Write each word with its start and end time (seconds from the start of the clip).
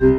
Dirty 0.00 0.12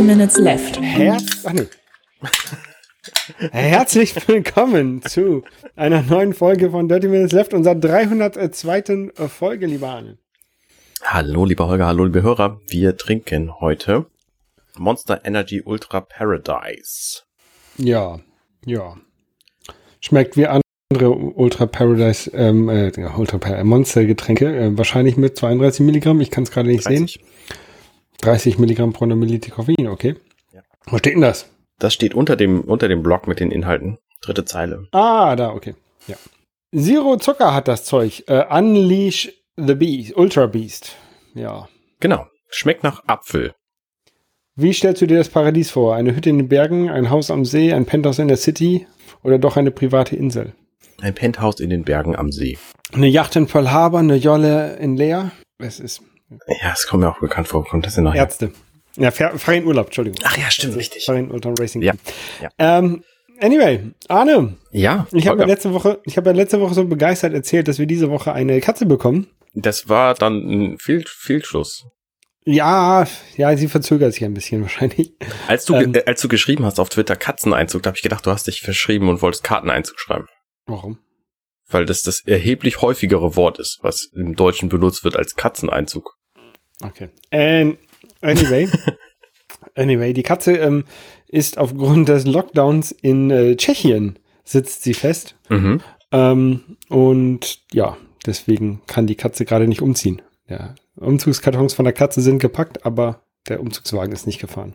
Minutes 0.00 0.38
Left. 0.38 0.80
Her 0.80 1.18
Ach 1.44 1.52
nee. 1.52 1.66
Herzlich 3.50 4.14
willkommen 4.26 5.02
zu 5.02 5.44
einer 5.76 6.00
neuen 6.00 6.32
Folge 6.32 6.70
von 6.70 6.88
Dirty 6.88 7.08
Minutes 7.08 7.32
Left, 7.32 7.52
unserer 7.52 7.74
302. 7.74 9.10
Folge, 9.28 9.66
lieber 9.66 9.88
Arne. 9.88 10.16
Hallo, 11.02 11.44
lieber 11.44 11.68
Holger, 11.68 11.86
hallo, 11.86 12.04
liebe 12.04 12.22
Hörer. 12.22 12.58
Wir 12.68 12.96
trinken 12.96 13.60
heute 13.60 14.06
Monster 14.78 15.20
Energy 15.24 15.62
Ultra 15.64 16.00
Paradise. 16.00 17.22
Ja, 17.76 18.20
ja. 18.64 18.96
Schmeckt 20.00 20.36
wie 20.36 20.46
andere 20.46 21.10
Ultra 21.10 21.66
Paradise, 21.66 22.30
ähm, 22.32 22.68
äh, 22.68 22.92
Ultra 23.16 23.38
Paradise 23.38 23.64
Monster 23.64 24.04
Getränke, 24.04 24.56
äh, 24.56 24.78
wahrscheinlich 24.78 25.16
mit 25.16 25.36
32 25.36 25.84
Milligramm. 25.84 26.20
Ich 26.20 26.30
kann 26.30 26.44
es 26.44 26.50
gerade 26.50 26.68
nicht 26.68 26.86
30. 26.86 27.12
sehen. 27.12 27.24
30 28.20 28.58
Milligramm 28.58 28.92
pro 28.92 29.06
Milliliter 29.06 29.50
Koffein, 29.50 29.86
okay. 29.88 30.16
Ja. 30.52 30.62
Wo 30.86 30.98
steht 30.98 31.14
denn 31.14 31.20
das? 31.20 31.50
Das 31.78 31.94
steht 31.94 32.14
unter 32.14 32.36
dem, 32.36 32.62
unter 32.62 32.88
dem 32.88 33.02
Blog 33.02 33.28
mit 33.28 33.38
den 33.38 33.50
Inhalten. 33.50 33.98
Dritte 34.22 34.44
Zeile. 34.44 34.88
Ah, 34.92 35.36
da, 35.36 35.52
okay. 35.52 35.74
Ja. 36.08 36.16
Zero 36.74 37.16
Zucker 37.16 37.54
hat 37.54 37.68
das 37.68 37.84
Zeug. 37.84 38.24
Äh, 38.26 38.44
Unleash 38.50 39.32
the 39.56 39.74
Beast, 39.74 40.16
Ultra 40.16 40.46
Beast. 40.46 40.96
Ja. 41.34 41.68
Genau. 42.00 42.26
Schmeckt 42.48 42.82
nach 42.82 43.04
Apfel. 43.06 43.54
Wie 44.60 44.72
stellst 44.72 45.00
du 45.00 45.06
dir 45.06 45.18
das 45.18 45.28
Paradies 45.28 45.70
vor? 45.70 45.94
Eine 45.94 46.16
Hütte 46.16 46.30
in 46.30 46.38
den 46.38 46.48
Bergen, 46.48 46.90
ein 46.90 47.10
Haus 47.10 47.30
am 47.30 47.44
See, 47.44 47.72
ein 47.72 47.86
Penthouse 47.86 48.18
in 48.18 48.26
der 48.26 48.36
City 48.36 48.88
oder 49.22 49.38
doch 49.38 49.56
eine 49.56 49.70
private 49.70 50.16
Insel? 50.16 50.52
Ein 51.00 51.14
Penthouse 51.14 51.60
in 51.60 51.70
den 51.70 51.84
Bergen 51.84 52.16
am 52.16 52.32
See. 52.32 52.58
Eine 52.92 53.06
Yacht 53.06 53.36
in 53.36 53.46
Pearl 53.46 53.70
Harbor, 53.70 54.00
eine 54.00 54.16
Jolle 54.16 54.74
in 54.80 54.96
Leer. 54.96 55.30
Es 55.58 55.78
ist 55.78 56.02
Ja, 56.60 56.72
es 56.72 56.88
kommt 56.88 57.04
mir 57.04 57.08
auch 57.08 57.20
bekannt 57.20 57.46
vor. 57.46 57.64
Kommt 57.66 57.86
das 57.86 57.94
denn 57.94 58.02
noch? 58.02 58.16
Ärzte. 58.16 58.50
Ja, 58.96 59.12
fahr, 59.12 59.38
fahr 59.38 59.54
in 59.54 59.64
Urlaub, 59.64 59.86
Entschuldigung. 59.86 60.18
Ach 60.24 60.36
ja, 60.36 60.50
stimmt, 60.50 60.74
richtig. 60.74 61.04
Fahr 61.04 61.14
in 61.14 61.30
Ultra 61.30 61.54
Racing. 61.56 61.82
Ja, 61.82 61.92
ja. 62.42 62.48
Ähm, 62.58 63.04
anyway, 63.40 63.92
Arne, 64.08 64.56
Ja, 64.72 65.06
ich 65.12 65.28
habe 65.28 65.42
ja 65.42 65.46
letzte 65.46 65.72
Woche, 65.72 66.00
ich 66.04 66.16
habe 66.16 66.30
ja 66.30 66.34
letzte 66.34 66.60
Woche 66.60 66.74
so 66.74 66.84
begeistert 66.84 67.32
erzählt, 67.32 67.68
dass 67.68 67.78
wir 67.78 67.86
diese 67.86 68.10
Woche 68.10 68.32
eine 68.32 68.60
Katze 68.60 68.86
bekommen. 68.86 69.28
das 69.54 69.88
war 69.88 70.14
dann 70.14 70.34
ein 70.34 70.78
Fehl 70.78 71.04
Fehlschluss. 71.06 71.86
Ja, 72.50 73.06
ja, 73.36 73.54
sie 73.58 73.68
verzögert 73.68 74.14
sich 74.14 74.24
ein 74.24 74.32
bisschen 74.32 74.62
wahrscheinlich. 74.62 75.12
Als 75.48 75.66
du, 75.66 75.74
Ähm. 75.74 75.94
äh, 75.94 76.04
als 76.06 76.22
du 76.22 76.28
geschrieben 76.28 76.64
hast 76.64 76.80
auf 76.80 76.88
Twitter 76.88 77.14
Katzeneinzug, 77.14 77.82
da 77.82 77.88
habe 77.88 77.96
ich 77.98 78.02
gedacht, 78.02 78.24
du 78.24 78.30
hast 78.30 78.46
dich 78.46 78.62
verschrieben 78.62 79.10
und 79.10 79.20
wolltest 79.20 79.44
Karteneinzug 79.44 80.00
schreiben. 80.00 80.26
Warum? 80.66 80.98
Weil 81.68 81.84
das 81.84 82.00
das 82.00 82.22
erheblich 82.24 82.80
häufigere 82.80 83.36
Wort 83.36 83.58
ist, 83.58 83.80
was 83.82 84.08
im 84.14 84.34
Deutschen 84.34 84.70
benutzt 84.70 85.04
wird 85.04 85.14
als 85.14 85.36
Katzeneinzug. 85.36 86.16
Okay. 86.82 87.10
Ähm, 87.30 87.76
anyway. 88.22 88.66
anyway, 89.74 90.14
die 90.14 90.22
Katze 90.22 90.56
ähm, 90.56 90.84
ist 91.26 91.58
aufgrund 91.58 92.08
des 92.08 92.26
Lockdowns 92.26 92.92
in 92.92 93.30
äh, 93.30 93.56
Tschechien 93.56 94.18
sitzt 94.44 94.84
sie 94.84 94.94
fest. 94.94 95.36
Mhm. 95.50 95.82
Ähm, 96.12 96.78
und 96.88 97.60
ja, 97.72 97.98
deswegen 98.24 98.80
kann 98.86 99.06
die 99.06 99.16
Katze 99.16 99.44
gerade 99.44 99.68
nicht 99.68 99.82
umziehen. 99.82 100.22
Ja, 100.48 100.74
Umzugskartons 100.96 101.74
von 101.74 101.84
der 101.84 101.92
Katze 101.92 102.20
sind 102.20 102.38
gepackt, 102.38 102.84
aber 102.86 103.22
der 103.48 103.60
Umzugswagen 103.60 104.12
ist 104.12 104.26
nicht 104.26 104.40
gefahren. 104.40 104.74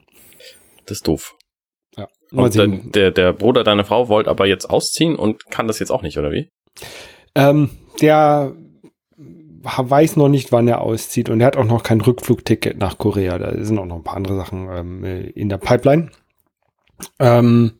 Das 0.86 0.98
ist 0.98 1.08
doof. 1.08 1.36
Ja, 1.98 2.08
Und 2.32 2.56
dann, 2.56 2.92
der, 2.92 3.12
der 3.12 3.34
Bruder 3.34 3.64
deiner 3.64 3.86
Frau 3.86 4.10
wollte 4.10 4.30
aber 4.30 4.46
jetzt 4.46 4.70
ausziehen 4.70 5.16
und 5.16 5.50
kann 5.50 5.68
das 5.68 5.80
jetzt 5.80 5.92
auch 5.92 6.02
nicht, 6.02 6.18
oder 6.18 6.32
wie? 6.32 6.50
Ähm, 7.36 7.72
der 8.02 8.56
weiß 9.64 10.18
noch 10.18 10.28
nicht, 10.28 10.52
wann 10.52 10.68
er 10.68 10.82
auszieht 10.82 11.30
und 11.30 11.40
er 11.40 11.48
hat 11.48 11.58
auch 11.58 11.66
noch 11.66 11.84
kein 11.84 12.02
Rückflugticket 12.02 12.78
nach 12.78 12.98
Korea. 12.98 13.38
Da 13.38 13.64
sind 13.64 13.80
auch 13.80 13.86
noch 13.86 13.96
ein 13.96 14.04
paar 14.04 14.18
andere 14.18 14.36
Sachen 14.36 14.68
ähm, 14.70 15.04
äh, 15.04 15.22
in 15.30 15.50
der 15.50 15.58
Pipeline. 15.58 16.12
Ähm, 17.20 17.74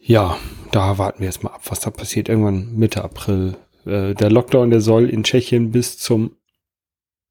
ja, 0.00 0.36
da 0.72 0.98
warten 0.98 1.20
wir 1.20 1.26
jetzt 1.26 1.44
mal 1.44 1.50
ab, 1.50 1.62
was 1.68 1.80
da 1.80 1.90
passiert. 1.90 2.28
Irgendwann 2.28 2.74
Mitte 2.74 3.04
April. 3.04 3.56
Äh, 3.86 4.14
der 4.14 4.30
Lockdown, 4.30 4.70
der 4.70 4.80
soll 4.80 5.08
in 5.08 5.22
Tschechien 5.22 5.70
bis 5.70 5.98
zum 5.98 6.36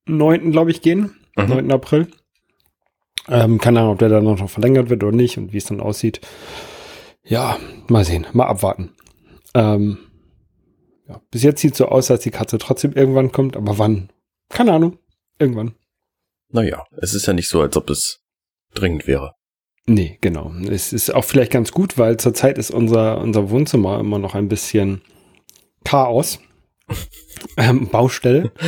9. 0.05 0.51
glaube 0.51 0.71
ich 0.71 0.81
gehen. 0.81 1.15
Mhm. 1.35 1.49
9. 1.49 1.71
April. 1.71 2.07
Ähm, 3.27 3.59
keine 3.59 3.79
Ahnung, 3.81 3.93
ob 3.93 3.99
der 3.99 4.09
dann 4.09 4.23
noch 4.23 4.49
verlängert 4.49 4.89
wird 4.89 5.03
oder 5.03 5.15
nicht 5.15 5.37
und 5.37 5.53
wie 5.53 5.57
es 5.57 5.65
dann 5.65 5.79
aussieht. 5.79 6.21
Ja, 7.23 7.57
mal 7.87 8.03
sehen, 8.03 8.25
mal 8.33 8.47
abwarten. 8.47 8.91
Ähm, 9.53 9.97
ja, 11.07 11.21
bis 11.29 11.43
jetzt 11.43 11.61
sieht 11.61 11.75
so 11.75 11.87
aus, 11.87 12.09
als 12.09 12.23
die 12.23 12.31
Katze 12.31 12.57
trotzdem 12.57 12.93
irgendwann 12.93 13.31
kommt, 13.31 13.55
aber 13.55 13.77
wann? 13.77 14.11
Keine 14.49 14.73
Ahnung. 14.73 14.97
Irgendwann. 15.39 15.75
Naja, 16.49 16.83
es 16.97 17.13
ist 17.13 17.25
ja 17.27 17.33
nicht 17.33 17.47
so, 17.47 17.61
als 17.61 17.77
ob 17.77 17.89
es 17.89 18.21
dringend 18.73 19.07
wäre. 19.07 19.33
Nee, 19.85 20.17
genau. 20.21 20.53
Es 20.69 20.93
ist 20.93 21.13
auch 21.13 21.25
vielleicht 21.25 21.51
ganz 21.51 21.71
gut, 21.71 21.97
weil 21.97 22.17
zurzeit 22.17 22.57
ist 22.57 22.71
unser, 22.71 23.19
unser 23.19 23.49
Wohnzimmer 23.49 23.99
immer 23.99 24.19
noch 24.19 24.35
ein 24.35 24.47
bisschen 24.47 25.01
Chaos. 25.83 26.39
ähm, 27.57 27.87
Baustelle. 27.87 28.51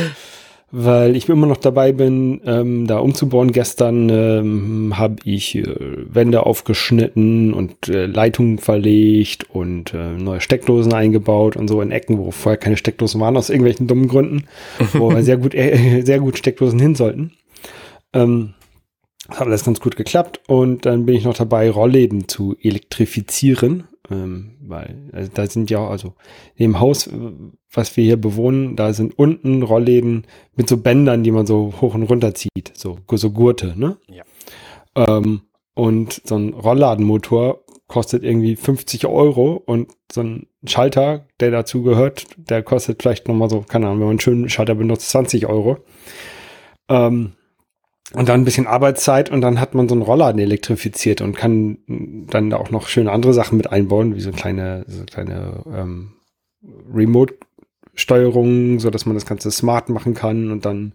Weil 0.76 1.14
ich 1.14 1.28
immer 1.28 1.46
noch 1.46 1.58
dabei 1.58 1.92
bin, 1.92 2.40
ähm, 2.44 2.88
da 2.88 2.98
umzubauen. 2.98 3.52
Gestern 3.52 4.08
ähm, 4.08 4.98
habe 4.98 5.18
ich 5.24 5.54
äh, 5.54 5.72
Wände 6.12 6.44
aufgeschnitten 6.44 7.54
und 7.54 7.88
äh, 7.88 8.06
Leitungen 8.06 8.58
verlegt 8.58 9.48
und 9.50 9.94
äh, 9.94 10.14
neue 10.14 10.40
Steckdosen 10.40 10.92
eingebaut 10.92 11.54
und 11.54 11.68
so 11.68 11.80
in 11.80 11.92
Ecken, 11.92 12.18
wo 12.18 12.32
vorher 12.32 12.56
keine 12.56 12.76
Steckdosen 12.76 13.20
waren, 13.20 13.36
aus 13.36 13.50
irgendwelchen 13.50 13.86
dummen 13.86 14.08
Gründen, 14.08 14.48
wo 14.94 15.12
sehr 15.20 15.36
gut, 15.36 15.54
äh, 15.54 16.02
sehr 16.04 16.18
gut 16.18 16.38
Steckdosen 16.38 16.80
hin 16.80 16.96
sollten. 16.96 17.30
Ähm, 18.12 18.54
das 19.28 19.38
hat 19.38 19.46
alles 19.46 19.64
ganz 19.64 19.78
gut 19.78 19.94
geklappt 19.94 20.40
und 20.48 20.86
dann 20.86 21.06
bin 21.06 21.14
ich 21.14 21.22
noch 21.22 21.36
dabei, 21.36 21.70
Rollläden 21.70 22.26
zu 22.26 22.56
elektrifizieren, 22.60 23.84
ähm, 24.10 24.56
weil 24.60 25.10
also 25.12 25.30
da 25.32 25.46
sind 25.46 25.70
ja 25.70 25.86
also 25.86 26.14
im 26.56 26.80
Haus, 26.80 27.08
was 27.72 27.96
wir 27.96 28.04
hier 28.04 28.16
bewohnen, 28.16 28.76
da 28.76 28.92
sind 28.92 29.18
unten 29.18 29.62
Rollläden 29.62 30.26
mit 30.54 30.68
so 30.68 30.76
Bändern, 30.76 31.22
die 31.22 31.30
man 31.30 31.46
so 31.46 31.72
hoch 31.80 31.94
und 31.94 32.04
runter 32.04 32.34
zieht, 32.34 32.72
so, 32.74 32.98
so 33.12 33.30
Gurte, 33.30 33.74
ne? 33.78 33.96
Ja. 34.08 34.24
Ähm, 34.94 35.42
und 35.74 36.22
so 36.24 36.36
ein 36.36 36.54
Rollladenmotor 36.54 37.64
kostet 37.86 38.24
irgendwie 38.24 38.56
50 38.56 39.06
Euro 39.06 39.62
und 39.66 39.90
so 40.10 40.22
ein 40.22 40.46
Schalter, 40.66 41.26
der 41.40 41.50
dazu 41.50 41.82
gehört, 41.82 42.26
der 42.36 42.62
kostet 42.62 43.02
vielleicht 43.02 43.28
nochmal 43.28 43.50
so, 43.50 43.60
keine 43.60 43.86
Ahnung, 43.86 43.98
wenn 43.98 44.06
man 44.06 44.12
einen 44.12 44.20
schönen 44.20 44.48
Schalter 44.48 44.74
benutzt, 44.74 45.10
20 45.10 45.46
Euro. 45.46 45.78
Ähm, 46.88 47.32
und 48.12 48.28
dann 48.28 48.42
ein 48.42 48.44
bisschen 48.44 48.66
Arbeitszeit 48.66 49.30
und 49.30 49.40
dann 49.40 49.60
hat 49.60 49.74
man 49.74 49.88
so 49.88 49.94
einen 49.94 50.02
Rollladen 50.02 50.40
elektrifiziert 50.40 51.20
und 51.20 51.36
kann 51.36 51.78
dann 52.28 52.50
da 52.50 52.58
auch 52.58 52.70
noch 52.70 52.86
schöne 52.86 53.10
andere 53.10 53.32
Sachen 53.32 53.56
mit 53.56 53.72
einbauen, 53.72 54.14
wie 54.14 54.20
so 54.20 54.30
kleine, 54.30 54.84
so 54.86 55.04
kleine 55.04 55.62
ähm, 55.74 56.12
Remote-Steuerungen, 56.92 58.78
so 58.78 58.90
dass 58.90 59.06
man 59.06 59.14
das 59.14 59.26
Ganze 59.26 59.50
smart 59.50 59.88
machen 59.88 60.14
kann 60.14 60.50
und 60.50 60.64
dann 60.66 60.92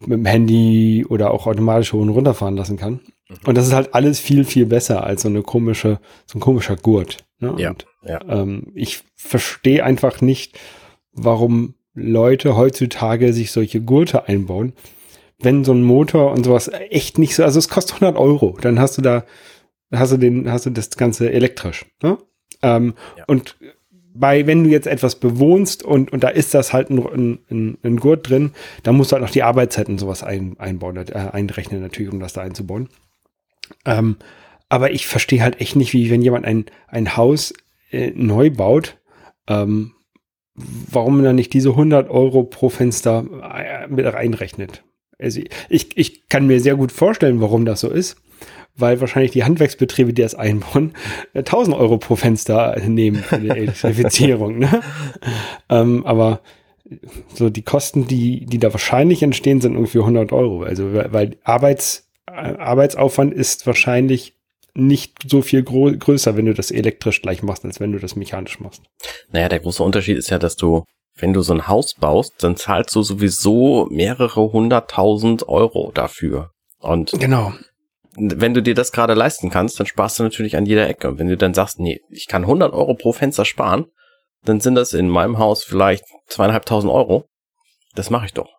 mit 0.00 0.18
dem 0.18 0.26
Handy 0.26 1.04
oder 1.08 1.32
auch 1.32 1.46
automatisch 1.46 1.92
hoch 1.92 2.00
und 2.00 2.08
runterfahren 2.08 2.56
lassen 2.56 2.76
kann. 2.76 3.00
Und 3.44 3.56
das 3.56 3.66
ist 3.66 3.72
halt 3.72 3.94
alles 3.94 4.18
viel, 4.18 4.44
viel 4.44 4.66
besser 4.66 5.04
als 5.04 5.22
so 5.22 5.28
eine 5.28 5.42
komische, 5.42 6.00
so 6.26 6.38
ein 6.38 6.40
komischer 6.40 6.76
Gurt. 6.76 7.24
Ne? 7.38 7.54
Ja, 7.58 7.70
Und, 7.70 7.86
ja. 8.04 8.20
ähm, 8.28 8.72
ich 8.74 9.02
verstehe 9.16 9.84
einfach 9.84 10.20
nicht, 10.20 10.58
warum 11.12 11.74
Leute 11.94 12.56
heutzutage 12.56 13.32
sich 13.32 13.52
solche 13.52 13.80
Gurte 13.80 14.28
einbauen, 14.28 14.72
wenn 15.42 15.64
so 15.64 15.72
ein 15.72 15.82
Motor 15.82 16.32
und 16.32 16.44
sowas 16.44 16.70
echt 16.90 17.18
nicht 17.18 17.34
so, 17.34 17.44
also 17.44 17.58
es 17.58 17.68
kostet 17.68 17.96
100 18.02 18.20
Euro, 18.20 18.56
dann 18.60 18.78
hast 18.78 18.98
du 18.98 19.02
da, 19.02 19.24
hast 19.92 20.12
du 20.12 20.16
den, 20.16 20.50
hast 20.50 20.66
du 20.66 20.70
das 20.70 20.90
Ganze 20.90 21.32
elektrisch. 21.32 21.86
Ne? 22.02 22.18
Ähm, 22.62 22.94
Ja. 23.16 23.24
Und 23.26 23.56
bei, 24.14 24.46
wenn 24.46 24.64
du 24.64 24.70
jetzt 24.70 24.86
etwas 24.86 25.16
bewohnst 25.16 25.82
und, 25.82 26.12
und 26.12 26.22
da 26.22 26.28
ist 26.28 26.54
das 26.54 26.72
halt 26.72 26.90
ein, 26.90 27.38
ein, 27.50 27.78
ein 27.82 27.96
Gurt 27.96 28.28
drin, 28.28 28.52
dann 28.82 28.96
musst 28.96 29.10
du 29.10 29.14
halt 29.14 29.22
noch 29.22 29.30
die 29.30 29.42
Arbeitszeit 29.42 29.88
und 29.88 29.98
sowas 29.98 30.22
ein, 30.22 30.56
einbauen, 30.58 30.96
äh, 30.96 31.30
einrechnen 31.32 31.80
natürlich, 31.80 32.12
um 32.12 32.20
das 32.20 32.34
da 32.34 32.42
einzubauen. 32.42 32.88
Ähm, 33.86 34.16
aber 34.68 34.90
ich 34.90 35.06
verstehe 35.06 35.42
halt 35.42 35.60
echt 35.60 35.76
nicht, 35.76 35.92
wie 35.92 36.10
wenn 36.10 36.22
jemand 36.22 36.44
ein, 36.44 36.66
ein 36.88 37.16
Haus 37.16 37.54
äh, 37.90 38.12
neu 38.14 38.50
baut, 38.50 38.98
ähm, 39.48 39.92
warum 40.54 41.22
dann 41.22 41.36
nicht 41.36 41.52
diese 41.54 41.70
100 41.70 42.10
Euro 42.10 42.44
pro 42.44 42.68
Fenster 42.68 43.24
äh, 43.42 43.88
mit 43.88 44.06
reinrechnet. 44.06 44.84
Also 45.22 45.40
ich, 45.68 45.96
ich 45.96 46.28
kann 46.28 46.46
mir 46.46 46.60
sehr 46.60 46.76
gut 46.76 46.92
vorstellen, 46.92 47.40
warum 47.40 47.64
das 47.64 47.80
so 47.80 47.88
ist, 47.88 48.16
weil 48.76 49.00
wahrscheinlich 49.00 49.32
die 49.32 49.44
Handwerksbetriebe, 49.44 50.12
die 50.12 50.22
das 50.22 50.34
einbauen, 50.34 50.92
äh, 51.34 51.40
1000 51.40 51.76
Euro 51.76 51.98
pro 51.98 52.16
Fenster 52.16 52.76
nehmen 52.86 53.22
für 53.22 53.38
die 53.38 53.50
Elektrifizierung. 53.50 54.58
ne? 54.58 54.82
ähm, 55.68 56.04
aber 56.06 56.40
so 57.34 57.50
die 57.50 57.62
Kosten, 57.62 58.06
die, 58.06 58.44
die 58.46 58.58
da 58.58 58.72
wahrscheinlich 58.72 59.22
entstehen, 59.22 59.60
sind 59.60 59.74
irgendwie 59.74 59.98
100 59.98 60.32
Euro. 60.32 60.62
Also 60.62 60.92
weil 60.92 61.12
weil 61.12 61.36
Arbeits, 61.44 62.10
äh, 62.26 62.32
Arbeitsaufwand 62.32 63.32
ist 63.32 63.66
wahrscheinlich 63.66 64.34
nicht 64.74 65.18
so 65.26 65.42
viel 65.42 65.62
größer, 65.62 66.36
wenn 66.36 66.46
du 66.46 66.54
das 66.54 66.70
elektrisch 66.70 67.20
gleich 67.20 67.42
machst, 67.42 67.64
als 67.64 67.78
wenn 67.78 67.92
du 67.92 67.98
das 67.98 68.16
mechanisch 68.16 68.58
machst. 68.60 68.82
Naja, 69.30 69.48
der 69.48 69.60
große 69.60 69.82
Unterschied 69.82 70.16
ist 70.16 70.30
ja, 70.30 70.38
dass 70.38 70.56
du, 70.56 70.84
wenn 71.16 71.32
du 71.32 71.42
so 71.42 71.52
ein 71.52 71.68
Haus 71.68 71.94
baust, 71.94 72.34
dann 72.42 72.56
zahlst 72.56 72.94
du 72.94 73.02
sowieso 73.02 73.86
mehrere 73.90 74.52
hunderttausend 74.52 75.48
Euro 75.48 75.92
dafür. 75.94 76.50
Und 76.78 77.12
genau. 77.18 77.52
wenn 78.16 78.54
du 78.54 78.62
dir 78.62 78.74
das 78.74 78.92
gerade 78.92 79.14
leisten 79.14 79.50
kannst, 79.50 79.78
dann 79.78 79.86
sparst 79.86 80.18
du 80.18 80.22
natürlich 80.22 80.56
an 80.56 80.66
jeder 80.66 80.88
Ecke. 80.88 81.08
Und 81.08 81.18
wenn 81.18 81.28
du 81.28 81.36
dann 81.36 81.54
sagst, 81.54 81.78
nee, 81.78 82.00
ich 82.10 82.26
kann 82.26 82.42
100 82.42 82.72
Euro 82.72 82.94
pro 82.94 83.12
Fenster 83.12 83.44
sparen, 83.44 83.86
dann 84.44 84.60
sind 84.60 84.74
das 84.74 84.92
in 84.92 85.08
meinem 85.08 85.38
Haus 85.38 85.62
vielleicht 85.62 86.04
zweieinhalbtausend 86.28 86.92
Euro. 86.92 87.26
Das 87.94 88.10
mache 88.10 88.26
ich 88.26 88.32
doch. 88.32 88.50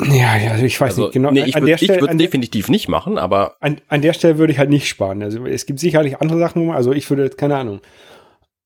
Ja, 0.00 0.36
ja, 0.36 0.52
also 0.52 0.64
ich 0.64 0.80
weiß 0.80 0.90
Also, 0.90 1.02
nicht 1.04 1.12
genau. 1.14 1.30
nee, 1.32 1.44
ich 1.44 1.54
würde 1.56 2.00
würd 2.00 2.20
definitiv 2.20 2.68
nicht 2.68 2.88
machen, 2.88 3.18
aber 3.18 3.56
an, 3.60 3.80
an 3.88 4.00
der 4.00 4.12
Stelle 4.12 4.38
würde 4.38 4.52
ich 4.52 4.58
halt 4.58 4.70
nicht 4.70 4.86
sparen. 4.88 5.22
Also 5.22 5.44
es 5.46 5.66
gibt 5.66 5.80
sicherlich 5.80 6.20
andere 6.20 6.38
Sachen, 6.38 6.70
also 6.70 6.92
ich 6.92 7.10
würde 7.10 7.24
jetzt, 7.24 7.36
keine 7.36 7.56
Ahnung, 7.56 7.80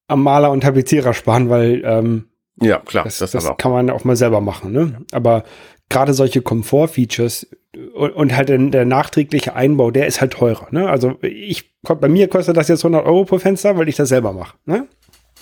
am 0.08 0.22
Maler 0.22 0.50
und 0.50 0.60
Tapezierer 0.60 1.14
sparen, 1.14 1.48
weil 1.48 1.82
ähm, 1.86 2.31
ja, 2.60 2.78
klar, 2.78 3.04
das, 3.04 3.18
das, 3.18 3.32
das, 3.32 3.56
kann 3.56 3.72
man 3.72 3.90
auch 3.90 4.04
mal 4.04 4.16
selber 4.16 4.40
machen. 4.40 4.72
Ne? 4.72 5.02
Aber 5.12 5.44
gerade 5.88 6.14
solche 6.14 6.42
Komfort-Features 6.42 7.48
und, 7.94 8.10
und 8.10 8.36
halt 8.36 8.48
der, 8.48 8.84
nachträgliche 8.84 9.54
Einbau, 9.54 9.90
der 9.90 10.06
ist 10.06 10.20
halt 10.20 10.32
teurer. 10.32 10.68
Ne? 10.70 10.88
Also 10.88 11.16
ich, 11.22 11.72
bei 11.82 12.08
mir 12.08 12.28
kostet 12.28 12.56
das 12.56 12.68
jetzt 12.68 12.84
100 12.84 13.06
Euro 13.06 13.24
pro 13.24 13.38
Fenster, 13.38 13.76
weil 13.78 13.88
ich 13.88 13.96
das 13.96 14.10
selber 14.10 14.32
mache. 14.32 14.56
Ne? 14.66 14.86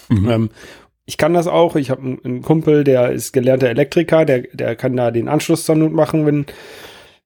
Mhm. 0.09 0.31
Ähm, 0.31 0.51
ich 1.07 1.17
kann 1.17 1.35
das 1.35 1.49
auch. 1.49 1.75
Ich 1.75 1.91
habe 1.91 2.19
einen, 2.23 2.43
Kumpel, 2.43 2.85
der 2.85 3.11
ist 3.11 3.33
gelernter 3.33 3.69
Elektriker, 3.69 4.25
der, 4.25 4.43
der 4.53 4.77
kann 4.77 4.97
da 4.97 5.11
den 5.11 5.29
Anschluss 5.29 5.65
zur 5.65 5.75
Not 5.75 5.93
machen, 5.93 6.25
wenn, 6.25 6.47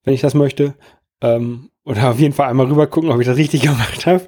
wenn 0.05 0.15
ich 0.15 0.23
das 0.23 0.35
möchte. 0.35 0.75
Ähm, 1.21 1.71
oder 1.85 2.11
auf 2.11 2.19
jeden 2.19 2.33
Fall 2.33 2.49
einmal 2.49 2.67
rüber 2.67 2.87
gucken, 2.87 3.11
ob 3.11 3.21
ich 3.21 3.27
das 3.27 3.37
richtig 3.37 3.63
gemacht 3.63 4.07
habe. 4.07 4.27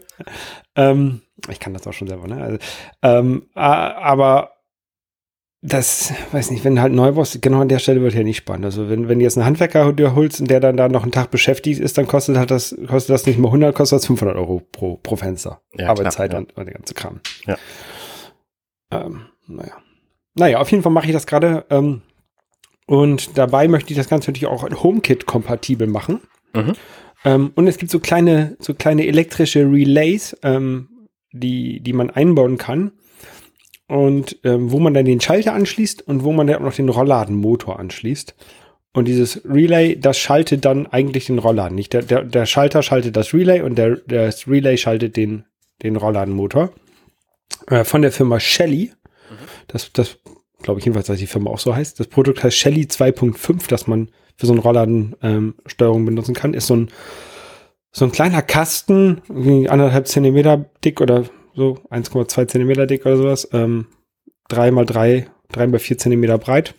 Ähm, 0.75 1.23
ich 1.51 1.59
kann 1.59 1.73
das 1.73 1.87
auch 1.87 1.95
schon 1.95 2.09
selber, 2.09 2.27
ne? 2.29 2.43
Also, 2.43 2.59
ähm, 3.03 3.47
aber 3.55 4.56
das, 5.67 6.13
weiß 6.31 6.53
nicht, 6.53 6.65
wenn 6.65 6.81
halt 6.81 6.93
neu 6.93 7.13
baust, 7.13 7.43
genau 7.43 7.61
an 7.61 7.69
der 7.69 7.81
Stelle 7.81 8.01
wird 8.01 8.15
ja 8.15 8.23
nicht 8.23 8.37
spannend. 8.37 8.65
Also 8.65 8.89
wenn, 8.89 9.09
wenn 9.09 9.19
du 9.19 9.25
jetzt 9.25 9.37
einen 9.37 9.47
Handwerker 9.47 9.93
dir 9.93 10.15
holst 10.15 10.41
und 10.41 10.49
der 10.49 10.61
dann 10.61 10.77
da 10.77 10.89
noch 10.89 11.03
einen 11.03 11.11
Tag 11.11 11.33
beschäftigt 11.33 11.81
ist, 11.81 11.99
dann 11.99 12.07
kostet 12.07 12.37
halt 12.37 12.53
das, 12.53 12.77
kostet 12.87 13.13
das 13.13 13.27
nicht 13.27 13.39
mal 13.39 13.49
100, 13.49 13.75
kostet 13.75 13.99
das 13.99 14.07
500 14.07 14.37
Euro 14.37 14.63
pro, 14.71 14.97
pro 14.97 15.17
Fenster. 15.17 15.61
Ja, 15.75 15.89
Arbeitszeit 15.89 16.31
klar, 16.31 16.43
und, 16.43 16.57
und 16.57 16.67
der 16.67 16.75
ganze 16.75 16.95
Kram. 16.95 17.21
Ja. 17.47 17.59
Ähm, 18.93 19.27
naja. 19.49 19.73
Naja, 20.37 20.59
auf 20.59 20.71
jeden 20.71 20.85
Fall 20.85 20.93
mache 20.93 21.07
ich 21.07 21.13
das 21.13 21.27
gerade. 21.27 21.65
Ähm, 21.71 22.03
und 22.87 23.37
dabei 23.37 23.67
möchte 23.67 23.91
ich 23.91 23.97
das 23.97 24.09
Ganze 24.09 24.31
natürlich 24.31 24.47
auch 24.47 24.63
HomeKit-kompatibel 24.63 25.89
machen. 25.89 26.21
Mhm. 26.55 26.75
Ähm, 27.25 27.53
und 27.57 27.67
es 27.67 27.79
gibt 27.79 27.91
so 27.91 27.99
kleine, 27.99 28.57
so 28.61 28.73
kleine 28.75 29.07
elektrische 29.07 29.61
Relays, 29.61 30.37
ähm, 30.45 31.09
die, 31.33 31.81
die 31.81 31.93
man 31.93 32.11
einbauen 32.11 32.57
kann. 32.57 32.93
Und 33.89 34.39
ähm, 34.43 34.73
wo 34.73 34.81
man 34.81 34.95
dann 34.95 35.05
den 35.05 35.21
Schalter 35.21 35.53
anschließt 35.55 36.07
und 36.09 36.25
wo 36.25 36.33
man 36.33 36.47
dann 36.47 36.57
auch 36.57 36.67
noch 36.67 36.75
den 36.75 36.89
Rollladenmotor 36.89 37.79
anschließt. 37.79 38.35
Und 38.93 39.07
dieses 39.07 39.45
Relay, 39.45 40.01
das 40.01 40.19
schaltet 40.19 40.65
dann 40.65 40.87
eigentlich 40.87 41.27
den 41.27 41.39
Rollladen. 41.39 41.75
Nicht 41.75 41.93
der, 41.93 42.03
der, 42.03 42.25
der 42.25 42.47
Schalter 42.47 42.83
schaltet 42.83 43.15
das 43.17 43.35
Relay 43.35 43.61
und 43.61 43.77
der, 43.77 43.97
das 43.97 44.49
Relay 44.49 44.77
schaltet 44.77 45.17
den, 45.17 45.45
den 45.83 45.97
Rollladenmotor. 45.97 46.73
Äh, 47.69 47.85
von 47.85 48.03
der 48.03 48.13
Firma 48.13 48.41
Shelly. 48.41 48.93
Das, 49.69 49.93
das 49.93 50.19
glaube 50.63 50.81
ich 50.81 50.87
jedenfalls, 50.87 51.09
dass 51.09 51.19
die 51.19 51.27
Firma 51.27 51.51
auch 51.51 51.59
so 51.59 51.75
heißt. 51.75 52.01
Das 52.01 52.07
Produkt 52.07 52.43
heißt 52.43 52.57
Shelly 52.57 52.85
2.5, 52.85 53.69
das 53.69 53.87
man 53.87 54.11
für 54.37 54.47
so 54.47 54.53
eine 54.53 54.63
Rollladensteuerung 54.63 56.01
ähm, 56.01 56.07
benutzen 56.07 56.35
kann. 56.35 56.55
Ist 56.55 56.67
so 56.67 56.77
ein, 56.77 56.89
so 57.93 58.05
ein 58.05 58.13
kleiner 58.13 58.43
Kasten, 58.43 59.23
anderthalb 59.69 60.07
Zentimeter 60.09 60.65
dick 60.85 61.01
oder 61.01 61.25
so 61.57 61.79
1,2 61.91 62.47
Zentimeter 62.47 62.87
dick 62.87 63.05
oder 63.07 63.17
sowas. 63.17 63.49
Ähm, 63.53 63.87
drei 64.49 64.71
mal 64.71 64.85
drei, 64.85 65.27
drei 65.51 65.67
mal 65.67 65.79
vier 65.79 65.99
Zentimeter 65.99 66.39
breit. 66.39 66.75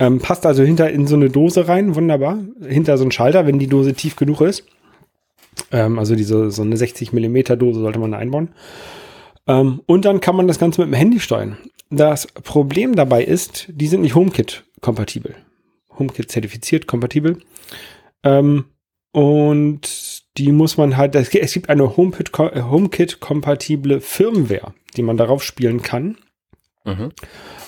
Ähm, 0.00 0.18
passt 0.18 0.44
also 0.44 0.64
hinter 0.64 0.90
in 0.90 1.06
so 1.06 1.14
eine 1.14 1.30
Dose 1.30 1.68
rein, 1.68 1.94
wunderbar. 1.94 2.38
Hinter 2.66 2.98
so 2.98 3.04
einen 3.04 3.12
Schalter, 3.12 3.46
wenn 3.46 3.58
die 3.58 3.68
Dose 3.68 3.94
tief 3.94 4.16
genug 4.16 4.40
ist. 4.40 4.64
Ähm, 5.70 5.98
also 5.98 6.16
diese 6.16 6.50
so 6.50 6.62
eine 6.62 6.76
60 6.76 7.12
Millimeter 7.12 7.56
Dose 7.56 7.80
sollte 7.80 8.00
man 8.00 8.14
einbauen. 8.14 8.48
Ähm, 9.46 9.82
und 9.86 10.04
dann 10.04 10.20
kann 10.20 10.36
man 10.36 10.48
das 10.48 10.58
Ganze 10.58 10.80
mit 10.80 10.90
dem 10.90 10.94
Handy 10.94 11.20
steuern. 11.20 11.58
Das 11.90 12.26
Problem 12.26 12.96
dabei 12.96 13.22
ist, 13.22 13.68
die 13.68 13.86
sind 13.86 14.00
nicht 14.00 14.16
HomeKit-kompatibel. 14.16 15.36
HomeKit 15.96 16.30
zertifiziert, 16.30 16.88
kompatibel. 16.88 17.38
Und 19.12 20.23
die 20.36 20.52
muss 20.52 20.76
man 20.76 20.96
halt, 20.96 21.14
es 21.14 21.30
gibt- 21.30 21.68
eine 21.68 21.84
HomeKit- 21.96 22.52
äh, 22.52 22.62
HomeKit-kompatible 22.62 24.00
Firmware, 24.00 24.74
die 24.96 25.02
man 25.02 25.16
darauf 25.16 25.42
spielen 25.42 25.82
kann. 25.82 26.16
Mhm. 26.84 27.10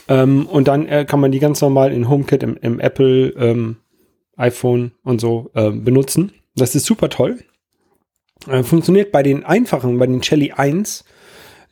Ähm, 0.08 0.46
und 0.46 0.68
dann 0.68 0.86
äh, 0.86 1.04
kann 1.04 1.20
man 1.20 1.32
die 1.32 1.38
ganz 1.38 1.60
normal 1.60 1.92
in 1.92 2.08
HomeKit, 2.08 2.42
im, 2.42 2.56
im 2.60 2.80
Apple, 2.80 3.28
ähm, 3.38 3.76
iPhone 4.36 4.92
und 5.02 5.20
so 5.20 5.50
ähm, 5.54 5.84
benutzen. 5.84 6.32
Das 6.54 6.74
ist 6.74 6.86
super 6.86 7.08
toll. 7.08 7.38
Äh, 8.48 8.62
funktioniert 8.62 9.12
bei 9.12 9.22
den 9.22 9.44
einfachen, 9.44 9.98
bei 9.98 10.06
den 10.06 10.22
Shelly 10.22 10.52
1, 10.52 11.04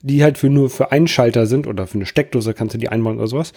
die 0.02 0.22
halt 0.22 0.38
für 0.38 0.48
nur 0.48 0.70
für 0.70 0.92
Einschalter 0.92 1.46
sind 1.46 1.66
oder 1.66 1.86
für 1.86 1.96
eine 1.96 2.06
Steckdose 2.06 2.54
kannst 2.54 2.74
du 2.74 2.78
die 2.78 2.88
einbauen 2.88 3.18
oder 3.18 3.26
sowas. 3.26 3.52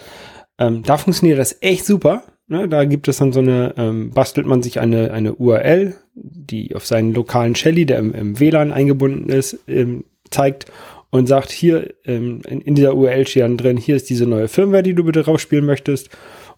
Ähm, 0.58 0.82
da 0.82 0.98
funktioniert 0.98 1.38
das 1.38 1.56
echt 1.60 1.86
super. 1.86 2.24
Ne? 2.46 2.68
Da 2.68 2.84
gibt 2.84 3.08
es 3.08 3.18
dann 3.18 3.32
so 3.32 3.40
eine, 3.40 3.74
ähm, 3.76 4.10
bastelt 4.10 4.46
man 4.46 4.62
sich 4.62 4.80
eine, 4.80 5.12
eine 5.12 5.34
URL, 5.34 5.94
die 6.22 6.74
auf 6.74 6.86
seinen 6.86 7.14
lokalen 7.14 7.54
Shelly, 7.54 7.86
der 7.86 7.98
im, 7.98 8.14
im 8.14 8.40
WLAN 8.40 8.72
eingebunden 8.72 9.28
ist, 9.28 9.58
ähm, 9.66 10.04
zeigt 10.30 10.66
und 11.10 11.26
sagt, 11.26 11.50
hier 11.50 11.94
ähm, 12.04 12.42
in, 12.46 12.60
in 12.60 12.74
dieser 12.74 12.94
URL 12.94 13.26
steht 13.26 13.42
dann 13.42 13.56
drin, 13.56 13.76
hier 13.76 13.96
ist 13.96 14.10
diese 14.10 14.26
neue 14.26 14.48
Firmware, 14.48 14.82
die 14.82 14.94
du 14.94 15.04
bitte 15.04 15.22
drauf 15.22 15.40
spielen 15.40 15.64
möchtest. 15.64 16.10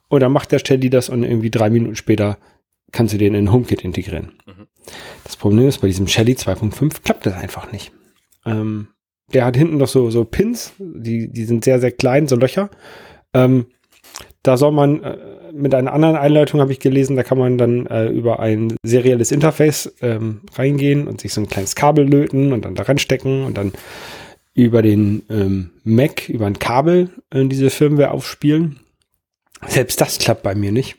Und 0.08 0.20
dann 0.20 0.32
macht 0.32 0.50
der 0.52 0.58
Shelly 0.58 0.90
das 0.90 1.08
und 1.08 1.22
irgendwie 1.22 1.50
drei 1.50 1.70
Minuten 1.70 1.96
später 1.96 2.38
kannst 2.92 3.14
du 3.14 3.18
den 3.18 3.34
in 3.34 3.52
HomeKit 3.52 3.82
integrieren. 3.82 4.32
Mhm. 4.46 4.66
Das 5.24 5.36
Problem 5.36 5.68
ist, 5.68 5.78
bei 5.78 5.86
diesem 5.86 6.08
Shelly 6.08 6.32
2.5 6.32 7.02
klappt 7.04 7.26
das 7.26 7.34
einfach 7.34 7.70
nicht. 7.70 7.92
Ähm, 8.44 8.88
der 9.32 9.44
hat 9.44 9.56
hinten 9.56 9.76
noch 9.76 9.88
so, 9.88 10.10
so 10.10 10.24
Pins, 10.24 10.72
die, 10.78 11.30
die 11.30 11.44
sind 11.44 11.64
sehr, 11.64 11.78
sehr 11.78 11.92
klein, 11.92 12.26
so 12.26 12.34
Löcher. 12.34 12.70
Ähm, 13.32 13.66
da 14.42 14.56
soll 14.56 14.72
man 14.72 15.02
äh, 15.02 15.16
mit 15.52 15.74
einer 15.74 15.92
anderen 15.92 16.16
Einleitung, 16.16 16.60
habe 16.60 16.72
ich 16.72 16.80
gelesen, 16.80 17.16
da 17.16 17.22
kann 17.22 17.38
man 17.38 17.58
dann 17.58 17.86
äh, 17.86 18.08
über 18.08 18.40
ein 18.40 18.76
serielles 18.82 19.32
Interface 19.32 19.94
ähm, 20.00 20.40
reingehen 20.54 21.06
und 21.06 21.20
sich 21.20 21.32
so 21.32 21.40
ein 21.40 21.48
kleines 21.48 21.74
Kabel 21.74 22.06
löten 22.06 22.52
und 22.52 22.64
dann 22.64 22.74
da 22.74 22.84
ranstecken 22.84 23.44
und 23.44 23.56
dann 23.56 23.72
über 24.54 24.82
den 24.82 25.22
ähm, 25.30 25.70
Mac, 25.84 26.28
über 26.28 26.46
ein 26.46 26.58
Kabel 26.58 27.10
äh, 27.30 27.44
diese 27.46 27.70
Firmware 27.70 28.10
aufspielen. 28.10 28.80
Selbst 29.66 30.00
das 30.00 30.18
klappt 30.18 30.42
bei 30.42 30.54
mir 30.54 30.72
nicht. 30.72 30.96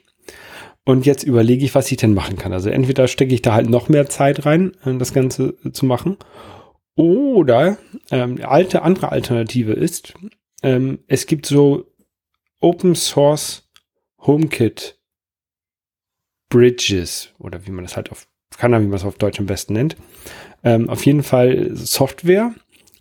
Und 0.84 1.06
jetzt 1.06 1.22
überlege 1.22 1.64
ich, 1.64 1.74
was 1.74 1.90
ich 1.90 1.98
denn 1.98 2.14
machen 2.14 2.36
kann. 2.36 2.52
Also 2.52 2.68
entweder 2.70 3.06
stecke 3.06 3.34
ich 3.34 3.42
da 3.42 3.54
halt 3.54 3.70
noch 3.70 3.88
mehr 3.88 4.08
Zeit 4.08 4.46
rein, 4.46 4.72
äh, 4.84 4.96
das 4.96 5.12
Ganze 5.12 5.54
äh, 5.64 5.70
zu 5.70 5.86
machen. 5.86 6.16
Oder 6.96 7.78
ähm, 8.10 8.38
alte 8.42 8.82
andere 8.82 9.12
Alternative 9.12 9.72
ist, 9.72 10.14
ähm, 10.62 10.98
es 11.06 11.26
gibt 11.26 11.46
so 11.46 11.86
Open 12.60 12.94
Source 12.94 13.61
HomeKit 14.26 14.98
Bridges 16.48 17.30
oder 17.38 17.66
wie 17.66 17.70
man 17.70 17.84
das 17.84 17.96
halt 17.96 18.10
auf 18.10 18.26
kann, 18.58 18.72
wie 18.72 18.86
man 18.86 18.96
es 18.96 19.04
auf 19.04 19.16
Deutsch 19.16 19.40
am 19.40 19.46
besten 19.46 19.72
nennt. 19.72 19.96
Ähm, 20.62 20.90
auf 20.90 21.04
jeden 21.06 21.22
Fall 21.22 21.74
Software, 21.74 22.54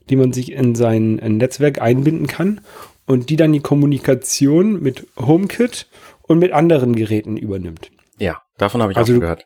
die 0.10 0.16
man 0.16 0.34
sich 0.34 0.52
in 0.54 0.76
sein 0.76 1.16
Netzwerk 1.16 1.82
einbinden 1.82 2.28
kann 2.28 2.62
und 3.06 3.30
die 3.30 3.36
dann 3.36 3.52
die 3.52 3.60
Kommunikation 3.60 4.82
mit 4.82 5.08
HomeKit 5.18 5.88
und 6.22 6.40
mit 6.40 6.54
anderen 6.54 6.96
Geräten 6.96 7.38
übernimmt. 7.38 7.92
Ja, 8.18 8.42
davon 8.58 8.82
habe 8.82 8.94
ich 8.94 8.98
Also 8.98 9.16
auch 9.16 9.20
gehört. 9.20 9.46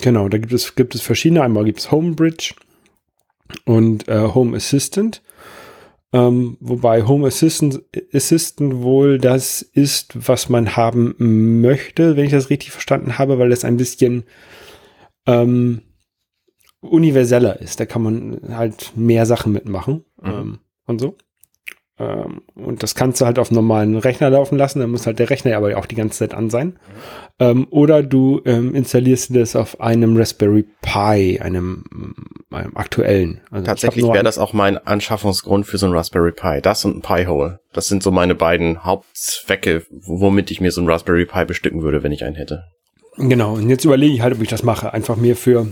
Genau, 0.00 0.28
da 0.28 0.38
gibt 0.38 0.52
es, 0.52 0.74
gibt 0.76 0.94
es 0.94 1.00
verschiedene. 1.00 1.42
Einmal 1.42 1.64
gibt 1.64 1.80
es 1.80 1.90
Homebridge 1.90 2.54
und 3.64 4.08
äh, 4.08 4.28
Home 4.34 4.56
Assistant. 4.56 5.22
Ähm, 6.12 6.58
wobei 6.60 7.06
Home 7.06 7.26
Assistant, 7.26 7.82
Assistant 8.12 8.82
wohl 8.82 9.18
das 9.18 9.62
ist, 9.62 10.28
was 10.28 10.48
man 10.48 10.76
haben 10.76 11.14
möchte, 11.62 12.16
wenn 12.16 12.26
ich 12.26 12.32
das 12.32 12.50
richtig 12.50 12.70
verstanden 12.70 13.18
habe, 13.18 13.38
weil 13.38 13.50
es 13.50 13.64
ein 13.64 13.78
bisschen 13.78 14.24
ähm, 15.26 15.82
universeller 16.80 17.60
ist. 17.60 17.80
Da 17.80 17.86
kann 17.86 18.02
man 18.02 18.40
halt 18.50 18.92
mehr 18.96 19.24
Sachen 19.26 19.52
mitmachen 19.52 20.04
Mhm. 20.20 20.30
ähm, 20.30 20.58
und 20.86 21.00
so. 21.00 21.16
Ähm, 21.98 22.42
und 22.54 22.82
das 22.82 22.94
kannst 22.94 23.20
du 23.20 23.26
halt 23.26 23.38
auf 23.38 23.50
einem 23.50 23.56
normalen 23.56 23.96
Rechner 23.96 24.30
laufen 24.30 24.56
lassen, 24.58 24.80
dann 24.80 24.90
muss 24.90 25.06
halt 25.06 25.18
der 25.18 25.30
Rechner 25.30 25.56
aber 25.56 25.76
auch 25.78 25.86
die 25.86 25.94
ganze 25.94 26.18
Zeit 26.18 26.34
an 26.34 26.50
sein. 26.50 26.78
Ähm, 27.38 27.66
oder 27.70 28.02
du 28.02 28.40
ähm, 28.44 28.74
installierst 28.74 29.34
das 29.36 29.56
auf 29.56 29.80
einem 29.80 30.16
Raspberry 30.16 30.64
Pi, 30.80 31.38
einem, 31.40 31.84
mm, 32.52 32.54
einem 32.54 32.76
aktuellen. 32.76 33.40
Also 33.50 33.66
Tatsächlich 33.66 34.04
wäre 34.04 34.24
das 34.24 34.38
auch 34.38 34.52
mein 34.52 34.78
Anschaffungsgrund 34.78 35.66
für 35.66 35.78
so 35.78 35.86
ein 35.86 35.92
Raspberry 35.92 36.32
Pi. 36.32 36.60
Das 36.62 36.84
und 36.84 36.98
ein 36.98 37.02
Pi-Hole. 37.02 37.60
Das 37.72 37.88
sind 37.88 38.02
so 38.02 38.10
meine 38.10 38.34
beiden 38.34 38.84
Hauptzwecke, 38.84 39.84
womit 39.90 40.50
ich 40.50 40.60
mir 40.60 40.70
so 40.70 40.80
ein 40.80 40.88
Raspberry 40.88 41.26
Pi 41.26 41.44
bestücken 41.44 41.82
würde, 41.82 42.02
wenn 42.02 42.12
ich 42.12 42.24
einen 42.24 42.36
hätte. 42.36 42.64
Genau, 43.16 43.54
und 43.54 43.68
jetzt 43.68 43.84
überlege 43.84 44.14
ich 44.14 44.22
halt, 44.22 44.34
ob 44.34 44.42
ich 44.42 44.48
das 44.48 44.62
mache. 44.62 44.92
Einfach 44.92 45.16
mir 45.16 45.36
für, 45.36 45.68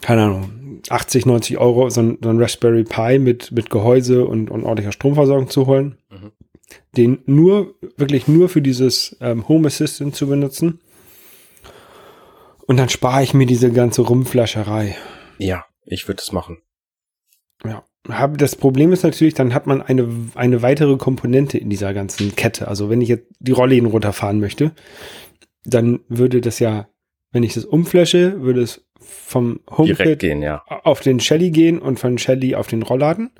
keine 0.00 0.22
Ahnung, 0.24 0.82
80, 0.88 1.26
90 1.26 1.58
Euro 1.58 1.90
so 1.90 2.00
ein, 2.00 2.18
so 2.22 2.30
ein 2.30 2.40
Raspberry 2.40 2.84
Pi 2.84 3.18
mit, 3.18 3.52
mit 3.52 3.70
Gehäuse 3.70 4.24
und, 4.24 4.50
und 4.50 4.64
ordentlicher 4.64 4.92
Stromversorgung 4.92 5.48
zu 5.48 5.66
holen. 5.66 5.98
Mhm. 6.10 6.32
Den 6.96 7.18
nur, 7.26 7.74
wirklich 7.96 8.26
nur 8.28 8.48
für 8.48 8.62
dieses 8.62 9.16
ähm, 9.20 9.48
Home 9.48 9.66
Assistant 9.68 10.14
zu 10.14 10.26
benutzen. 10.26 10.80
Und 12.66 12.76
dann 12.76 12.88
spare 12.88 13.22
ich 13.22 13.34
mir 13.34 13.46
diese 13.46 13.72
ganze 13.72 14.02
Rumflascherei. 14.02 14.96
Ja, 15.38 15.64
ich 15.90 16.08
würde 16.08 16.22
es 16.22 16.32
machen. 16.32 16.62
Ja. 17.64 17.84
Das 18.36 18.56
Problem 18.56 18.92
ist 18.92 19.02
natürlich, 19.02 19.34
dann 19.34 19.52
hat 19.52 19.66
man 19.66 19.82
eine, 19.82 20.08
eine 20.34 20.62
weitere 20.62 20.96
Komponente 20.96 21.58
in 21.58 21.68
dieser 21.68 21.92
ganzen 21.92 22.34
Kette. 22.34 22.66
Also 22.66 22.88
wenn 22.88 23.02
ich 23.02 23.10
jetzt 23.10 23.26
die 23.40 23.52
Rollläden 23.52 23.88
runterfahren 23.88 24.40
möchte, 24.40 24.72
dann 25.64 26.00
würde 26.08 26.40
das 26.40 26.58
ja, 26.60 26.88
wenn 27.30 27.42
ich 27.42 27.54
das 27.54 27.66
umflasche, 27.66 28.40
würde 28.40 28.62
es 28.62 28.86
vom 28.98 29.60
HomeKit 29.70 30.22
ja. 30.22 30.62
auf 30.66 31.00
den 31.00 31.20
Shelly 31.20 31.50
gehen 31.50 31.78
und 31.78 32.00
von 32.00 32.16
Shelly 32.16 32.54
auf 32.54 32.68
den 32.68 32.82
Rollladen. 32.82 33.30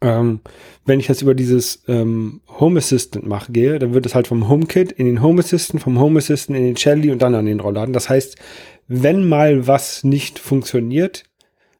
Ähm, 0.00 0.40
wenn 0.84 1.00
ich 1.00 1.08
das 1.08 1.22
über 1.22 1.34
dieses 1.34 1.82
ähm, 1.88 2.40
Home 2.48 2.78
Assistant 2.78 3.26
mache, 3.26 3.50
gehe, 3.52 3.78
dann 3.78 3.94
wird 3.94 4.06
es 4.06 4.14
halt 4.14 4.28
vom 4.28 4.48
HomeKit 4.48 4.92
in 4.92 5.06
den 5.06 5.22
Home 5.22 5.40
Assistant, 5.40 5.82
vom 5.82 5.98
Home 5.98 6.18
Assistant 6.18 6.56
in 6.56 6.64
den 6.64 6.76
Shelly 6.76 7.10
und 7.10 7.20
dann 7.20 7.34
an 7.34 7.46
den 7.46 7.60
Rollladen. 7.60 7.92
Das 7.92 8.08
heißt, 8.08 8.36
wenn 8.86 9.28
mal 9.28 9.66
was 9.66 10.04
nicht 10.04 10.38
funktioniert, 10.38 11.24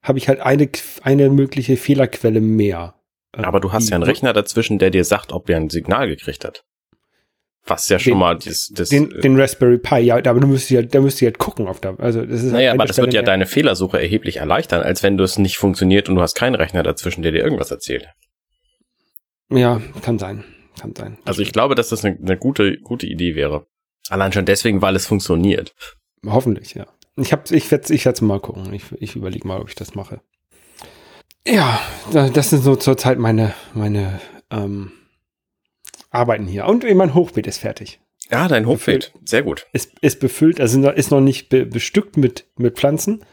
habe 0.03 0.19
ich 0.19 0.29
halt 0.29 0.41
eine, 0.41 0.69
eine 1.03 1.31
mögliche 1.31 1.77
Fehlerquelle 1.77 2.41
mehr. 2.41 2.95
Aber 3.33 3.61
du 3.61 3.73
hast 3.73 3.91
ja 3.91 3.95
einen 3.95 4.05
Rechner 4.05 4.33
dazwischen, 4.33 4.79
der 4.79 4.91
dir 4.91 5.05
sagt, 5.05 5.33
ob 5.33 5.49
er 5.49 5.57
ein 5.57 5.71
Signal 5.71 6.09
gekriegt 6.09 6.45
hat. 6.45 6.65
Was 7.69 7.89
ja 7.89 7.99
schon 7.99 8.13
den, 8.13 8.19
mal 8.19 8.39
das, 8.39 8.71
das 8.73 8.89
den, 8.89 9.11
äh, 9.11 9.21
den 9.21 9.39
Raspberry 9.39 9.79
Pi, 9.79 9.99
ja, 9.99 10.17
aber 10.17 10.41
du 10.41 10.47
müsstest 10.47 10.71
ja, 10.71 10.83
da 10.83 11.01
müsst 11.01 11.21
ihr 11.23 11.27
halt 11.27 11.39
gucken 11.39 11.69
auf 11.69 11.81
da. 11.81 11.95
Also 11.99 12.25
das 12.25 12.43
ist 12.43 12.53
naja, 12.53 12.71
halt 12.71 12.81
aber 12.81 12.87
das 12.87 12.97
wird 12.99 13.15
ja 13.15 13.23
deine 13.23 13.47
Fehlersuche 13.47 14.01
erheblich 14.01 14.39
erleichtern, 14.39 14.83
als 14.83 15.03
wenn 15.03 15.17
du 15.17 15.25
es 15.25 15.39
nicht 15.39 15.59
funktioniert 15.59 16.09
und 16.09 16.15
du 16.15 16.23
hast 16.23 16.35
keinen 16.35 16.55
Rechner 16.55 16.83
dazwischen, 16.83 17.23
der 17.23 17.33
dir 17.33 17.43
irgendwas 17.45 17.71
erzählt. 17.71 18.09
Ja, 19.51 19.81
kann 20.03 20.19
sein, 20.19 20.45
kann 20.81 20.95
sein. 20.95 21.19
Also 21.25 21.43
ich 21.43 21.53
glaube, 21.53 21.75
dass 21.75 21.89
das 21.89 22.05
eine, 22.05 22.19
eine 22.19 22.37
gute, 22.37 22.79
gute 22.79 23.07
Idee 23.07 23.35
wäre. 23.35 23.67
Allein 24.09 24.33
schon 24.33 24.47
deswegen, 24.47 24.83
weil 24.83 24.97
es 24.97 25.07
funktioniert. 25.07 25.75
Hoffentlich, 26.27 26.75
ja. 26.75 26.87
Ich 27.17 27.33
hab, 27.33 27.51
ich 27.51 27.71
werde, 27.71 27.93
ich 27.93 28.05
werde 28.05 28.25
mal 28.25 28.41
gucken. 28.41 28.73
Ich, 28.73 28.85
ich 28.99 29.17
überlege 29.17 29.47
mal, 29.47 29.61
ob 29.61 29.69
ich 29.69 29.75
das 29.75 29.95
mache. 29.95 30.21
Ja, 31.47 31.81
das 32.13 32.51
sind 32.51 32.63
so 32.63 32.77
zurzeit 32.77 33.19
meine, 33.19 33.55
meine 33.75 34.21
ähm, 34.51 34.93
Arbeiten 36.11 36.47
hier. 36.47 36.67
Und 36.67 36.85
mein 36.95 37.15
Hochbeet 37.15 37.47
ist 37.47 37.59
fertig. 37.59 38.01
Ja, 38.31 38.49
dein 38.49 38.67
Hochbeet. 38.67 39.13
Befüllt. 39.13 39.29
Sehr 39.29 39.43
gut. 39.43 39.67
Ist, 39.73 39.99
ist 40.01 40.21
befüllt, 40.21 40.61
also 40.61 40.91
ist 40.91 41.11
noch 41.11 41.21
nicht 41.21 41.49
be 41.49 41.65
bestückt 41.65 42.17
mit, 42.17 42.47
mit 42.57 42.77
Pflanzen, 42.77 43.25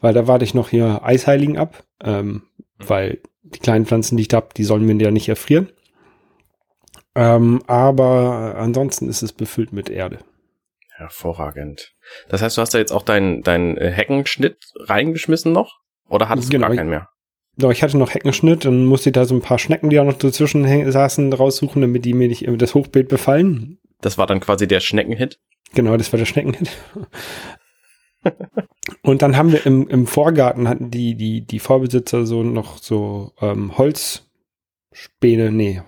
weil 0.00 0.14
da 0.14 0.26
warte 0.26 0.44
ich 0.44 0.54
noch 0.54 0.68
hier 0.68 1.02
Eisheiligen 1.02 1.56
ab, 1.56 1.84
ähm, 2.02 2.26
mhm. 2.26 2.42
weil 2.78 3.22
die 3.42 3.58
kleinen 3.58 3.86
Pflanzen, 3.86 4.16
die 4.16 4.24
ich 4.24 4.34
habe, 4.34 4.48
die 4.56 4.64
sollen 4.64 4.84
mir 4.84 4.96
ja 4.96 5.10
nicht 5.10 5.28
erfrieren. 5.28 5.70
Ähm, 7.14 7.62
aber 7.66 8.56
ansonsten 8.58 9.08
ist 9.08 9.22
es 9.22 9.32
befüllt 9.32 9.72
mit 9.72 9.88
Erde. 9.88 10.18
Hervorragend. 10.90 11.94
Das 12.28 12.42
heißt, 12.42 12.56
du 12.56 12.60
hast 12.60 12.74
da 12.74 12.78
jetzt 12.78 12.92
auch 12.92 13.02
deinen 13.02 13.42
dein 13.42 13.76
äh, 13.76 13.90
Heckenschnitt 13.90 14.58
reingeschmissen 14.76 15.52
noch? 15.52 15.78
Oder 16.08 16.28
hattest 16.28 16.50
genau, 16.50 16.66
du 16.66 16.70
gar 16.70 16.76
keinen 16.76 16.90
mehr? 16.90 17.08
Doch, 17.58 17.72
ich 17.72 17.82
hatte 17.82 17.98
noch 17.98 18.14
Heckenschnitt 18.14 18.66
und 18.66 18.86
musste 18.86 19.10
da 19.10 19.24
so 19.24 19.34
ein 19.34 19.40
paar 19.40 19.58
Schnecken, 19.58 19.90
die 19.90 19.98
auch 19.98 20.04
noch 20.04 20.16
dazwischen 20.16 20.90
saßen, 20.90 21.32
raussuchen, 21.32 21.82
damit 21.82 22.04
die 22.04 22.14
mir 22.14 22.28
nicht 22.28 22.46
das 22.46 22.74
Hochbeet 22.74 23.08
befallen. 23.08 23.78
Das 24.00 24.16
war 24.16 24.28
dann 24.28 24.38
quasi 24.38 24.68
der 24.68 24.78
Schneckenhit? 24.78 25.40
Genau, 25.74 25.96
das 25.96 26.12
war 26.12 26.18
der 26.18 26.26
Schneckenhit. 26.26 26.70
und 29.02 29.22
dann 29.22 29.36
haben 29.36 29.50
wir 29.50 29.66
im, 29.66 29.88
im 29.88 30.06
Vorgarten 30.06 30.68
hatten 30.68 30.92
die, 30.92 31.16
die, 31.16 31.44
die 31.44 31.58
Vorbesitzer 31.58 32.26
so 32.26 32.44
noch 32.44 32.78
so 32.78 33.32
ähm, 33.40 33.76
Holzspäne, 33.76 35.50
nee, 35.50 35.82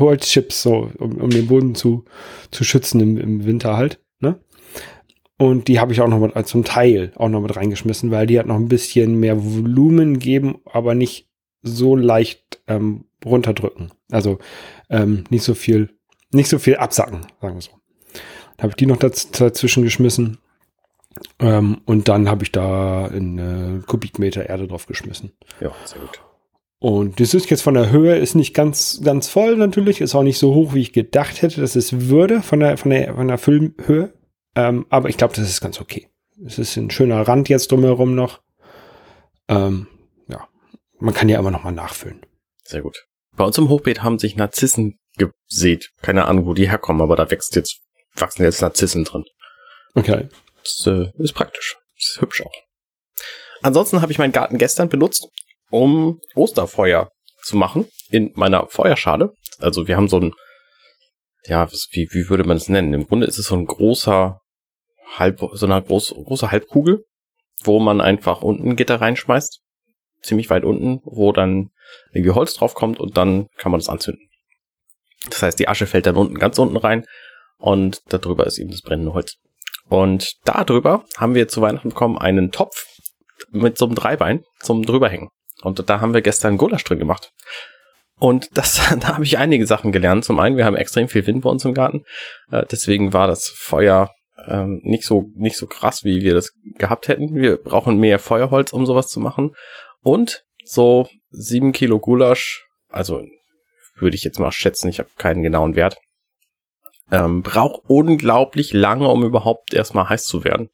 Holzchips, 0.00 0.62
so, 0.62 0.90
um, 0.98 1.18
um 1.18 1.30
den 1.30 1.46
Boden 1.46 1.76
zu, 1.76 2.06
zu 2.50 2.64
schützen 2.64 3.00
im, 3.00 3.16
im 3.18 3.44
Winter 3.44 3.76
halt. 3.76 4.00
Ne? 4.18 4.40
Und 5.38 5.68
die 5.68 5.78
habe 5.78 5.92
ich 5.92 6.00
auch 6.00 6.08
noch 6.08 6.18
mit, 6.18 6.48
zum 6.48 6.64
Teil 6.64 7.12
auch 7.16 7.28
noch 7.28 7.40
mit 7.40 7.54
reingeschmissen, 7.54 8.10
weil 8.10 8.26
die 8.26 8.38
hat 8.38 8.46
noch 8.46 8.56
ein 8.56 8.68
bisschen 8.68 9.20
mehr 9.20 9.42
Volumen 9.42 10.18
geben, 10.18 10.58
aber 10.64 10.94
nicht 10.94 11.30
so 11.62 11.94
leicht 11.94 12.60
ähm, 12.66 13.04
runterdrücken. 13.24 13.92
Also 14.10 14.38
ähm, 14.90 15.24
nicht 15.30 15.44
so 15.44 15.54
viel, 15.54 15.90
nicht 16.32 16.48
so 16.48 16.58
viel 16.58 16.76
absacken, 16.76 17.20
sagen 17.40 17.54
wir 17.54 17.62
so. 17.62 17.70
Da 18.56 18.64
habe 18.64 18.70
ich 18.70 18.76
die 18.76 18.86
noch 18.86 18.96
daz 18.96 19.30
dazwischen 19.30 19.84
geschmissen. 19.84 20.38
Ähm, 21.38 21.80
und 21.84 22.08
dann 22.08 22.28
habe 22.28 22.42
ich 22.42 22.52
da 22.52 23.06
in 23.06 23.38
äh, 23.38 23.86
Kubikmeter 23.86 24.48
Erde 24.48 24.66
drauf 24.66 24.86
geschmissen. 24.86 25.32
Ja, 25.60 25.70
sehr 25.84 26.00
gut. 26.00 26.20
Und 26.80 27.18
das 27.18 27.34
ist 27.34 27.50
jetzt 27.50 27.62
von 27.62 27.74
der 27.74 27.90
Höhe, 27.90 28.16
ist 28.16 28.36
nicht 28.36 28.54
ganz, 28.54 29.00
ganz 29.02 29.28
voll 29.28 29.56
natürlich, 29.56 30.00
ist 30.00 30.14
auch 30.14 30.22
nicht 30.22 30.38
so 30.38 30.54
hoch, 30.54 30.74
wie 30.74 30.80
ich 30.80 30.92
gedacht 30.92 31.42
hätte, 31.42 31.60
dass 31.60 31.74
es 31.74 32.08
würde 32.08 32.40
von 32.40 32.60
der, 32.60 32.76
von 32.76 32.90
der, 32.90 33.14
von 33.14 33.28
der 33.28 33.38
Füllhöhe. 33.38 34.12
Ähm, 34.54 34.86
aber 34.90 35.08
ich 35.08 35.16
glaube, 35.16 35.34
das 35.34 35.48
ist 35.48 35.60
ganz 35.60 35.80
okay. 35.80 36.08
Es 36.44 36.58
ist 36.58 36.76
ein 36.76 36.90
schöner 36.90 37.26
Rand 37.26 37.48
jetzt 37.48 37.70
drumherum 37.72 38.14
noch. 38.14 38.40
Ähm, 39.48 39.88
ja, 40.28 40.46
man 40.98 41.14
kann 41.14 41.28
ja 41.28 41.38
immer 41.38 41.50
noch 41.50 41.64
mal 41.64 41.72
nachfüllen. 41.72 42.20
Sehr 42.64 42.82
gut. 42.82 43.06
Bei 43.36 43.44
uns 43.44 43.58
im 43.58 43.68
Hochbeet 43.68 44.02
haben 44.02 44.18
sich 44.18 44.36
Narzissen 44.36 44.98
gesät. 45.16 45.90
Keine 46.02 46.26
Ahnung, 46.26 46.46
wo 46.46 46.54
die 46.54 46.68
herkommen, 46.68 47.02
aber 47.02 47.16
da 47.16 47.30
wächst 47.30 47.56
jetzt, 47.56 47.80
wachsen 48.14 48.42
jetzt 48.42 48.62
Narzissen 48.62 49.04
drin. 49.04 49.24
Okay. 49.94 50.28
Das 50.62 50.86
äh, 50.86 51.10
ist 51.18 51.34
praktisch. 51.34 51.76
Das 51.96 52.10
ist 52.10 52.20
hübsch 52.20 52.42
auch. 52.42 52.52
Ansonsten 53.62 54.02
habe 54.02 54.12
ich 54.12 54.18
meinen 54.18 54.32
Garten 54.32 54.58
gestern 54.58 54.88
benutzt, 54.88 55.28
um 55.70 56.20
Osterfeuer 56.34 57.10
zu 57.42 57.56
machen 57.56 57.88
in 58.10 58.32
meiner 58.34 58.68
Feuerschale. 58.68 59.32
Also 59.58 59.88
wir 59.88 59.96
haben 59.96 60.08
so 60.08 60.20
ein, 60.20 60.32
ja, 61.48 61.68
wie, 61.90 62.08
wie 62.12 62.28
würde 62.28 62.44
man 62.44 62.56
es 62.56 62.68
nennen? 62.68 62.94
Im 62.94 63.06
Grunde 63.06 63.26
ist 63.26 63.38
es 63.38 63.46
so 63.46 63.56
ein 63.56 63.66
großer 63.66 64.40
Halb, 65.16 65.40
so 65.52 65.66
eine 65.66 65.82
groß, 65.82 66.14
große 66.14 66.50
Halbkugel, 66.50 67.04
wo 67.62 67.80
man 67.80 68.00
einfach 68.00 68.42
unten 68.42 68.76
Gitter 68.76 69.00
reinschmeißt. 69.00 69.60
Ziemlich 70.22 70.50
weit 70.50 70.64
unten, 70.64 71.00
wo 71.04 71.32
dann 71.32 71.70
irgendwie 72.12 72.32
Holz 72.32 72.54
draufkommt 72.54 73.00
und 73.00 73.16
dann 73.16 73.46
kann 73.56 73.72
man 73.72 73.80
das 73.80 73.88
anzünden. 73.88 74.28
Das 75.30 75.42
heißt, 75.42 75.58
die 75.58 75.68
Asche 75.68 75.86
fällt 75.86 76.06
dann 76.06 76.16
unten 76.16 76.38
ganz 76.38 76.58
unten 76.58 76.76
rein 76.76 77.04
und 77.56 78.02
darüber 78.08 78.46
ist 78.46 78.58
eben 78.58 78.70
das 78.70 78.82
brennende 78.82 79.14
Holz. 79.14 79.36
Und 79.88 80.34
darüber 80.44 81.04
haben 81.16 81.34
wir 81.34 81.48
zu 81.48 81.62
Weihnachten 81.62 81.90
bekommen 81.90 82.18
einen 82.18 82.52
Topf 82.52 82.84
mit 83.50 83.78
so 83.78 83.86
einem 83.86 83.94
Dreibein 83.94 84.44
zum 84.60 84.84
drüberhängen. 84.84 85.30
Und 85.62 85.88
da 85.88 86.00
haben 86.00 86.14
wir 86.14 86.20
gestern 86.20 86.58
Gulasch 86.58 86.84
drin 86.84 86.98
gemacht. 86.98 87.32
Und 88.18 88.48
das, 88.56 88.80
da 89.00 89.14
habe 89.14 89.24
ich 89.24 89.38
einige 89.38 89.66
Sachen 89.66 89.92
gelernt. 89.92 90.24
Zum 90.24 90.38
einen, 90.38 90.56
wir 90.56 90.64
haben 90.64 90.76
extrem 90.76 91.08
viel 91.08 91.26
Wind 91.26 91.42
bei 91.42 91.50
uns 91.50 91.64
im 91.64 91.74
Garten. 91.74 92.04
Äh, 92.50 92.64
deswegen 92.70 93.12
war 93.12 93.26
das 93.26 93.48
Feuer 93.54 94.10
ähm, 94.46 94.80
nicht 94.82 95.04
so 95.04 95.30
nicht 95.34 95.56
so 95.56 95.66
krass, 95.66 96.04
wie 96.04 96.22
wir 96.22 96.34
das 96.34 96.52
gehabt 96.76 97.08
hätten. 97.08 97.34
Wir 97.34 97.56
brauchen 97.56 97.98
mehr 97.98 98.18
Feuerholz, 98.18 98.72
um 98.72 98.86
sowas 98.86 99.08
zu 99.08 99.20
machen. 99.20 99.54
Und 100.02 100.44
so 100.64 101.08
sieben 101.30 101.72
Kilo 101.72 101.98
Gulasch, 101.98 102.66
also 102.88 103.22
würde 103.96 104.16
ich 104.16 104.22
jetzt 104.22 104.38
mal 104.38 104.52
schätzen, 104.52 104.88
ich 104.88 105.00
habe 105.00 105.08
keinen 105.18 105.42
genauen 105.42 105.74
Wert, 105.74 105.96
ähm, 107.10 107.42
braucht 107.42 107.82
unglaublich 107.88 108.72
lange, 108.72 109.08
um 109.08 109.24
überhaupt 109.24 109.74
erstmal 109.74 110.08
heiß 110.08 110.24
zu 110.24 110.44
werden 110.44 110.70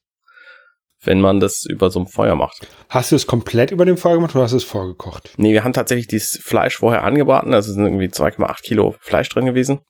wenn 1.06 1.20
man 1.20 1.40
das 1.40 1.64
über 1.68 1.90
so 1.90 2.00
ein 2.00 2.06
Feuer 2.06 2.36
macht. 2.36 2.66
Hast 2.88 3.12
du 3.12 3.16
es 3.16 3.26
komplett 3.26 3.70
über 3.70 3.84
dem 3.84 3.96
Feuer 3.96 4.16
gemacht 4.16 4.34
oder 4.34 4.44
hast 4.44 4.52
du 4.52 4.56
es 4.56 4.64
vorgekocht? 4.64 5.34
Nee, 5.36 5.52
wir 5.52 5.64
haben 5.64 5.72
tatsächlich 5.72 6.08
dieses 6.08 6.40
Fleisch 6.42 6.76
vorher 6.76 7.04
angebraten, 7.04 7.54
also 7.54 7.72
sind 7.72 7.84
irgendwie 7.84 8.06
2,8 8.06 8.62
Kilo 8.62 8.94
Fleisch 9.00 9.28
drin 9.28 9.46
gewesen 9.46 9.80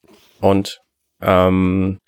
und 0.40 0.80
ähm, 1.20 1.98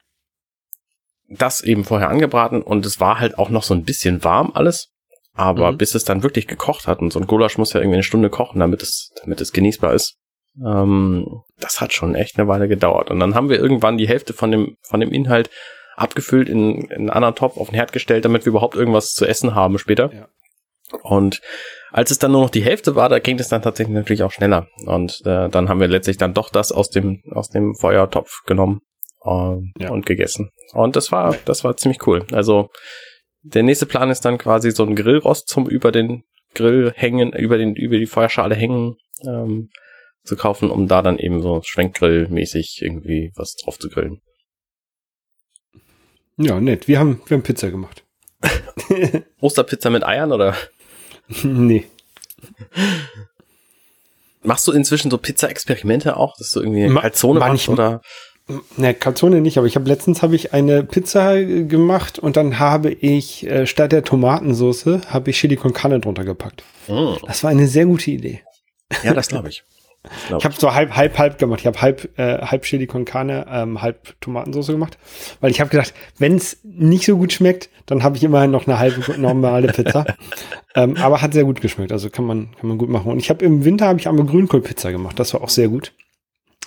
das 1.28 1.60
eben 1.60 1.84
vorher 1.84 2.08
angebraten 2.08 2.62
und 2.62 2.86
es 2.86 3.00
war 3.00 3.18
halt 3.18 3.38
auch 3.38 3.50
noch 3.50 3.62
so 3.62 3.74
ein 3.74 3.84
bisschen 3.84 4.22
warm 4.24 4.52
alles, 4.54 4.92
aber 5.34 5.72
mhm. 5.72 5.78
bis 5.78 5.94
es 5.94 6.04
dann 6.04 6.22
wirklich 6.22 6.46
gekocht 6.46 6.86
hat 6.86 7.00
und 7.00 7.12
so 7.12 7.20
ein 7.20 7.26
Gulasch 7.26 7.58
muss 7.58 7.72
ja 7.72 7.80
irgendwie 7.80 7.96
eine 7.96 8.04
Stunde 8.04 8.30
kochen, 8.30 8.60
damit 8.60 8.82
es, 8.82 9.10
damit 9.22 9.40
es 9.40 9.52
genießbar 9.52 9.94
ist. 9.94 10.16
Ähm, 10.64 11.42
das 11.58 11.80
hat 11.80 11.92
schon 11.92 12.14
echt 12.14 12.38
eine 12.38 12.48
Weile 12.48 12.68
gedauert 12.68 13.10
und 13.10 13.20
dann 13.20 13.34
haben 13.34 13.48
wir 13.48 13.58
irgendwann 13.58 13.98
die 13.98 14.08
Hälfte 14.08 14.32
von 14.32 14.50
dem, 14.50 14.76
von 14.82 15.00
dem 15.00 15.12
Inhalt 15.12 15.50
abgefüllt 15.96 16.48
in, 16.48 16.82
in 16.82 16.92
einen 16.92 17.10
anderen 17.10 17.34
Topf 17.34 17.56
auf 17.56 17.68
den 17.68 17.74
Herd 17.74 17.92
gestellt, 17.92 18.24
damit 18.24 18.44
wir 18.44 18.50
überhaupt 18.50 18.76
irgendwas 18.76 19.12
zu 19.12 19.26
essen 19.26 19.54
haben 19.54 19.78
später. 19.78 20.12
Ja. 20.12 20.28
Und 21.02 21.40
als 21.90 22.10
es 22.10 22.18
dann 22.18 22.32
nur 22.32 22.42
noch 22.42 22.50
die 22.50 22.62
Hälfte 22.62 22.94
war, 22.94 23.08
da 23.08 23.18
ging 23.18 23.38
es 23.38 23.48
dann 23.48 23.62
tatsächlich 23.62 23.94
natürlich 23.94 24.22
auch 24.22 24.30
schneller. 24.30 24.68
Und 24.84 25.22
äh, 25.24 25.48
dann 25.48 25.68
haben 25.68 25.80
wir 25.80 25.88
letztlich 25.88 26.16
dann 26.16 26.34
doch 26.34 26.50
das 26.50 26.70
aus 26.70 26.90
dem 26.90 27.22
aus 27.32 27.48
dem 27.48 27.74
Feuertopf 27.74 28.44
genommen 28.46 28.82
äh, 29.24 29.56
ja. 29.82 29.90
und 29.90 30.06
gegessen. 30.06 30.50
Und 30.72 30.94
das 30.94 31.10
war 31.10 31.36
das 31.44 31.64
war 31.64 31.76
ziemlich 31.76 32.06
cool. 32.06 32.24
Also 32.32 32.70
der 33.42 33.62
nächste 33.62 33.86
Plan 33.86 34.10
ist 34.10 34.24
dann 34.24 34.38
quasi 34.38 34.70
so 34.70 34.84
ein 34.84 34.94
Grillrost 34.94 35.48
zum 35.48 35.68
über 35.68 35.90
den 35.90 36.24
Grill 36.54 36.92
hängen, 36.94 37.32
über 37.32 37.58
den 37.58 37.74
über 37.74 37.96
die 37.96 38.06
Feuerschale 38.06 38.54
hängen 38.54 38.96
ähm, 39.26 39.70
zu 40.22 40.36
kaufen, 40.36 40.70
um 40.70 40.88
da 40.88 41.02
dann 41.02 41.18
eben 41.18 41.40
so 41.40 41.60
Schwenkgrillmäßig 41.62 42.80
irgendwie 42.82 43.32
was 43.36 43.54
drauf 43.56 43.78
zu 43.78 43.88
grillen. 43.88 44.20
Ja, 46.38 46.60
nett. 46.60 46.88
Wir 46.88 46.98
haben, 46.98 47.20
wir 47.26 47.36
haben 47.36 47.42
Pizza 47.42 47.70
gemacht. 47.70 48.04
Osterpizza 49.40 49.90
mit 49.90 50.04
Eiern 50.04 50.32
oder? 50.32 50.54
nee. 51.42 51.84
Machst 54.42 54.66
du 54.68 54.72
inzwischen 54.72 55.10
so 55.10 55.18
Pizza-Experimente 55.18 56.16
auch, 56.16 56.36
dass 56.36 56.50
du 56.50 56.60
irgendwie 56.60 56.86
Ma- 56.88 57.00
Calzone 57.00 57.40
machst 57.40 57.68
oder? 57.68 58.00
Ne, 58.76 58.94
Calzone 58.94 59.40
nicht, 59.40 59.58
aber 59.58 59.66
ich 59.66 59.74
habe 59.74 59.88
letztens 59.88 60.22
habe 60.22 60.36
ich 60.36 60.52
eine 60.52 60.84
Pizza 60.84 61.34
äh, 61.36 61.64
gemacht 61.64 62.20
und 62.20 62.36
dann 62.36 62.60
habe 62.60 62.92
ich 62.92 63.44
äh, 63.46 63.66
statt 63.66 63.90
der 63.90 64.04
Tomatensauce 64.04 64.86
habe 65.08 65.30
ich 65.30 65.38
Chili 65.38 65.56
con 65.56 65.72
Carne 65.72 65.98
drunter 65.98 66.24
gepackt. 66.24 66.62
Mm. 66.86 67.14
Das 67.26 67.42
war 67.42 67.50
eine 67.50 67.66
sehr 67.66 67.86
gute 67.86 68.12
Idee. 68.12 68.42
Ja, 69.02 69.14
das 69.14 69.28
glaube 69.28 69.48
ich. 69.48 69.64
Ich 70.38 70.44
habe 70.44 70.54
so 70.56 70.74
halb, 70.74 70.94
halb, 70.96 71.18
halb 71.18 71.38
gemacht. 71.38 71.60
Ich 71.60 71.66
habe 71.66 71.80
halb, 71.80 72.18
äh, 72.18 72.38
halb 72.38 72.62
Chili 72.62 72.86
con 72.86 73.04
Carne, 73.04 73.46
ähm, 73.50 73.82
halb 73.82 74.20
Tomatensauce 74.20 74.68
gemacht, 74.68 74.98
weil 75.40 75.50
ich 75.50 75.60
habe 75.60 75.70
gedacht, 75.70 75.94
wenn 76.18 76.36
es 76.36 76.58
nicht 76.62 77.06
so 77.06 77.16
gut 77.16 77.32
schmeckt, 77.32 77.70
dann 77.86 78.02
habe 78.02 78.16
ich 78.16 78.24
immerhin 78.24 78.50
noch 78.50 78.66
eine 78.66 78.78
halbe 78.78 79.18
normale 79.20 79.68
Pizza. 79.68 80.04
ähm, 80.74 80.96
aber 80.96 81.22
hat 81.22 81.32
sehr 81.32 81.44
gut 81.44 81.60
geschmeckt, 81.60 81.92
also 81.92 82.10
kann 82.10 82.24
man, 82.24 82.50
kann 82.58 82.68
man 82.68 82.78
gut 82.78 82.88
machen. 82.88 83.10
Und 83.10 83.18
ich 83.18 83.30
habe 83.30 83.44
im 83.44 83.64
Winter 83.64 83.86
habe 83.86 83.98
ich 83.98 84.08
einmal 84.08 84.26
Grünkohlpizza 84.26 84.90
gemacht. 84.90 85.18
Das 85.18 85.34
war 85.34 85.42
auch 85.42 85.48
sehr 85.48 85.68
gut. 85.68 85.92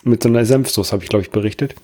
Mit 0.03 0.23
so 0.23 0.29
einer 0.29 0.45
Senfsoße 0.45 0.91
habe 0.91 1.03
ich 1.03 1.09
glaube 1.09 1.23
ich 1.23 1.31
berichtet. 1.31 1.75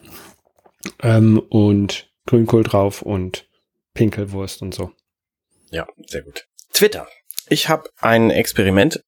Ähm, 1.01 1.41
und 1.49 2.09
Grünkohl 2.25 2.63
drauf 2.63 3.01
und 3.01 3.47
Pinkelwurst 3.93 4.61
und 4.61 4.73
so. 4.73 4.91
Ja, 5.71 5.87
sehr 6.07 6.21
gut. 6.21 6.47
Twitter. 6.73 7.07
Ich 7.49 7.69
habe 7.69 7.89
ein 7.99 8.31
Experiment 8.31 9.03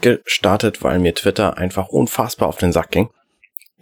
gestartet, 0.00 0.82
weil 0.82 0.98
mir 0.98 1.14
Twitter 1.14 1.58
einfach 1.58 1.88
unfassbar 1.88 2.48
auf 2.48 2.58
den 2.58 2.72
Sack 2.72 2.90
ging. 2.90 3.10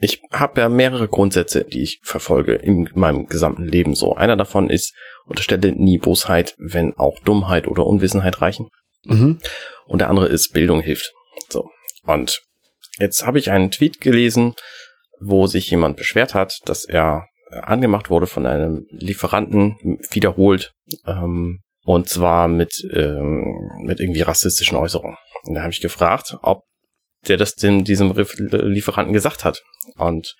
Ich 0.01 0.23
habe 0.31 0.61
ja 0.61 0.69
mehrere 0.69 1.09
Grundsätze, 1.09 1.65
die 1.65 1.83
ich 1.83 2.01
verfolge 2.03 2.55
in 2.55 2.89
meinem 2.95 3.27
gesamten 3.27 3.65
Leben 3.65 3.95
so. 3.95 4.15
Einer 4.15 4.37
davon 4.37 4.71
ist, 4.71 4.95
unterstelle 5.27 5.73
nie 5.73 5.99
Bosheit, 5.99 6.55
wenn 6.59 6.97
auch 6.97 7.19
Dummheit 7.21 7.67
oder 7.67 7.85
Unwissenheit 7.85 8.41
reichen. 8.41 8.69
Mhm. 9.05 9.41
Und 9.87 10.01
der 10.01 10.09
andere 10.09 10.29
ist, 10.29 10.53
Bildung 10.53 10.81
hilft. 10.81 11.13
So. 11.49 11.71
Und 12.05 12.43
jetzt 12.99 13.27
habe 13.27 13.39
ich 13.39 13.51
einen 13.51 13.71
Tweet 13.71 14.01
gelesen, 14.01 14.55
wo 15.21 15.47
sich 15.47 15.71
jemand 15.71 15.97
beschwert 15.97 16.35
hat, 16.35 16.61
dass 16.67 16.85
er 16.85 17.27
äh, 17.51 17.57
angemacht 17.57 18.11
wurde 18.11 18.27
von 18.27 18.47
einem 18.47 18.87
Lieferanten 18.91 19.99
wiederholt, 20.11 20.73
ähm, 21.07 21.61
und 21.85 22.09
zwar 22.09 22.49
mit, 22.49 22.73
ähm, 22.93 23.71
mit 23.85 24.01
irgendwie 24.01 24.23
rassistischen 24.23 24.77
Äußerungen. 24.77 25.17
Und 25.45 25.55
da 25.55 25.63
habe 25.63 25.73
ich 25.73 25.81
gefragt, 25.81 26.37
ob 26.43 26.65
der 27.27 27.37
das 27.37 27.55
dem, 27.55 27.85
diesem 27.85 28.13
Lieferanten 28.15 29.13
gesagt 29.13 29.45
hat. 29.45 29.63
Und 29.97 30.37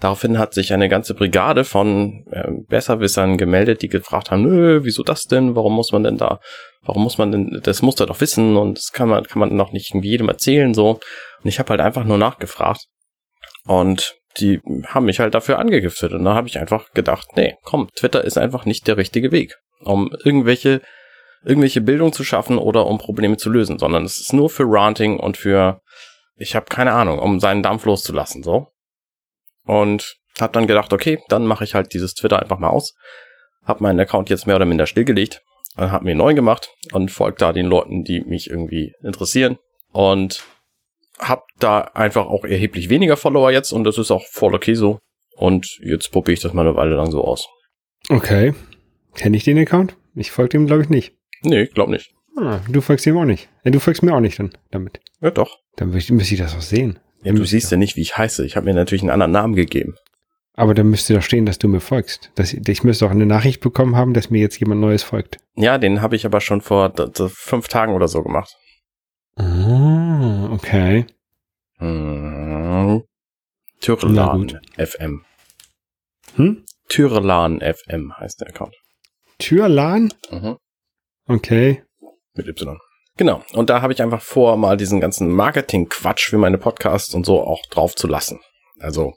daraufhin 0.00 0.38
hat 0.38 0.54
sich 0.54 0.72
eine 0.72 0.88
ganze 0.88 1.14
Brigade 1.14 1.64
von 1.64 2.24
äh, 2.30 2.50
Besserwissern 2.68 3.36
gemeldet, 3.36 3.82
die 3.82 3.88
gefragt 3.88 4.30
haben, 4.30 4.42
nö, 4.42 4.80
wieso 4.84 5.02
das 5.02 5.24
denn? 5.24 5.54
Warum 5.54 5.74
muss 5.74 5.92
man 5.92 6.04
denn 6.04 6.16
da, 6.16 6.40
warum 6.82 7.02
muss 7.02 7.18
man 7.18 7.32
denn, 7.32 7.60
das 7.62 7.82
muss 7.82 8.00
er 8.00 8.06
doch 8.06 8.20
wissen 8.20 8.56
und 8.56 8.78
das 8.78 8.92
kann 8.92 9.08
man, 9.08 9.24
kann 9.24 9.40
man 9.40 9.54
noch 9.54 9.72
nicht 9.72 9.90
irgendwie 9.90 10.10
jedem 10.10 10.28
erzählen, 10.28 10.74
so. 10.74 10.90
Und 11.42 11.48
ich 11.48 11.58
habe 11.58 11.70
halt 11.70 11.80
einfach 11.80 12.04
nur 12.04 12.18
nachgefragt. 12.18 12.86
Und 13.66 14.16
die 14.38 14.60
haben 14.86 15.06
mich 15.06 15.20
halt 15.20 15.34
dafür 15.34 15.58
angegiftet. 15.58 16.12
Und 16.12 16.24
da 16.24 16.34
habe 16.34 16.48
ich 16.48 16.58
einfach 16.58 16.90
gedacht, 16.92 17.28
nee, 17.36 17.54
komm, 17.62 17.88
Twitter 17.96 18.24
ist 18.24 18.36
einfach 18.36 18.64
nicht 18.64 18.86
der 18.86 18.96
richtige 18.96 19.32
Weg, 19.32 19.56
um 19.80 20.10
irgendwelche, 20.24 20.82
irgendwelche 21.44 21.80
Bildung 21.80 22.12
zu 22.12 22.24
schaffen 22.24 22.58
oder 22.58 22.86
um 22.86 22.98
Probleme 22.98 23.36
zu 23.36 23.50
lösen, 23.50 23.78
sondern 23.78 24.04
es 24.04 24.20
ist 24.20 24.32
nur 24.32 24.50
für 24.50 24.64
Ranting 24.66 25.18
und 25.18 25.36
für, 25.36 25.80
ich 26.36 26.56
habe 26.56 26.66
keine 26.66 26.92
Ahnung, 26.92 27.18
um 27.18 27.40
seinen 27.40 27.62
Dampf 27.62 27.84
loszulassen, 27.84 28.42
so. 28.42 28.68
Und 29.66 30.16
habe 30.40 30.52
dann 30.52 30.66
gedacht, 30.66 30.92
okay, 30.92 31.22
dann 31.28 31.46
mache 31.46 31.64
ich 31.64 31.74
halt 31.74 31.94
dieses 31.94 32.14
Twitter 32.14 32.40
einfach 32.40 32.58
mal 32.58 32.68
aus. 32.68 32.94
Hab 33.64 33.80
meinen 33.80 34.00
Account 34.00 34.30
jetzt 34.30 34.46
mehr 34.46 34.56
oder 34.56 34.66
minder 34.66 34.86
stillgelegt, 34.86 35.42
hab 35.76 36.02
mir 36.02 36.14
neu 36.14 36.34
gemacht 36.34 36.70
und 36.92 37.10
folgt 37.10 37.40
da 37.40 37.52
den 37.52 37.66
Leuten, 37.66 38.04
die 38.04 38.20
mich 38.20 38.50
irgendwie 38.50 38.92
interessieren. 39.02 39.58
Und 39.92 40.44
hab 41.18 41.44
da 41.58 41.80
einfach 41.94 42.26
auch 42.26 42.44
erheblich 42.44 42.88
weniger 42.88 43.16
Follower 43.16 43.50
jetzt 43.50 43.72
und 43.72 43.84
das 43.84 43.98
ist 43.98 44.10
auch 44.10 44.24
voll 44.26 44.54
okay 44.54 44.74
so. 44.74 44.98
Und 45.36 45.78
jetzt 45.80 46.10
probiere 46.12 46.34
ich 46.34 46.40
das 46.40 46.52
mal 46.52 46.66
eine 46.66 46.76
Weile 46.76 46.96
lang 46.96 47.10
so 47.10 47.24
aus. 47.24 47.48
Okay. 48.08 48.54
Kenne 49.14 49.36
ich 49.36 49.44
den 49.44 49.58
Account? 49.58 49.96
Ich 50.14 50.30
folge 50.30 50.50
dem 50.50 50.66
glaube 50.66 50.82
ich 50.82 50.88
nicht. 50.88 51.14
Nee, 51.42 51.66
glaub 51.66 51.88
nicht. 51.88 52.14
Ah, 52.36 52.60
du 52.68 52.80
folgst 52.80 53.06
ihm 53.06 53.16
auch 53.16 53.24
nicht. 53.24 53.48
Ja, 53.64 53.70
du 53.70 53.78
folgst 53.78 54.02
mir 54.02 54.14
auch 54.14 54.20
nicht 54.20 54.38
dann 54.38 54.50
damit. 54.70 55.00
Ja, 55.20 55.30
doch. 55.30 55.58
Dann 55.76 55.90
müsste 55.90 56.14
ich 56.14 56.38
das 56.38 56.56
auch 56.56 56.62
sehen. 56.62 56.98
Ja, 57.22 57.32
du 57.32 57.44
siehst 57.44 57.70
ja 57.70 57.76
nicht, 57.76 57.96
wie 57.96 58.02
ich 58.02 58.18
heiße. 58.18 58.44
Ich 58.44 58.56
habe 58.56 58.66
mir 58.66 58.74
natürlich 58.74 59.02
einen 59.02 59.10
anderen 59.10 59.32
Namen 59.32 59.54
gegeben. 59.54 59.94
Aber 60.56 60.74
dann 60.74 60.90
müsste 60.90 61.14
doch 61.14 61.22
stehen, 61.22 61.46
dass 61.46 61.58
du 61.58 61.68
mir 61.68 61.80
folgst. 61.80 62.30
Das, 62.34 62.52
ich 62.52 62.84
müsste 62.84 63.06
auch 63.06 63.10
eine 63.10 63.26
Nachricht 63.26 63.60
bekommen 63.60 63.96
haben, 63.96 64.14
dass 64.14 64.30
mir 64.30 64.40
jetzt 64.40 64.58
jemand 64.60 64.80
Neues 64.80 65.02
folgt. 65.02 65.38
Ja, 65.56 65.78
den 65.78 66.00
habe 66.00 66.16
ich 66.16 66.26
aber 66.26 66.40
schon 66.40 66.60
vor 66.60 66.92
fünf 67.28 67.68
Tagen 67.68 67.94
oder 67.94 68.08
so 68.08 68.22
gemacht. 68.22 68.56
Ah, 69.36 70.50
okay. 70.52 71.06
Hm. 71.78 73.02
Gut. 73.84 74.60
FM. 74.76 75.24
Hm? 76.36 76.64
Türelan 76.88 77.60
FM 77.60 78.16
heißt 78.16 78.40
der 78.40 78.48
Account. 78.48 78.74
Türlan? 79.38 80.12
Mhm. 80.30 80.56
Okay. 81.26 81.82
Mit 82.34 82.48
Y. 82.48 82.78
Genau. 83.16 83.42
Und 83.52 83.70
da 83.70 83.80
habe 83.80 83.92
ich 83.92 84.02
einfach 84.02 84.22
vor, 84.22 84.56
mal 84.56 84.76
diesen 84.76 85.00
ganzen 85.00 85.30
Marketing-Quatsch 85.30 86.28
für 86.28 86.38
meine 86.38 86.58
Podcasts 86.58 87.14
und 87.14 87.24
so 87.24 87.40
auch 87.42 87.62
drauf 87.70 87.94
zu 87.94 88.08
lassen. 88.08 88.40
Also, 88.80 89.14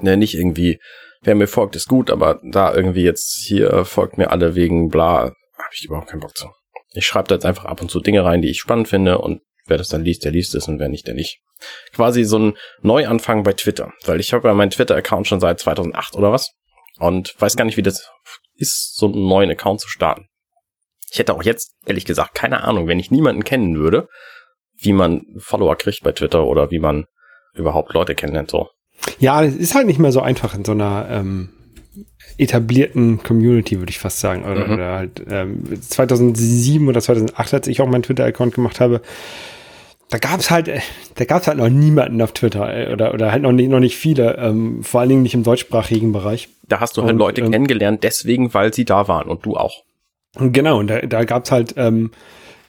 ne, 0.00 0.16
nicht 0.16 0.34
irgendwie, 0.34 0.80
wer 1.22 1.34
mir 1.34 1.46
folgt, 1.46 1.76
ist 1.76 1.88
gut, 1.88 2.10
aber 2.10 2.40
da 2.42 2.74
irgendwie 2.74 3.04
jetzt 3.04 3.44
hier 3.46 3.84
folgt 3.84 4.18
mir 4.18 4.30
alle 4.30 4.54
wegen 4.54 4.88
bla, 4.88 5.32
habe 5.56 5.70
ich 5.72 5.84
überhaupt 5.84 6.08
keinen 6.08 6.20
Bock 6.20 6.36
zu. 6.36 6.48
Ich 6.92 7.06
schreibe 7.06 7.28
da 7.28 7.36
jetzt 7.36 7.46
einfach 7.46 7.64
ab 7.64 7.80
und 7.80 7.90
zu 7.90 8.00
Dinge 8.00 8.24
rein, 8.24 8.42
die 8.42 8.50
ich 8.50 8.58
spannend 8.58 8.88
finde 8.88 9.18
und 9.18 9.42
wer 9.66 9.78
das 9.78 9.88
dann 9.88 10.04
liest, 10.04 10.24
der 10.24 10.32
liest 10.32 10.54
es 10.54 10.68
und 10.68 10.78
wer 10.78 10.88
nicht, 10.88 11.06
der 11.06 11.14
nicht. 11.14 11.40
Quasi 11.92 12.24
so 12.24 12.38
ein 12.38 12.56
Neuanfang 12.82 13.44
bei 13.44 13.52
Twitter, 13.52 13.92
weil 14.04 14.20
ich 14.20 14.32
habe 14.32 14.48
ja 14.48 14.54
meinen 14.54 14.70
Twitter-Account 14.70 15.28
schon 15.28 15.40
seit 15.40 15.60
2008 15.60 16.16
oder 16.16 16.32
was 16.32 16.52
und 16.98 17.34
weiß 17.40 17.56
gar 17.56 17.64
nicht, 17.64 17.76
wie 17.76 17.82
das 17.82 18.10
ist, 18.56 18.94
so 18.96 19.06
einen 19.06 19.26
neuen 19.26 19.50
Account 19.50 19.80
zu 19.80 19.88
starten. 19.88 20.26
Ich 21.10 21.18
hätte 21.18 21.34
auch 21.34 21.42
jetzt, 21.42 21.72
ehrlich 21.86 22.04
gesagt, 22.04 22.34
keine 22.34 22.64
Ahnung, 22.64 22.86
wenn 22.88 22.98
ich 22.98 23.10
niemanden 23.10 23.44
kennen 23.44 23.76
würde, 23.76 24.08
wie 24.78 24.92
man 24.92 25.22
Follower 25.38 25.76
kriegt 25.76 26.02
bei 26.02 26.12
Twitter 26.12 26.44
oder 26.44 26.70
wie 26.70 26.80
man 26.80 27.04
überhaupt 27.54 27.92
Leute 27.94 28.14
kennenlernt, 28.14 28.50
so. 28.50 28.68
Ja, 29.18 29.42
es 29.44 29.54
ist 29.54 29.74
halt 29.74 29.86
nicht 29.86 29.98
mehr 30.00 30.12
so 30.12 30.20
einfach 30.20 30.54
in 30.54 30.64
so 30.64 30.72
einer 30.72 31.06
ähm, 31.10 31.50
etablierten 32.38 33.22
Community, 33.22 33.78
würde 33.78 33.90
ich 33.90 33.98
fast 33.98 34.18
sagen. 34.20 34.44
Oder, 34.44 34.66
Mhm. 34.66 34.72
oder 34.74 34.92
halt 34.94 35.22
ähm, 35.28 35.80
2007 35.80 36.88
oder 36.88 37.00
2008, 37.00 37.54
als 37.54 37.66
ich 37.68 37.80
auch 37.80 37.86
meinen 37.86 38.02
Twitter-Account 38.02 38.54
gemacht 38.54 38.80
habe, 38.80 39.00
da 40.10 40.18
gab's 40.18 40.50
halt, 40.50 40.68
äh, 40.68 40.80
da 41.14 41.24
gab's 41.24 41.46
halt 41.46 41.58
noch 41.58 41.68
niemanden 41.68 42.20
auf 42.22 42.32
Twitter 42.32 42.72
äh, 42.72 42.92
oder, 42.92 43.14
oder 43.14 43.32
halt 43.32 43.42
noch 43.42 43.52
nicht, 43.52 43.68
noch 43.68 43.80
nicht 43.80 43.96
viele, 43.96 44.36
ähm, 44.36 44.82
vor 44.82 45.00
allen 45.00 45.08
Dingen 45.08 45.22
nicht 45.22 45.34
im 45.34 45.42
deutschsprachigen 45.42 46.12
Bereich. 46.12 46.48
Da 46.68 46.80
hast 46.80 46.96
du 46.96 47.02
halt 47.02 47.12
Und, 47.12 47.18
Leute 47.18 47.40
ähm, 47.42 47.50
kennengelernt, 47.50 48.04
deswegen, 48.04 48.54
weil 48.54 48.72
sie 48.72 48.84
da 48.84 49.08
waren 49.08 49.28
und 49.28 49.44
du 49.44 49.56
auch. 49.56 49.82
Genau, 50.36 50.78
und 50.78 50.88
da, 50.88 51.00
da 51.00 51.24
gab's 51.24 51.50
halt, 51.50 51.74
ähm, 51.76 52.10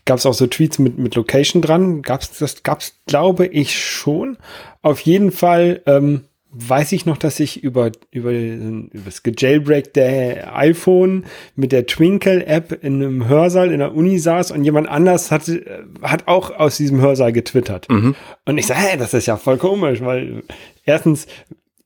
gab's 0.05 0.25
auch 0.25 0.33
so 0.33 0.47
Tweets 0.47 0.79
mit, 0.79 0.97
mit 0.97 1.15
Location 1.15 1.61
dran. 1.61 2.01
Gab's, 2.01 2.37
das 2.37 2.63
gab's, 2.63 2.99
glaube 3.07 3.47
ich, 3.47 3.79
schon. 3.81 4.37
Auf 4.81 5.01
jeden 5.01 5.31
Fall, 5.31 5.81
ähm, 5.85 6.25
weiß 6.57 6.93
ich 6.93 7.05
noch, 7.05 7.17
dass 7.17 7.39
ich 7.39 7.63
über, 7.63 7.91
über, 8.11 8.31
über 8.31 9.01
das 9.03 9.23
gejailbreakte 9.23 10.47
iPhone 10.53 11.25
mit 11.55 11.71
der 11.71 11.85
Twinkle-App 11.85 12.83
in 12.83 12.95
einem 12.95 13.27
Hörsaal 13.27 13.71
in 13.71 13.79
der 13.79 13.93
Uni 13.93 14.17
saß 14.19 14.51
und 14.51 14.63
jemand 14.63 14.87
anders 14.87 15.31
hat, 15.31 15.47
äh, 15.49 15.83
hat 16.01 16.27
auch 16.27 16.51
aus 16.51 16.77
diesem 16.77 17.01
Hörsaal 17.01 17.33
getwittert. 17.33 17.89
Mhm. 17.89 18.15
Und 18.45 18.57
ich 18.57 18.67
sage, 18.67 18.79
hä, 18.79 18.97
das 18.97 19.13
ist 19.13 19.25
ja 19.25 19.37
voll 19.37 19.57
komisch, 19.57 20.01
weil 20.01 20.43
erstens, 20.85 21.27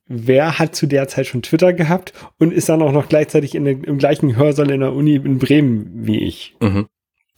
wer 0.06 0.58
hat 0.58 0.76
zu 0.76 0.86
der 0.86 1.08
Zeit 1.08 1.26
schon 1.26 1.42
Twitter 1.42 1.72
gehabt 1.72 2.12
und 2.38 2.52
ist 2.52 2.68
dann 2.68 2.82
auch 2.82 2.92
noch 2.92 3.08
gleichzeitig 3.08 3.54
in 3.54 3.66
im 3.66 3.98
gleichen 3.98 4.36
Hörsaal 4.36 4.70
in 4.70 4.80
der 4.80 4.92
Uni 4.92 5.16
in 5.16 5.38
Bremen 5.38 6.06
wie 6.06 6.20
ich? 6.20 6.54
Mhm. 6.60 6.86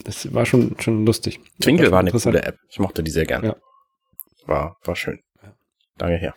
Das 0.04 0.34
war 0.34 0.44
schon, 0.44 0.76
schon 0.80 1.06
lustig. 1.06 1.40
Twinkle 1.60 1.86
schon 1.86 1.92
war 1.92 2.00
eine 2.00 2.10
coole 2.10 2.42
App. 2.42 2.58
Ich 2.68 2.78
mochte 2.78 3.02
die 3.02 3.10
sehr 3.10 3.24
gern. 3.24 3.44
Ja. 3.44 3.56
War, 4.46 4.76
war 4.84 4.96
schön. 4.96 5.20
Lange 5.98 6.16
her. 6.16 6.34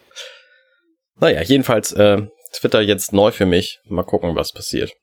Naja, 1.25 1.41
jedenfalls 1.41 1.91
äh, 1.93 2.21
Twitter 2.53 2.81
jetzt 2.81 3.13
neu 3.13 3.31
für 3.31 3.47
mich. 3.47 3.79
Mal 3.88 4.03
gucken, 4.03 4.35
was 4.35 4.53
passiert. 4.53 4.93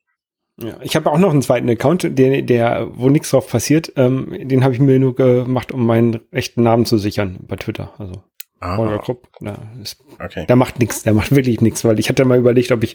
Ja, 0.63 0.77
ich 0.83 0.95
habe 0.95 1.11
auch 1.11 1.19
noch 1.19 1.31
einen 1.31 1.43
zweiten 1.43 1.69
Account, 1.69 2.17
der, 2.17 2.43
der 2.43 2.89
wo 2.93 3.09
nichts 3.09 3.31
drauf 3.31 3.49
passiert. 3.49 3.93
Ähm, 3.97 4.33
den 4.49 4.63
habe 4.63 4.73
ich 4.73 4.81
mir 4.81 4.99
nur 5.01 5.17
gemacht, 5.17 5.73
um 5.73 5.85
meinen 5.85 6.21
echten 6.31 6.63
Namen 6.63 6.87
zu 6.87 6.99
sichern 6.99 7.39
bei 7.49 7.57
Twitter. 7.57 7.93
Also 7.99 8.23
Holger 8.63 8.95
Ah, 8.95 8.99
Krupp. 8.99 9.29
Da, 9.41 9.59
ist, 9.83 10.01
okay. 10.21 10.47
der 10.47 10.55
macht 10.55 10.79
nichts, 10.79 11.03
der 11.03 11.15
macht 11.15 11.35
wirklich 11.35 11.61
nichts, 11.61 11.85
weil 11.85 11.99
ich 11.99 12.09
hatte 12.09 12.25
mal 12.25 12.39
überlegt, 12.39 12.71
ob 12.71 12.85
ich 12.85 12.95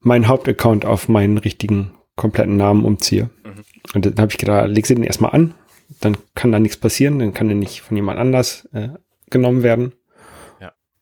meinen 0.00 0.26
Hauptaccount 0.26 0.84
auf 0.84 1.08
meinen 1.08 1.38
richtigen 1.38 1.92
kompletten 2.16 2.56
Namen 2.56 2.84
umziehe. 2.84 3.30
Mhm. 3.44 3.64
Und 3.94 4.06
dann 4.06 4.16
habe 4.18 4.32
ich 4.32 4.38
gedacht, 4.38 4.68
leg 4.68 4.84
sie 4.84 4.96
den 4.96 5.04
erstmal 5.04 5.30
an, 5.30 5.54
dann 6.00 6.16
kann 6.34 6.50
da 6.50 6.58
nichts 6.58 6.76
passieren, 6.76 7.20
dann 7.20 7.32
kann 7.32 7.46
der 7.46 7.56
nicht 7.56 7.82
von 7.82 7.96
jemand 7.96 8.18
anders 8.18 8.68
äh, 8.72 8.88
genommen 9.30 9.62
werden. 9.62 9.92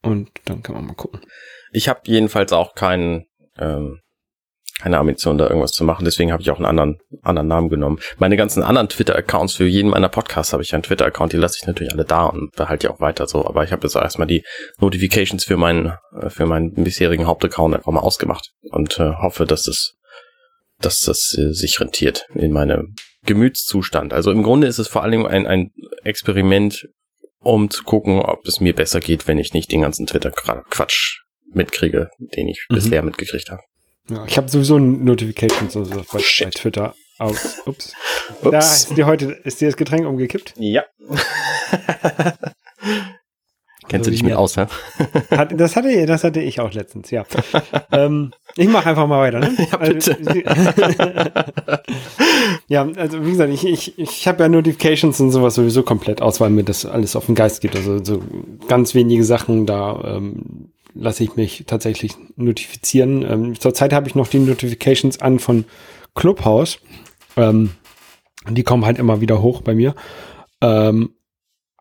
Und 0.06 0.30
dann 0.44 0.62
kann 0.62 0.74
man 0.74 0.86
mal 0.86 0.94
gucken. 0.94 1.20
Ich 1.72 1.88
habe 1.88 2.00
jedenfalls 2.04 2.52
auch 2.52 2.74
keinen 2.74 3.26
ähm, 3.58 4.00
keine 4.80 4.98
Ambition, 4.98 5.38
da 5.38 5.46
irgendwas 5.46 5.72
zu 5.72 5.84
machen. 5.84 6.04
Deswegen 6.04 6.32
habe 6.32 6.42
ich 6.42 6.50
auch 6.50 6.56
einen 6.56 6.66
anderen, 6.66 6.98
anderen 7.22 7.48
Namen 7.48 7.70
genommen. 7.70 7.98
Meine 8.18 8.36
ganzen 8.36 8.62
anderen 8.62 8.88
Twitter-Accounts 8.88 9.54
für 9.54 9.66
jeden 9.66 9.90
meiner 9.90 10.10
Podcasts 10.10 10.52
habe 10.52 10.62
ich 10.62 10.74
einen 10.74 10.82
Twitter-Account, 10.82 11.32
die 11.32 11.38
lasse 11.38 11.56
ich 11.60 11.66
natürlich 11.66 11.92
alle 11.92 12.04
da 12.04 12.26
und 12.26 12.52
behalte 12.52 12.86
die 12.86 12.92
auch 12.92 13.00
weiter 13.00 13.26
so. 13.26 13.46
Aber 13.46 13.64
ich 13.64 13.72
habe 13.72 13.86
jetzt 13.86 13.96
erstmal 13.96 14.26
die 14.26 14.44
Notifications 14.78 15.44
für 15.44 15.56
meinen, 15.56 15.94
äh, 16.20 16.28
für 16.28 16.46
meinen 16.46 16.74
bisherigen 16.74 17.26
Hauptaccount 17.26 17.74
einfach 17.74 17.92
mal 17.92 18.00
ausgemacht 18.00 18.50
und 18.70 18.98
äh, 18.98 19.14
hoffe, 19.14 19.46
dass 19.46 19.62
das, 19.62 19.94
dass 20.78 20.98
das 20.98 21.34
äh, 21.38 21.52
sich 21.52 21.80
rentiert 21.80 22.26
in 22.34 22.52
meinem 22.52 22.94
Gemütszustand. 23.24 24.12
Also 24.12 24.30
im 24.30 24.42
Grunde 24.42 24.66
ist 24.66 24.78
es 24.78 24.88
vor 24.88 25.02
allem 25.02 25.24
ein, 25.24 25.46
ein 25.46 25.70
Experiment, 26.04 26.86
um 27.46 27.70
zu 27.70 27.84
gucken, 27.84 28.20
ob 28.20 28.46
es 28.46 28.60
mir 28.60 28.74
besser 28.74 29.00
geht, 29.00 29.28
wenn 29.28 29.38
ich 29.38 29.52
nicht 29.54 29.70
den 29.72 29.82
ganzen 29.82 30.06
Twitter-Quatsch 30.06 31.20
mitkriege, 31.52 32.10
den 32.18 32.48
ich 32.48 32.66
mhm. 32.68 32.74
bisher 32.74 33.02
mitgekriegt 33.02 33.50
habe. 33.50 33.62
Ja, 34.08 34.24
ich 34.26 34.36
habe 34.36 34.48
sowieso 34.48 34.78
Notifications 34.78 35.76
also 35.76 35.90
bei, 36.12 36.18
bei 36.18 36.50
Twitter 36.50 36.94
aus. 37.18 37.58
Ups. 37.66 37.92
Ups. 38.42 38.50
Da 38.50 38.58
ist 38.58 38.96
dir 38.96 39.06
heute 39.06 39.32
ist 39.44 39.60
dir 39.60 39.68
das 39.68 39.76
Getränk 39.76 40.06
umgekippt? 40.06 40.54
Ja. 40.56 40.84
Kennst 43.88 44.08
also 44.08 44.10
du 44.10 44.10
dich 44.10 44.22
mit 44.24 44.34
aus, 44.34 44.56
hä? 44.56 44.66
Hat, 45.30 45.58
das, 45.60 45.76
hatte, 45.76 46.06
das 46.06 46.24
hatte 46.24 46.40
ich 46.40 46.58
auch 46.58 46.72
letztens, 46.72 47.12
ja. 47.12 47.24
ähm, 47.92 48.32
ich 48.56 48.68
mache 48.68 48.88
einfach 48.90 49.06
mal 49.06 49.20
weiter, 49.20 49.38
ne? 49.38 49.56
Ja, 49.70 49.76
bitte. 49.76 50.16
Ja, 52.68 52.88
also 52.96 53.24
wie 53.24 53.30
gesagt, 53.30 53.52
ich, 53.52 53.64
ich, 53.64 53.98
ich 53.98 54.28
habe 54.28 54.42
ja 54.42 54.48
Notifications 54.48 55.20
und 55.20 55.30
sowas 55.30 55.54
sowieso 55.54 55.82
komplett 55.82 56.22
aus, 56.22 56.40
weil 56.40 56.50
mir 56.50 56.64
das 56.64 56.84
alles 56.84 57.16
auf 57.16 57.26
den 57.26 57.34
Geist 57.34 57.60
geht. 57.60 57.76
Also 57.76 58.02
so 58.02 58.22
ganz 58.68 58.94
wenige 58.94 59.24
Sachen, 59.24 59.66
da 59.66 60.16
ähm, 60.16 60.70
lasse 60.94 61.24
ich 61.24 61.36
mich 61.36 61.64
tatsächlich 61.66 62.12
notifizieren. 62.36 63.22
Ähm, 63.22 63.60
zurzeit 63.60 63.92
habe 63.92 64.08
ich 64.08 64.14
noch 64.14 64.28
die 64.28 64.38
Notifications 64.38 65.20
an 65.20 65.38
von 65.38 65.64
Clubhouse. 66.14 66.78
Ähm, 67.36 67.70
die 68.48 68.62
kommen 68.62 68.84
halt 68.84 68.98
immer 68.98 69.20
wieder 69.20 69.42
hoch 69.42 69.62
bei 69.62 69.74
mir. 69.74 69.94
Ähm, 70.60 71.10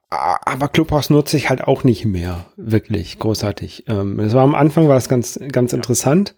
aber 0.10 0.68
Clubhouse 0.68 1.10
nutze 1.10 1.38
ich 1.38 1.50
halt 1.50 1.64
auch 1.64 1.84
nicht 1.84 2.06
mehr 2.06 2.46
wirklich 2.56 3.20
großartig. 3.20 3.86
Ähm, 3.88 4.20
es 4.20 4.34
war 4.34 4.44
am 4.44 4.56
Anfang 4.56 4.88
war 4.88 4.98
es 4.98 5.10
ganz, 5.10 5.40
ganz 5.52 5.74
interessant. 5.74 6.36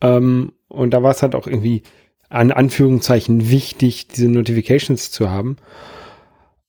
Ähm, 0.00 0.52
und 0.68 0.90
da 0.92 1.02
war 1.02 1.10
es 1.10 1.22
halt 1.22 1.34
auch 1.34 1.46
irgendwie 1.46 1.82
an 2.32 2.50
Anführungszeichen 2.50 3.50
wichtig, 3.50 4.08
diese 4.08 4.28
Notifications 4.28 5.10
zu 5.10 5.30
haben. 5.30 5.58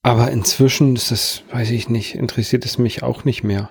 Aber 0.02 0.30
inzwischen 0.32 0.95
ist 0.95 1.12
das, 1.12 1.43
weiß 1.52 1.71
ich 1.71 1.88
nicht, 1.88 2.15
interessiert 2.15 2.65
es 2.65 2.78
mich 2.78 3.04
auch 3.04 3.23
nicht 3.23 3.43
mehr. 3.43 3.69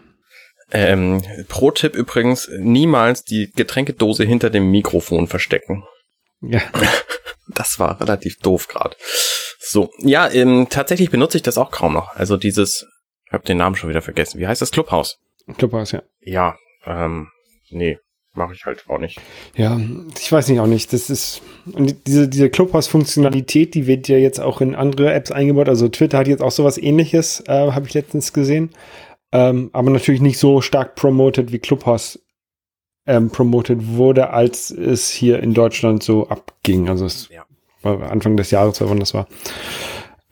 Ähm, 0.72 1.22
Pro-Tipp 1.48 1.94
übrigens, 1.94 2.48
niemals 2.58 3.24
die 3.24 3.52
Getränkedose 3.54 4.24
hinter 4.24 4.48
dem 4.48 4.70
Mikrofon 4.70 5.28
verstecken. 5.28 5.84
Ja. 6.40 6.60
Das 7.48 7.80
war 7.80 8.00
relativ 8.00 8.38
doof 8.38 8.68
gerade. 8.68 8.96
So, 9.58 9.90
ja, 9.98 10.30
ähm, 10.30 10.68
tatsächlich 10.70 11.10
benutze 11.10 11.36
ich 11.36 11.42
das 11.42 11.58
auch 11.58 11.70
kaum 11.72 11.92
noch. 11.92 12.14
Also 12.14 12.36
dieses, 12.36 12.86
ich 13.26 13.32
habe 13.32 13.44
den 13.44 13.58
Namen 13.58 13.74
schon 13.74 13.90
wieder 13.90 14.00
vergessen. 14.00 14.38
Wie 14.38 14.46
heißt 14.46 14.62
das? 14.62 14.70
Clubhouse. 14.70 15.18
Clubhouse, 15.58 15.90
ja. 15.90 16.02
Ja, 16.20 16.56
ähm, 16.86 17.28
nee, 17.68 17.98
mache 18.34 18.54
ich 18.54 18.64
halt 18.64 18.84
auch 18.88 18.98
nicht. 18.98 19.20
Ja, 19.56 19.78
ich 20.18 20.30
weiß 20.30 20.48
nicht 20.48 20.60
auch 20.60 20.66
nicht. 20.66 20.92
Das 20.92 21.10
ist 21.10 21.42
und 21.72 22.06
diese 22.06 22.28
diese 22.28 22.50
Clubhouse-Funktionalität, 22.50 23.74
die 23.74 23.86
wird 23.86 24.08
ja 24.08 24.16
jetzt 24.16 24.40
auch 24.40 24.60
in 24.60 24.74
andere 24.74 25.12
Apps 25.12 25.30
eingebaut. 25.30 25.68
Also 25.68 25.88
Twitter 25.88 26.18
hat 26.18 26.28
jetzt 26.28 26.42
auch 26.42 26.50
sowas 26.50 26.78
Ähnliches, 26.78 27.42
äh, 27.46 27.72
habe 27.72 27.86
ich 27.86 27.94
letztens 27.94 28.32
gesehen. 28.32 28.70
Ähm, 29.32 29.70
aber 29.72 29.90
natürlich 29.90 30.20
nicht 30.20 30.38
so 30.38 30.60
stark 30.60 30.94
promoted 30.94 31.52
wie 31.52 31.58
Clubhouse 31.58 32.18
ähm, 33.06 33.30
promoted 33.30 33.96
wurde, 33.96 34.30
als 34.30 34.70
es 34.70 35.10
hier 35.10 35.40
in 35.40 35.54
Deutschland 35.54 36.02
so 36.02 36.28
abging. 36.28 36.88
Also 36.88 37.06
es 37.06 37.28
ja. 37.30 37.44
war 37.82 38.10
Anfang 38.10 38.36
des 38.36 38.50
Jahres, 38.50 38.80
wann 38.80 39.00
das 39.00 39.14
war. 39.14 39.26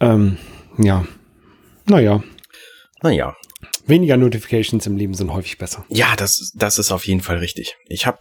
Ähm, 0.01 0.37
ja. 0.79 1.05
Naja. 1.87 2.23
Naja. 3.03 3.35
Weniger 3.87 4.17
Notifications 4.17 4.87
im 4.87 4.97
Leben 4.97 5.15
sind 5.15 5.33
häufig 5.33 5.59
besser. 5.59 5.85
Ja, 5.89 6.15
das, 6.17 6.53
das 6.55 6.79
ist 6.79 6.93
auf 6.93 7.07
jeden 7.07 7.21
Fall 7.21 7.39
richtig. 7.39 7.77
Ich 7.87 8.07
habe, 8.07 8.19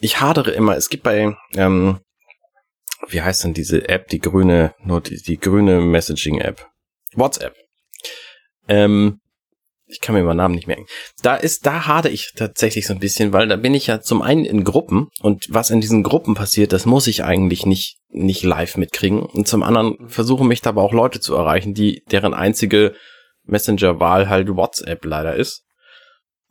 ich 0.00 0.20
hadere 0.20 0.50
immer, 0.52 0.76
es 0.76 0.88
gibt 0.88 1.02
bei, 1.02 1.34
ähm, 1.54 2.00
wie 3.08 3.22
heißt 3.22 3.44
denn 3.44 3.54
diese 3.54 3.88
App, 3.88 4.08
die 4.08 4.20
grüne, 4.20 4.74
die, 5.26 5.38
grüne 5.38 5.80
Messaging-App? 5.80 6.66
WhatsApp. 7.14 7.54
Ähm, 8.68 9.20
ich 9.86 10.00
kann 10.00 10.14
mir 10.14 10.22
meinen 10.22 10.36
Namen 10.36 10.54
nicht 10.54 10.66
merken. 10.66 10.86
Da 11.22 11.34
ist, 11.34 11.64
da 11.64 11.86
hade 11.86 12.10
ich 12.10 12.32
tatsächlich 12.36 12.86
so 12.86 12.92
ein 12.92 13.00
bisschen, 13.00 13.32
weil 13.32 13.48
da 13.48 13.56
bin 13.56 13.74
ich 13.74 13.86
ja 13.86 14.00
zum 14.00 14.20
einen 14.20 14.44
in 14.44 14.62
Gruppen 14.62 15.08
und 15.20 15.46
was 15.48 15.70
in 15.70 15.80
diesen 15.80 16.02
Gruppen 16.02 16.34
passiert, 16.34 16.72
das 16.72 16.84
muss 16.84 17.06
ich 17.06 17.24
eigentlich 17.24 17.64
nicht, 17.64 17.96
nicht 18.10 18.42
live 18.42 18.76
mitkriegen. 18.76 19.22
Und 19.22 19.48
zum 19.48 19.62
anderen 19.62 19.96
versuche 20.08 20.44
mich 20.44 20.60
da 20.60 20.70
aber 20.70 20.82
auch 20.82 20.92
Leute 20.92 21.20
zu 21.20 21.34
erreichen, 21.34 21.72
die, 21.72 22.02
deren 22.10 22.34
einzige 22.34 22.94
Messenger-Wahl 23.48 24.28
halt 24.28 24.48
WhatsApp 24.54 25.04
leider 25.04 25.34
ist. 25.34 25.64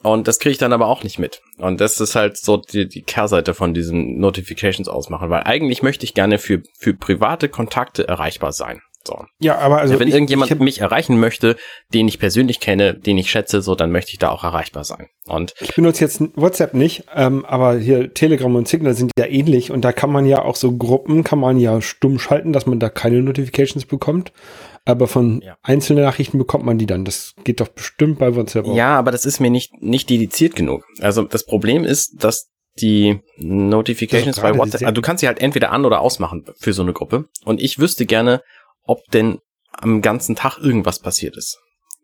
Und 0.04 0.28
das 0.28 0.40
kriege 0.40 0.52
ich 0.52 0.58
dann 0.58 0.74
aber 0.74 0.88
auch 0.88 1.04
nicht 1.04 1.18
mit. 1.18 1.42
Und 1.58 1.82
das 1.82 2.00
ist 2.00 2.16
halt 2.16 2.38
so 2.38 2.58
die, 2.58 2.88
die 2.88 3.02
Kehrseite 3.02 3.54
von 3.54 3.74
diesen 3.74 4.20
Notifications 4.20 4.88
ausmachen, 4.88 5.30
weil 5.30 5.44
eigentlich 5.44 5.82
möchte 5.82 6.06
ich 6.06 6.14
gerne 6.14 6.38
für, 6.38 6.62
für 6.78 6.94
private 6.94 7.50
Kontakte 7.50 8.08
erreichbar 8.08 8.52
sein. 8.52 8.82
So. 9.08 9.26
Ja, 9.40 9.58
aber 9.58 9.80
also. 9.80 10.00
wenn 10.00 10.08
ich, 10.08 10.14
irgendjemand 10.14 10.52
ich 10.52 10.60
mich 10.60 10.82
erreichen 10.82 11.20
möchte, 11.20 11.56
den 11.94 12.08
ich 12.08 12.20
persönlich 12.20 12.60
kenne, 12.60 12.94
den 12.94 13.18
ich 13.18 13.32
schätze, 13.32 13.62
so, 13.62 13.74
dann 13.74 13.92
möchte 13.92 14.12
ich 14.12 14.20
da 14.20 14.30
auch 14.30 14.44
erreichbar 14.44 14.84
sein. 14.84 15.08
Und 15.26 15.54
ich 15.62 15.74
benutze 15.74 16.04
jetzt 16.04 16.22
WhatsApp 16.36 16.74
nicht, 16.74 17.06
ähm, 17.16 17.46
aber 17.46 17.78
hier 17.78 18.14
Telegram 18.14 18.54
und 18.54 18.68
Signal 18.68 18.94
sind 18.94 19.12
ja 19.18 19.26
ähnlich 19.26 19.72
und 19.72 19.82
da 19.82 19.94
kann 19.94 20.12
man 20.12 20.26
ja 20.26 20.42
auch 20.44 20.56
so 20.56 20.78
Gruppen, 20.78 21.24
kann 21.24 21.40
man 21.40 21.58
ja 21.58 21.82
stumm 21.82 22.20
schalten, 22.20 22.54
dass 22.54 22.66
man 22.66 22.80
da 22.80 22.90
keine 22.90 23.22
Notifications 23.22 23.86
bekommt. 23.86 24.32
Aber 24.86 25.08
von 25.08 25.42
ja. 25.42 25.58
einzelnen 25.64 26.04
Nachrichten 26.04 26.38
bekommt 26.38 26.64
man 26.64 26.78
die 26.78 26.86
dann. 26.86 27.04
Das 27.04 27.34
geht 27.44 27.60
doch 27.60 27.68
bestimmt 27.68 28.20
bei 28.20 28.36
WhatsApp 28.36 28.66
auch. 28.66 28.76
Ja, 28.76 28.98
aber 28.98 29.12
das 29.12 29.26
ist 29.26 29.42
mir 29.42 29.50
nicht, 29.50 29.82
nicht 29.82 30.10
dediziert 30.10 30.56
genug. 30.56 30.86
Also 31.02 31.24
das 31.24 31.46
Problem 31.46 31.84
ist, 31.84 32.24
dass 32.24 32.50
die 32.80 33.20
Notifications 33.38 34.40
bei 34.40 34.58
WhatsApp, 34.58 34.84
also 34.84 34.94
du 34.94 35.02
kannst 35.02 35.22
sie 35.22 35.28
halt 35.28 35.42
entweder 35.42 35.72
an- 35.72 35.86
oder 35.86 36.02
ausmachen 36.02 36.46
für 36.58 36.74
so 36.74 36.84
eine 36.84 36.94
Gruppe. 36.94 37.26
Und 37.44 37.62
ich 37.62 37.80
wüsste 37.80 38.06
gerne, 38.06 38.42
ob 38.88 39.06
denn 39.14 39.40
am 39.72 40.02
ganzen 40.02 40.36
Tag 40.36 40.58
irgendwas 40.58 41.00
passiert 41.00 41.38
ist. 41.38 41.60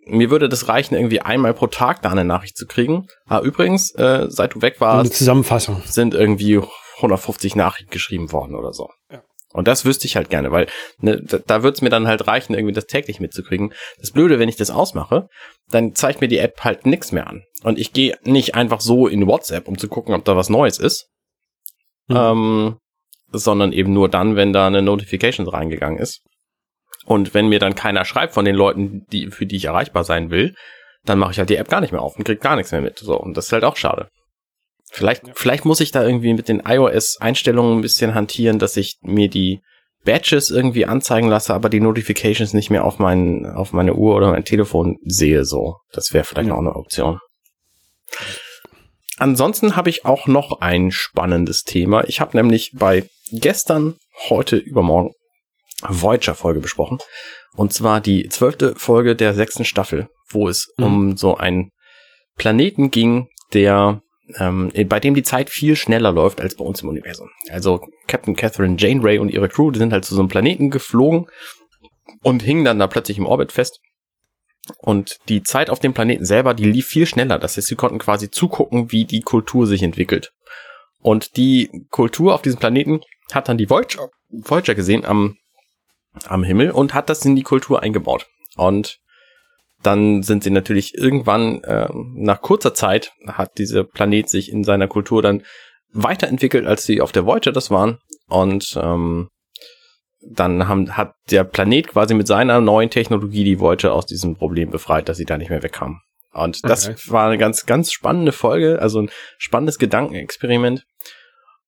Mir 0.05 0.29
würde 0.29 0.49
das 0.49 0.67
reichen, 0.67 0.95
irgendwie 0.95 1.21
einmal 1.21 1.53
pro 1.53 1.67
Tag 1.67 2.01
da 2.01 2.11
eine 2.11 2.25
Nachricht 2.25 2.57
zu 2.57 2.67
kriegen. 2.67 3.07
Ah, 3.25 3.39
übrigens, 3.39 3.91
äh, 3.95 4.25
seit 4.29 4.53
du 4.53 4.61
weg 4.61 4.79
warst, 4.79 4.99
eine 4.99 5.11
Zusammenfassung. 5.11 5.81
sind 5.85 6.13
irgendwie 6.13 6.61
150 6.97 7.55
Nachrichten 7.55 7.91
geschrieben 7.91 8.31
worden 8.31 8.55
oder 8.55 8.73
so. 8.73 8.89
Ja. 9.09 9.23
Und 9.53 9.67
das 9.67 9.85
wüsste 9.85 10.07
ich 10.07 10.15
halt 10.15 10.29
gerne, 10.29 10.51
weil 10.51 10.67
ne, 10.97 11.21
da, 11.21 11.37
da 11.37 11.63
würde 11.63 11.75
es 11.75 11.81
mir 11.81 11.89
dann 11.89 12.07
halt 12.07 12.27
reichen, 12.27 12.55
irgendwie 12.55 12.73
das 12.73 12.87
täglich 12.87 13.19
mitzukriegen. 13.19 13.73
Das 13.99 14.11
Blöde, 14.11 14.39
wenn 14.39 14.49
ich 14.49 14.55
das 14.55 14.71
ausmache, 14.71 15.27
dann 15.69 15.93
zeigt 15.93 16.21
mir 16.21 16.27
die 16.27 16.39
App 16.39 16.63
halt 16.63 16.85
nichts 16.85 17.11
mehr 17.11 17.27
an. 17.27 17.43
Und 17.63 17.79
ich 17.79 17.93
gehe 17.93 18.17
nicht 18.23 18.55
einfach 18.55 18.81
so 18.81 19.07
in 19.07 19.27
WhatsApp, 19.27 19.67
um 19.67 19.77
zu 19.77 19.87
gucken, 19.87 20.15
ob 20.15 20.25
da 20.25 20.35
was 20.35 20.49
Neues 20.49 20.79
ist, 20.79 21.07
mhm. 22.07 22.17
ähm, 22.17 22.77
sondern 23.31 23.73
eben 23.73 23.93
nur 23.93 24.09
dann, 24.09 24.35
wenn 24.35 24.53
da 24.53 24.67
eine 24.67 24.81
Notification 24.81 25.47
reingegangen 25.47 25.99
ist. 25.99 26.21
Und 27.05 27.33
wenn 27.33 27.49
mir 27.49 27.59
dann 27.59 27.75
keiner 27.75 28.05
schreibt 28.05 28.33
von 28.33 28.45
den 28.45 28.55
Leuten, 28.55 29.05
die, 29.11 29.27
für 29.27 29.45
die 29.45 29.57
ich 29.57 29.65
erreichbar 29.65 30.03
sein 30.03 30.29
will, 30.29 30.55
dann 31.05 31.19
mache 31.19 31.31
ich 31.31 31.39
halt 31.39 31.49
die 31.49 31.57
App 31.57 31.69
gar 31.69 31.81
nicht 31.81 31.91
mehr 31.91 32.01
auf 32.01 32.15
und 32.15 32.23
krieg 32.23 32.41
gar 32.41 32.55
nichts 32.55 32.71
mehr 32.71 32.81
mit. 32.81 32.99
So, 32.99 33.19
und 33.19 33.35
das 33.35 33.47
ist 33.47 33.53
halt 33.53 33.65
auch 33.65 33.75
schade. 33.75 34.07
Vielleicht, 34.89 35.27
ja. 35.27 35.33
vielleicht 35.35 35.65
muss 35.65 35.81
ich 35.81 35.91
da 35.91 36.03
irgendwie 36.03 36.33
mit 36.33 36.47
den 36.47 36.61
iOS-Einstellungen 36.65 37.79
ein 37.79 37.81
bisschen 37.81 38.13
hantieren, 38.13 38.59
dass 38.59 38.77
ich 38.77 38.97
mir 39.01 39.29
die 39.29 39.59
Badges 40.05 40.49
irgendwie 40.49 40.85
anzeigen 40.85 41.29
lasse, 41.29 41.53
aber 41.53 41.69
die 41.69 41.79
Notifications 41.79 42.53
nicht 42.53 42.69
mehr 42.69 42.85
auf 42.85 42.99
mein, 42.99 43.45
auf 43.45 43.73
meine 43.73 43.95
Uhr 43.95 44.15
oder 44.15 44.31
mein 44.31 44.45
Telefon 44.45 44.97
sehe, 45.03 45.45
so. 45.45 45.77
Das 45.91 46.13
wäre 46.13 46.25
vielleicht 46.25 46.49
ja. 46.49 46.53
auch 46.53 46.59
eine 46.59 46.75
Option. 46.75 47.19
Ansonsten 49.17 49.75
habe 49.75 49.89
ich 49.89 50.05
auch 50.05 50.27
noch 50.27 50.59
ein 50.61 50.91
spannendes 50.91 51.63
Thema. 51.63 52.03
Ich 52.07 52.19
habe 52.19 52.35
nämlich 52.35 52.71
bei 52.73 53.07
gestern, 53.31 53.95
heute, 54.29 54.57
übermorgen 54.57 55.11
Voyager-Folge 55.87 56.59
besprochen. 56.59 56.99
Und 57.55 57.73
zwar 57.73 58.01
die 58.01 58.29
zwölfte 58.29 58.75
Folge 58.75 59.15
der 59.15 59.33
sechsten 59.33 59.65
Staffel, 59.65 60.09
wo 60.29 60.47
es 60.47 60.73
mhm. 60.77 60.85
um 60.85 61.17
so 61.17 61.37
einen 61.37 61.71
Planeten 62.35 62.91
ging, 62.91 63.27
der 63.53 64.01
ähm, 64.37 64.71
bei 64.87 64.99
dem 64.99 65.13
die 65.13 65.23
Zeit 65.23 65.49
viel 65.49 65.75
schneller 65.75 66.11
läuft 66.11 66.41
als 66.41 66.55
bei 66.55 66.65
uns 66.65 66.81
im 66.81 66.89
Universum. 66.89 67.29
Also 67.49 67.81
Captain 68.07 68.35
Catherine 68.35 68.77
Janeway 68.77 69.19
und 69.19 69.29
ihre 69.29 69.49
Crew, 69.49 69.71
die 69.71 69.79
sind 69.79 69.93
halt 69.93 70.05
zu 70.05 70.15
so 70.15 70.21
einem 70.21 70.29
Planeten 70.29 70.69
geflogen 70.69 71.27
und 72.21 72.41
hingen 72.41 72.65
dann 72.65 72.79
da 72.79 72.87
plötzlich 72.87 73.17
im 73.17 73.25
Orbit 73.25 73.51
fest. 73.51 73.79
Und 74.77 75.17
die 75.27 75.43
Zeit 75.43 75.69
auf 75.69 75.79
dem 75.79 75.93
Planeten 75.93 76.25
selber, 76.25 76.53
die 76.53 76.63
lief 76.63 76.87
viel 76.87 77.05
schneller. 77.05 77.37
Das 77.37 77.57
heißt, 77.57 77.67
sie 77.67 77.75
konnten 77.75 77.99
quasi 77.99 78.31
zugucken, 78.31 78.91
wie 78.91 79.03
die 79.05 79.19
Kultur 79.19 79.67
sich 79.67 79.83
entwickelt. 79.83 80.31
Und 81.01 81.35
die 81.35 81.69
Kultur 81.89 82.33
auf 82.33 82.41
diesem 82.41 82.59
Planeten 82.59 83.01
hat 83.33 83.49
dann 83.49 83.57
die 83.57 83.69
Voyager, 83.69 84.09
Voyager 84.29 84.73
gesehen 84.73 85.03
am 85.03 85.35
am 86.27 86.43
Himmel 86.43 86.71
und 86.71 86.93
hat 86.93 87.09
das 87.09 87.25
in 87.25 87.35
die 87.35 87.43
Kultur 87.43 87.81
eingebaut. 87.81 88.27
Und 88.55 88.99
dann 89.81 90.23
sind 90.23 90.43
sie 90.43 90.49
natürlich 90.49 90.95
irgendwann, 90.95 91.63
äh, 91.63 91.89
nach 91.93 92.41
kurzer 92.41 92.73
Zeit, 92.73 93.11
hat 93.27 93.57
dieser 93.57 93.83
Planet 93.83 94.29
sich 94.29 94.51
in 94.51 94.63
seiner 94.63 94.87
Kultur 94.87 95.21
dann 95.21 95.43
weiterentwickelt, 95.91 96.65
als 96.65 96.85
sie 96.85 97.01
auf 97.01 97.11
der 97.11 97.25
Voyager 97.25 97.51
das 97.51 97.69
waren. 97.69 97.99
Und 98.27 98.79
ähm, 98.81 99.29
dann 100.21 100.67
haben, 100.67 100.95
hat 100.95 101.13
der 101.29 101.43
Planet 101.43 101.89
quasi 101.89 102.13
mit 102.13 102.27
seiner 102.27 102.61
neuen 102.61 102.89
Technologie 102.89 103.43
die 103.43 103.59
Voyager 103.59 103.93
aus 103.93 104.05
diesem 104.05 104.35
Problem 104.35 104.71
befreit, 104.71 105.09
dass 105.09 105.17
sie 105.17 105.25
da 105.25 105.37
nicht 105.37 105.49
mehr 105.49 105.63
wegkamen. 105.63 105.99
Und 106.31 106.67
das 106.67 106.89
okay. 106.89 106.97
war 107.07 107.27
eine 107.27 107.37
ganz, 107.37 107.65
ganz 107.65 107.91
spannende 107.91 108.31
Folge, 108.31 108.79
also 108.81 109.01
ein 109.01 109.11
spannendes 109.37 109.77
Gedankenexperiment. 109.77 110.85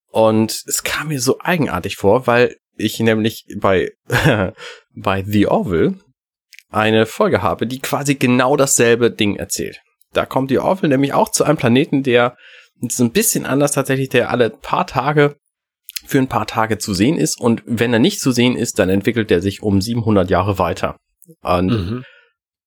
Und 0.10 0.64
es 0.66 0.84
kam 0.84 1.10
mir 1.10 1.20
so 1.20 1.38
eigenartig 1.40 1.98
vor, 1.98 2.26
weil 2.26 2.56
ich 2.78 3.00
nämlich 3.00 3.46
bei, 3.58 3.92
bei 4.96 5.24
The 5.24 5.48
Orville 5.48 5.96
eine 6.70 7.06
Folge 7.06 7.42
habe, 7.42 7.68
die 7.68 7.80
quasi 7.80 8.16
genau 8.16 8.58
dasselbe 8.58 9.12
Ding 9.12 9.38
erzählt. 9.38 9.82
Da 10.14 10.26
kommt 10.26 10.52
die 10.52 10.60
Orville 10.60 10.90
nämlich 10.90 11.14
auch 11.14 11.30
zu 11.30 11.44
einem 11.44 11.58
Planeten, 11.58 12.04
der 12.04 12.36
so 12.90 13.04
ein 13.04 13.12
bisschen 13.12 13.46
anders 13.46 13.72
tatsächlich, 13.72 14.10
der 14.10 14.30
alle 14.30 14.50
paar 14.50 14.88
Tage 14.88 15.38
für 16.06 16.20
ein 16.20 16.28
paar 16.28 16.48
Tage 16.48 16.78
zu 16.78 16.94
sehen 16.94 17.18
ist 17.18 17.40
und 17.40 17.64
wenn 17.66 17.94
er 17.94 18.00
nicht 18.00 18.20
zu 18.20 18.32
sehen 18.32 18.56
ist, 18.56 18.80
dann 18.80 18.90
entwickelt 18.90 19.32
er 19.32 19.42
sich 19.42 19.64
um 19.64 19.82
700 19.82 20.30
Jahre 20.30 20.60
weiter. 20.60 20.98
Und 21.42 21.68
mhm. 21.68 22.04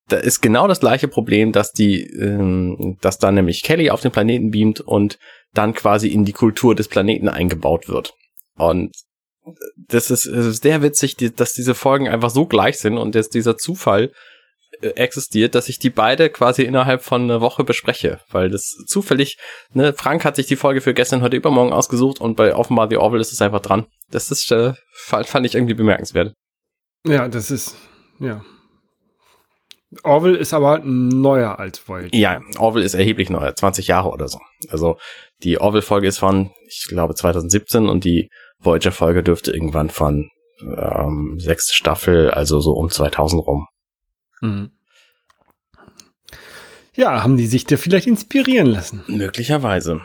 da 0.09 0.17
ist 0.17 0.41
genau 0.41 0.67
das 0.67 0.81
gleiche 0.81 1.09
Problem, 1.09 1.53
dass 1.53 1.73
die, 1.73 2.03
ähm, 2.03 2.97
dass 3.01 3.19
dann 3.19 3.35
nämlich 3.35 3.63
Kelly 3.63 3.91
auf 3.91 4.01
den 4.01 4.11
Planeten 4.11 4.51
beamt 4.51 4.81
und 4.81 5.19
dann 5.55 5.75
quasi 5.75 6.09
in 6.09 6.25
die 6.25 6.33
Kultur 6.33 6.75
des 6.75 6.89
Planeten 6.89 7.29
eingebaut 7.29 7.89
wird. 7.89 8.15
Und 8.57 8.93
das 9.77 10.11
ist, 10.11 10.27
das 10.27 10.47
ist 10.47 10.63
sehr 10.63 10.83
witzig, 10.83 11.17
dass 11.37 11.53
diese 11.53 11.75
Folgen 11.75 12.09
einfach 12.09 12.31
so 12.31 12.47
gleich 12.47 12.79
sind 12.79 12.99
und 12.99 13.15
dass 13.15 13.29
dieser 13.29 13.57
Zufall 13.57 14.13
äh, 14.81 14.89
existiert, 14.91 15.55
dass 15.55 15.69
ich 15.69 15.79
die 15.79 15.91
beide 15.91 16.31
quasi 16.31 16.63
innerhalb 16.63 17.03
von 17.03 17.23
einer 17.23 17.41
Woche 17.41 17.65
bespreche, 17.65 18.21
weil 18.31 18.51
das 18.51 18.77
zufällig, 18.87 19.39
ne, 19.73 19.93
Frank 19.93 20.25
hat 20.25 20.37
sich 20.37 20.47
die 20.47 20.57
Folge 20.57 20.81
für 20.81 20.95
gestern, 20.95 21.23
heute, 21.23 21.37
übermorgen 21.37 21.73
ausgesucht 21.73 22.21
und 22.21 22.37
bei 22.37 22.55
offenbar 22.55 22.89
The 22.89 22.97
Orville 22.97 23.21
ist 23.21 23.33
es 23.33 23.43
einfach 23.43 23.61
dran. 23.61 23.87
Das 24.11 24.31
ist, 24.31 24.51
äh, 24.53 24.75
fand 24.93 25.47
ich 25.47 25.55
irgendwie 25.55 25.75
bemerkenswert. 25.75 26.35
Ja, 27.07 27.29
das 27.29 27.51
ist, 27.51 27.77
ja. 28.21 28.45
Orville 30.03 30.37
ist 30.37 30.53
aber 30.53 30.79
neuer 30.85 31.59
als 31.59 31.89
Voyager. 31.89 32.15
Ja, 32.15 32.41
Orville 32.59 32.85
ist 32.85 32.95
erheblich 32.95 33.31
neuer, 33.31 33.55
20 33.55 33.87
Jahre 33.87 34.11
oder 34.11 34.29
so. 34.29 34.39
Also 34.69 34.99
die 35.43 35.59
Orville-Folge 35.59 36.07
ist 36.07 36.19
von, 36.19 36.53
ich 36.67 36.87
glaube, 36.89 37.15
2017 37.15 37.89
und 37.89 38.05
die 38.05 38.29
Voyager-Folge 38.61 39.23
dürfte 39.23 39.53
irgendwann 39.53 39.91
von 39.91 40.31
ähm, 40.61 41.37
sechste 41.39 41.75
Staffel, 41.75 42.31
also 42.31 42.61
so 42.61 42.73
um 42.73 42.91
2000 42.91 43.47
rum. 43.47 43.67
Mhm. 44.41 44.71
Ja, 46.95 47.23
haben 47.23 47.37
die 47.37 47.47
sich 47.47 47.65
da 47.65 47.77
vielleicht 47.77 48.09
inspirieren 48.09 48.67
lassen? 48.67 49.05
Möglicherweise. 49.07 50.01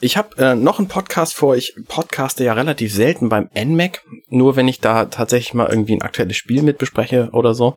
Ich 0.00 0.16
habe 0.16 0.36
äh, 0.36 0.54
noch 0.54 0.78
einen 0.78 0.88
Podcast 0.88 1.34
vor. 1.34 1.56
Ich 1.56 1.74
podcaste 1.88 2.44
ja 2.44 2.52
relativ 2.52 2.92
selten 2.92 3.30
beim 3.30 3.48
NMAC, 3.54 4.02
nur 4.28 4.56
wenn 4.56 4.68
ich 4.68 4.80
da 4.80 5.06
tatsächlich 5.06 5.54
mal 5.54 5.70
irgendwie 5.70 5.94
ein 5.94 6.02
aktuelles 6.02 6.36
Spiel 6.36 6.62
mit 6.62 6.78
bespreche 6.78 7.30
oder 7.32 7.54
so. 7.54 7.76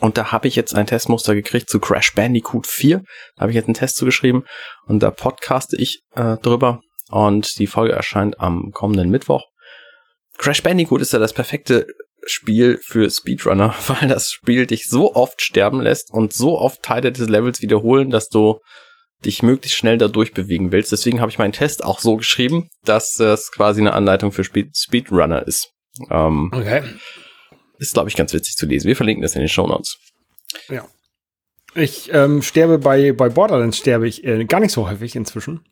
Und 0.00 0.18
da 0.18 0.30
habe 0.30 0.48
ich 0.48 0.56
jetzt 0.56 0.74
ein 0.74 0.86
Testmuster 0.86 1.34
gekriegt 1.34 1.68
zu 1.70 1.80
Crash 1.80 2.14
Bandicoot 2.14 2.66
4. 2.66 3.02
Da 3.36 3.40
habe 3.40 3.50
ich 3.50 3.56
jetzt 3.56 3.66
einen 3.66 3.74
Test 3.74 3.96
zugeschrieben 3.96 4.44
und 4.86 5.02
da 5.02 5.10
podcaste 5.10 5.76
ich 5.76 6.02
äh, 6.14 6.36
drüber. 6.38 6.80
Und 7.12 7.58
die 7.58 7.66
Folge 7.66 7.92
erscheint 7.92 8.40
am 8.40 8.72
kommenden 8.72 9.10
Mittwoch. 9.10 9.44
Crash 10.38 10.62
Bandicoot 10.62 11.02
ist 11.02 11.12
ja 11.12 11.18
das 11.18 11.34
perfekte 11.34 11.86
Spiel 12.24 12.78
für 12.82 13.10
Speedrunner, 13.10 13.74
weil 13.86 14.08
das 14.08 14.30
Spiel 14.30 14.66
dich 14.66 14.88
so 14.88 15.14
oft 15.14 15.42
sterben 15.42 15.82
lässt 15.82 16.10
und 16.10 16.32
so 16.32 16.58
oft 16.58 16.82
Teile 16.82 17.12
des 17.12 17.28
Levels 17.28 17.60
wiederholen, 17.60 18.08
dass 18.08 18.30
du 18.30 18.60
dich 19.26 19.42
möglichst 19.42 19.76
schnell 19.76 19.98
da 19.98 20.08
durchbewegen 20.08 20.72
willst. 20.72 20.90
Deswegen 20.90 21.20
habe 21.20 21.30
ich 21.30 21.38
meinen 21.38 21.52
Test 21.52 21.84
auch 21.84 22.00
so 22.00 22.16
geschrieben, 22.16 22.70
dass 22.82 23.16
das 23.16 23.52
quasi 23.52 23.82
eine 23.82 23.92
Anleitung 23.92 24.32
für 24.32 24.42
Speed 24.42 24.74
Speedrunner 24.74 25.46
ist. 25.46 25.70
Ähm, 26.10 26.50
okay. 26.54 26.82
Ist, 27.76 27.92
glaube 27.92 28.08
ich, 28.08 28.16
ganz 28.16 28.32
witzig 28.32 28.56
zu 28.56 28.64
lesen. 28.64 28.88
Wir 28.88 28.96
verlinken 28.96 29.22
das 29.22 29.34
in 29.34 29.40
den 29.42 29.50
Show 29.50 29.66
Notes. 29.66 29.98
Ja. 30.70 30.86
Ich 31.74 32.10
ähm, 32.12 32.40
sterbe 32.40 32.78
bei, 32.78 33.12
bei 33.12 33.28
Borderlands 33.28 33.76
sterbe 33.76 34.08
ich 34.08 34.24
äh, 34.24 34.46
gar 34.46 34.60
nicht 34.60 34.72
so 34.72 34.88
häufig 34.88 35.14
inzwischen. 35.14 35.66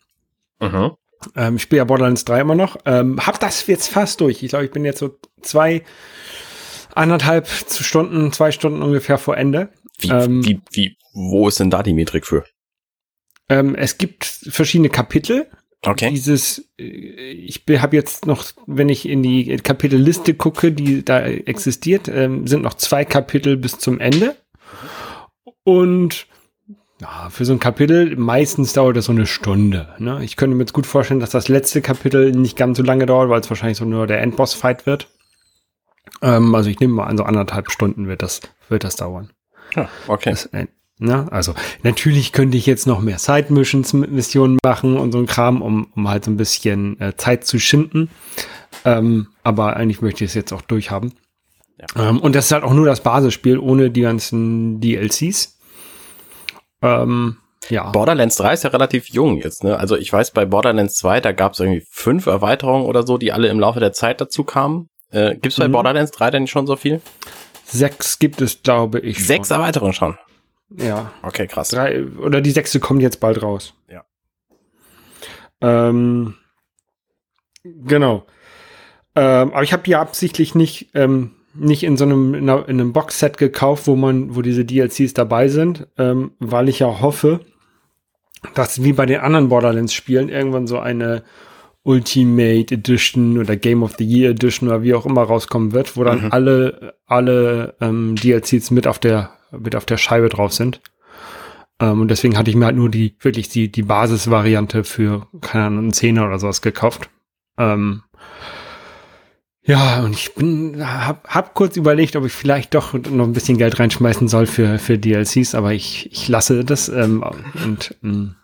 Mhm. 0.61 0.97
Ähm, 1.37 1.57
ich 1.57 1.63
spiele 1.63 1.79
ja 1.79 1.85
Borderlands 1.85 2.25
3 2.25 2.41
immer 2.41 2.55
noch. 2.55 2.77
Ähm, 2.87 3.25
hab 3.25 3.39
das 3.41 3.67
jetzt 3.67 3.89
fast 3.89 4.21
durch. 4.21 4.43
Ich 4.43 4.51
glaube, 4.51 4.65
ich 4.65 4.71
bin 4.71 4.85
jetzt 4.85 4.99
so 4.99 5.19
zwei, 5.43 5.83
anderthalb 6.95 7.49
Stunden, 7.49 8.33
zwei 8.33 8.53
Stunden 8.53 8.83
ungefähr 8.83 9.19
vor 9.19 9.37
Ende. 9.37 9.71
Wie, 9.99 10.09
ähm, 10.09 10.45
wie, 10.45 10.61
wie, 10.73 10.97
wo 11.13 11.49
ist 11.49 11.61
denn 11.61 11.71
da 11.71 11.83
die 11.83 11.95
Metrik 11.95 12.27
für? 12.27 12.45
Ähm, 13.49 13.75
es 13.75 13.99
gibt 13.99 14.25
verschiedene 14.25 14.89
Kapitel. 14.89 15.47
Okay. 15.83 16.11
Dieses, 16.11 16.71
äh, 16.79 16.85
ich 16.85 17.65
habe 17.69 17.97
jetzt 17.97 18.27
noch, 18.27 18.45
wenn 18.67 18.89
ich 18.89 19.09
in 19.09 19.23
die 19.23 19.57
Kapitelliste 19.57 20.35
gucke, 20.35 20.73
die 20.73 21.05
da 21.05 21.23
existiert, 21.23 22.09
ähm, 22.09 22.47
sind 22.47 22.63
noch 22.63 22.75
zwei 22.75 23.05
Kapitel 23.05 23.57
bis 23.57 23.79
zum 23.79 23.99
Ende. 23.99 24.37
Und 25.65 26.27
ja, 27.01 27.31
für 27.31 27.45
so 27.45 27.53
ein 27.53 27.59
Kapitel, 27.59 28.17
meistens 28.17 28.75
dauert 28.75 28.97
es 28.99 29.07
so 29.07 29.13
eine 29.13 29.27
Stunde. 29.27 29.89
Ne? 29.99 30.23
Ich 30.23 30.37
könnte 30.37 30.55
mir 30.55 30.63
jetzt 30.63 30.75
gut 30.75 30.87
vorstellen, 30.87 31.21
dass 31.21 31.31
das 31.31 31.49
letzte 31.49 31.81
Kapitel 31.81 32.33
nicht 32.33 32.57
ganz 32.57 32.77
so 32.77 32.83
lange 32.83 33.07
dauert, 33.07 33.31
weil 33.31 33.41
es 33.41 33.49
wahrscheinlich 33.49 33.79
so 33.79 33.85
nur 33.87 34.07
der 34.07 34.21
Endboss-Fight 34.21 34.87
wird. 34.87 35.09
Ähm, 36.21 36.55
also 36.55 36.69
ich 36.69 36.79
nehme 36.79 36.95
mal 36.95 37.07
an, 37.07 37.17
so 37.17 37.25
anderthalb 37.25 37.71
Stunden 37.71 38.07
wird 38.07 38.23
das, 38.23 38.41
wird 38.69 38.85
das 38.85 38.97
dauern. 38.97 39.31
Ja, 39.75 39.89
okay. 40.09 40.31
Das, 40.31 40.47
äh, 40.47 40.67
na, 40.99 41.23
ne? 41.23 41.33
also 41.33 41.55
natürlich 41.83 42.33
könnte 42.33 42.59
ich 42.59 42.67
jetzt 42.67 42.87
noch 42.87 43.01
mehr 43.01 43.19
Side-Missions-Missionen 43.19 44.59
machen 44.63 44.99
und 44.99 45.13
so 45.13 45.19
ein 45.19 45.27
Kram, 45.27 45.63
um, 45.63 45.87
um 45.97 46.09
halt 46.09 46.27
so 46.27 46.31
ein 46.31 46.37
bisschen 46.37 47.01
äh, 47.01 47.17
Zeit 47.17 47.47
zu 47.47 47.59
schinden. 47.59 48.11
Ähm, 48.85 49.29
aber 49.43 49.77
eigentlich 49.77 50.03
möchte 50.03 50.25
ich 50.25 50.31
es 50.31 50.35
jetzt 50.35 50.53
auch 50.53 50.63
durchhaben. 50.63 51.15
Ja. 51.79 52.11
Ähm, 52.11 52.19
und 52.21 52.35
das 52.35 52.47
ist 52.47 52.53
halt 52.53 52.65
auch 52.65 52.75
nur 52.75 52.85
das 52.85 53.03
Basisspiel 53.03 53.59
ohne 53.59 53.91
die 53.91 54.03
ganzen 54.03 54.83
DLCs. 54.83 55.60
Ähm, 56.83 57.37
ja. 57.69 57.91
Borderlands 57.91 58.37
3 58.37 58.55
ist 58.55 58.65
ja 58.65 58.71
relativ 58.71 59.09
jung 59.09 59.37
jetzt, 59.39 59.65
ne? 59.65 59.79
Also 59.79 59.97
ich 59.97 60.13
weiß, 60.13 60.31
bei 60.31 60.45
Borderlands 60.47 60.97
2, 60.97 61.21
da 61.21 61.33
gab 61.33 61.53
es 61.53 61.61
irgendwie 61.61 61.87
fünf 61.91 62.27
Erweiterungen 62.27 62.87
oder 62.87 63.07
so, 63.07 63.19
die 63.19 63.33
alle 63.33 63.49
im 63.49 63.61
Laufe 63.61 63.81
der 63.81 63.93
Zeit 63.93 64.21
dazu 64.21 64.45
kamen. 64.45 64.89
Äh, 65.11 65.33
Gibt 65.33 65.47
es 65.47 65.57
bei 65.57 65.69
mhm. 65.69 65.73
Borderlands 65.73 66.13
3 66.13 66.31
denn 66.31 66.47
schon 66.47 66.67
so 66.67 66.77
viel? 66.77 67.01
Sechs 67.65 68.19
gibt 68.19 68.41
es, 68.41 68.63
glaube 68.63 69.01
ich. 69.01 69.25
Sechs 69.25 69.49
schon. 69.49 69.57
Erweiterungen 69.59 69.93
schon. 69.93 70.19
Ja. 70.77 71.13
Okay, 71.23 71.47
krass. 71.47 71.69
Drei, 71.69 72.05
oder 72.05 72.41
die 72.41 72.51
sechste 72.51 72.81
kommt 72.81 73.03
jetzt 73.03 73.21
bald 73.21 73.43
raus. 73.43 73.75
Ja. 73.89 74.05
Ähm, 75.61 76.37
genau. 77.63 78.27
Ähm, 79.15 79.53
aber 79.53 79.63
ich 79.63 79.73
habe 79.73 79.83
die 79.83 79.97
absichtlich 79.97 80.55
nicht 80.55 80.91
ähm, 80.95 81.35
nicht 81.55 81.83
in 81.83 81.97
so 81.97 82.05
einem, 82.05 82.35
in, 82.35 82.49
einem 82.49 82.93
Boxset 82.93 83.37
gekauft, 83.39 83.87
wo 83.87 83.97
man, 83.97 84.35
wo 84.35 84.43
diese 84.43 84.65
DLCs 84.65 85.15
dabei 85.15 85.49
sind, 85.49 85.87
ähm, 85.99 86.33
weil 86.39 86.69
ich 86.69 86.79
ja 86.79 87.01
hoffe, 87.01 87.41
dass 88.55 88.83
wie 88.83 88.93
bei 88.93 89.07
den 89.07 89.21
anderen 89.21 89.49
Borderlands-Spielen 89.49 90.29
irgendwann 90.29 90.67
so 90.67 90.79
eine 90.79 91.23
Ultimate 91.83 92.75
Edition 92.75 93.39
oder 93.39 93.57
Game 93.57 93.83
of 93.83 93.95
the 93.99 94.05
Year 94.05 94.31
Edition 94.31 94.69
oder 94.69 94.83
wie 94.83 94.95
auch 94.95 95.07
immer 95.07 95.23
rauskommen 95.23 95.73
wird, 95.73 95.97
wo 95.97 96.05
dann 96.05 96.25
mhm. 96.25 96.33
alle, 96.33 96.95
alle 97.07 97.75
ähm, 97.81 98.17
DLCs 98.17 98.71
mit 98.71 98.87
auf 98.87 98.99
der, 98.99 99.31
mit 99.51 99.75
auf 99.75 99.87
der 99.87 99.97
Scheibe 99.97 100.29
drauf 100.29 100.53
sind. 100.53 100.81
Ähm, 101.81 102.03
und 102.03 102.09
deswegen 102.11 102.37
hatte 102.37 102.51
ich 102.51 102.57
mir 102.57 102.67
halt 102.67 102.77
nur 102.77 102.91
die, 102.91 103.17
wirklich 103.21 103.49
die, 103.49 103.73
die 103.73 103.83
Basisvariante 103.83 104.85
für, 104.85 105.27
keine 105.41 105.65
Ahnung, 105.65 105.79
einen 105.81 105.93
Zehner 105.93 106.27
oder 106.27 106.39
sowas 106.39 106.61
gekauft. 106.61 107.09
Ähm, 107.59 108.03
ja, 109.71 110.03
und 110.03 110.15
ich 110.15 110.35
bin, 110.35 110.85
hab, 110.85 111.29
hab 111.29 111.55
kurz 111.55 111.77
überlegt, 111.77 112.17
ob 112.17 112.27
ich 112.27 112.33
vielleicht 112.33 112.75
doch 112.75 112.93
noch 112.93 113.25
ein 113.25 113.33
bisschen 113.33 113.57
Geld 113.57 113.79
reinschmeißen 113.79 114.27
soll 114.27 114.47
für, 114.47 114.81
für 114.81 114.99
DLCs, 114.99 115.55
aber 115.55 115.73
ich, 115.73 116.11
ich 116.11 116.27
lasse 116.27 116.65
das 116.65 116.89
ähm, 116.89 117.23
und 117.65 117.95
ähm, 118.03 118.35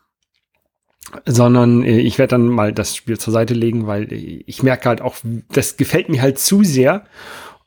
sondern 1.25 1.83
äh, 1.83 1.99
ich 1.99 2.19
werde 2.19 2.33
dann 2.33 2.47
mal 2.47 2.73
das 2.73 2.95
Spiel 2.95 3.19
zur 3.19 3.33
Seite 3.33 3.55
legen, 3.55 3.89
weil 3.89 4.13
ich 4.13 4.63
merke 4.63 4.89
halt 4.89 5.01
auch, 5.01 5.17
das 5.51 5.77
gefällt 5.77 6.09
mir 6.09 6.23
halt 6.23 6.39
zu 6.39 6.63
sehr 6.63 7.05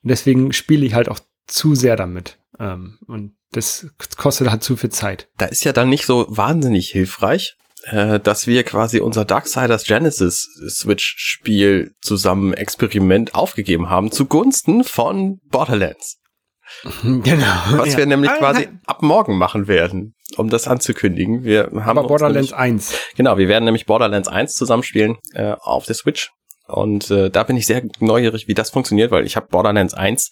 und 0.03 0.09
deswegen 0.09 0.53
spiele 0.53 0.85
ich 0.85 0.93
halt 0.93 1.09
auch 1.09 1.19
zu 1.45 1.75
sehr 1.75 1.97
damit. 1.97 2.37
Ähm, 2.59 2.99
und 3.07 3.35
das 3.51 3.87
kostet 4.15 4.49
halt 4.49 4.63
zu 4.63 4.77
viel 4.77 4.91
Zeit. 4.91 5.27
Da 5.37 5.47
ist 5.47 5.65
ja 5.65 5.73
dann 5.73 5.89
nicht 5.89 6.05
so 6.05 6.27
wahnsinnig 6.29 6.91
hilfreich, 6.91 7.57
äh, 7.85 8.19
dass 8.19 8.47
wir 8.47 8.63
quasi 8.63 8.99
unser 8.99 9.25
Darksiders 9.25 9.85
Genesis 9.85 10.47
Switch 10.69 11.15
Spiel 11.17 11.93
zusammen 12.01 12.53
Experiment 12.53 13.35
aufgegeben 13.35 13.89
haben 13.89 14.11
zugunsten 14.11 14.83
von 14.83 15.39
Borderlands. 15.49 16.17
Genau. 17.03 17.45
Was 17.71 17.93
ja. 17.93 17.97
wir 17.97 18.05
nämlich 18.05 18.29
ah, 18.29 18.37
quasi 18.37 18.67
ab 18.85 19.01
morgen 19.01 19.37
machen 19.39 19.67
werden, 19.67 20.13
um 20.37 20.49
das 20.49 20.67
anzukündigen. 20.67 21.43
Wir 21.43 21.63
haben 21.63 21.97
Aber 21.97 22.07
Borderlands 22.07 22.51
nämlich, 22.51 22.53
1. 22.53 22.95
Genau, 23.15 23.39
wir 23.39 23.47
werden 23.47 23.65
nämlich 23.65 23.87
Borderlands 23.87 24.27
1 24.27 24.53
zusammenspielen 24.53 25.17
äh, 25.33 25.55
auf 25.59 25.85
der 25.87 25.95
Switch. 25.95 26.29
Und 26.67 27.09
äh, 27.09 27.31
da 27.31 27.43
bin 27.43 27.57
ich 27.57 27.65
sehr 27.65 27.81
neugierig, 27.99 28.47
wie 28.47 28.53
das 28.53 28.69
funktioniert, 28.69 29.09
weil 29.09 29.25
ich 29.25 29.35
habe 29.35 29.47
Borderlands 29.47 29.95
1, 29.95 30.29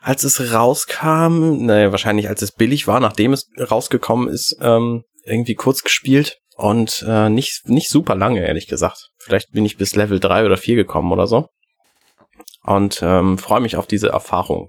als 0.00 0.22
es 0.22 0.52
rauskam, 0.52 1.64
naja, 1.64 1.90
wahrscheinlich 1.90 2.28
als 2.28 2.42
es 2.42 2.52
billig 2.52 2.86
war, 2.86 3.00
nachdem 3.00 3.32
es 3.32 3.48
rausgekommen 3.58 4.28
ist, 4.28 4.56
ähm, 4.60 5.02
irgendwie 5.24 5.56
kurz 5.56 5.82
gespielt 5.82 6.39
und 6.60 7.04
äh, 7.08 7.30
nicht, 7.30 7.68
nicht 7.68 7.88
super 7.88 8.14
lange, 8.14 8.46
ehrlich 8.46 8.66
gesagt. 8.66 9.10
Vielleicht 9.18 9.52
bin 9.52 9.64
ich 9.64 9.78
bis 9.78 9.96
Level 9.96 10.20
3 10.20 10.44
oder 10.44 10.56
4 10.56 10.76
gekommen 10.76 11.10
oder 11.10 11.26
so. 11.26 11.48
Und 12.62 13.00
ähm, 13.02 13.38
freue 13.38 13.60
mich 13.60 13.76
auf 13.76 13.86
diese 13.86 14.10
Erfahrung. 14.10 14.68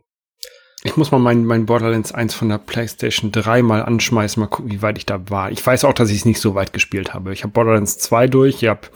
Ich 0.84 0.98
muss 0.98 1.12
mal 1.12 1.20
mein, 1.20 1.46
mein 1.46 1.66
Borderlands 1.66 2.14
1 2.14 2.34
von 2.34 2.50
der 2.50 2.58
PlayStation 2.58 3.32
3 3.32 3.62
mal 3.62 3.84
anschmeißen, 3.84 4.40
mal 4.40 4.48
gucken, 4.48 4.72
wie 4.72 4.82
weit 4.82 4.98
ich 4.98 5.06
da 5.06 5.30
war. 5.30 5.52
Ich 5.52 5.66
weiß 5.66 5.84
auch, 5.84 5.94
dass 5.94 6.10
ich 6.10 6.18
es 6.18 6.26
nicht 6.26 6.40
so 6.40 6.56
weit 6.56 6.74
gespielt 6.74 7.14
habe. 7.14 7.34
Ich 7.34 7.44
habe 7.44 7.54
Borderlands 7.54 7.98
2 8.00 8.28
durch, 8.28 8.64
ich 8.64 8.70
habe 8.70 8.88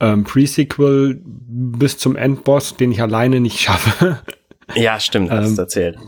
ähm, 0.00 0.24
Pre-Sequel 0.24 1.20
bis 1.22 1.98
zum 1.98 2.16
Endboss, 2.16 2.76
den 2.76 2.90
ich 2.90 3.02
alleine 3.02 3.38
nicht 3.38 3.60
schaffe. 3.60 4.20
Ja, 4.74 4.98
stimmt, 4.98 5.30
hast 5.30 5.52
ähm, 5.52 5.58
erzählt. 5.58 5.98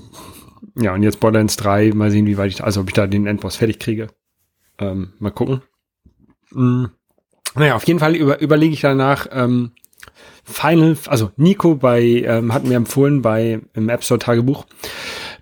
Ja, 0.77 0.95
und 0.95 1.03
jetzt 1.03 1.21
Borderlands 1.21 1.57
3, 1.57 1.93
mal 1.95 2.11
sehen, 2.11 2.27
wie 2.27 2.39
weit 2.39 2.51
ich, 2.51 2.65
also 2.65 2.81
ob 2.81 2.89
ich 2.89 2.95
da 2.95 3.07
den 3.07 3.27
Endboss 3.27 3.57
fertig 3.57 3.79
kriege. 3.79 4.09
Ähm, 4.79 5.13
mal 5.19 5.31
gucken. 5.31 5.63
Mhm. 6.51 6.91
Naja, 7.55 7.75
auf 7.75 7.87
jeden 7.87 8.01
Fall 8.01 8.17
über, 8.17 8.41
überlege 8.41 8.73
ich 8.73 8.81
danach, 8.81 9.27
ähm, 9.31 9.73
Final, 10.45 10.97
also 11.07 11.31
Nico 11.37 11.77
bei, 11.77 12.03
ähm, 12.03 12.53
hat 12.53 12.65
mir 12.65 12.77
empfohlen 12.77 13.23
bei 13.23 13.61
im 13.75 13.89
App 13.89 14.03
Store 14.05 14.19
Tagebuch, 14.19 14.67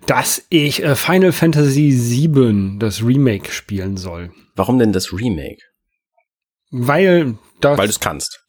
dass 0.05 0.45
ich 0.49 0.83
äh, 0.83 0.95
Final 0.95 1.31
Fantasy 1.31 1.91
VII, 1.91 2.77
das 2.77 3.03
Remake, 3.03 3.51
spielen 3.51 3.97
soll. 3.97 4.31
Warum 4.55 4.77
denn 4.77 4.93
das 4.93 5.11
Remake? 5.13 5.61
Weil 6.69 7.37
das 7.61 7.77
Weil 7.77 7.87
du 7.87 7.91
es 7.91 7.99
kannst. 7.99 8.45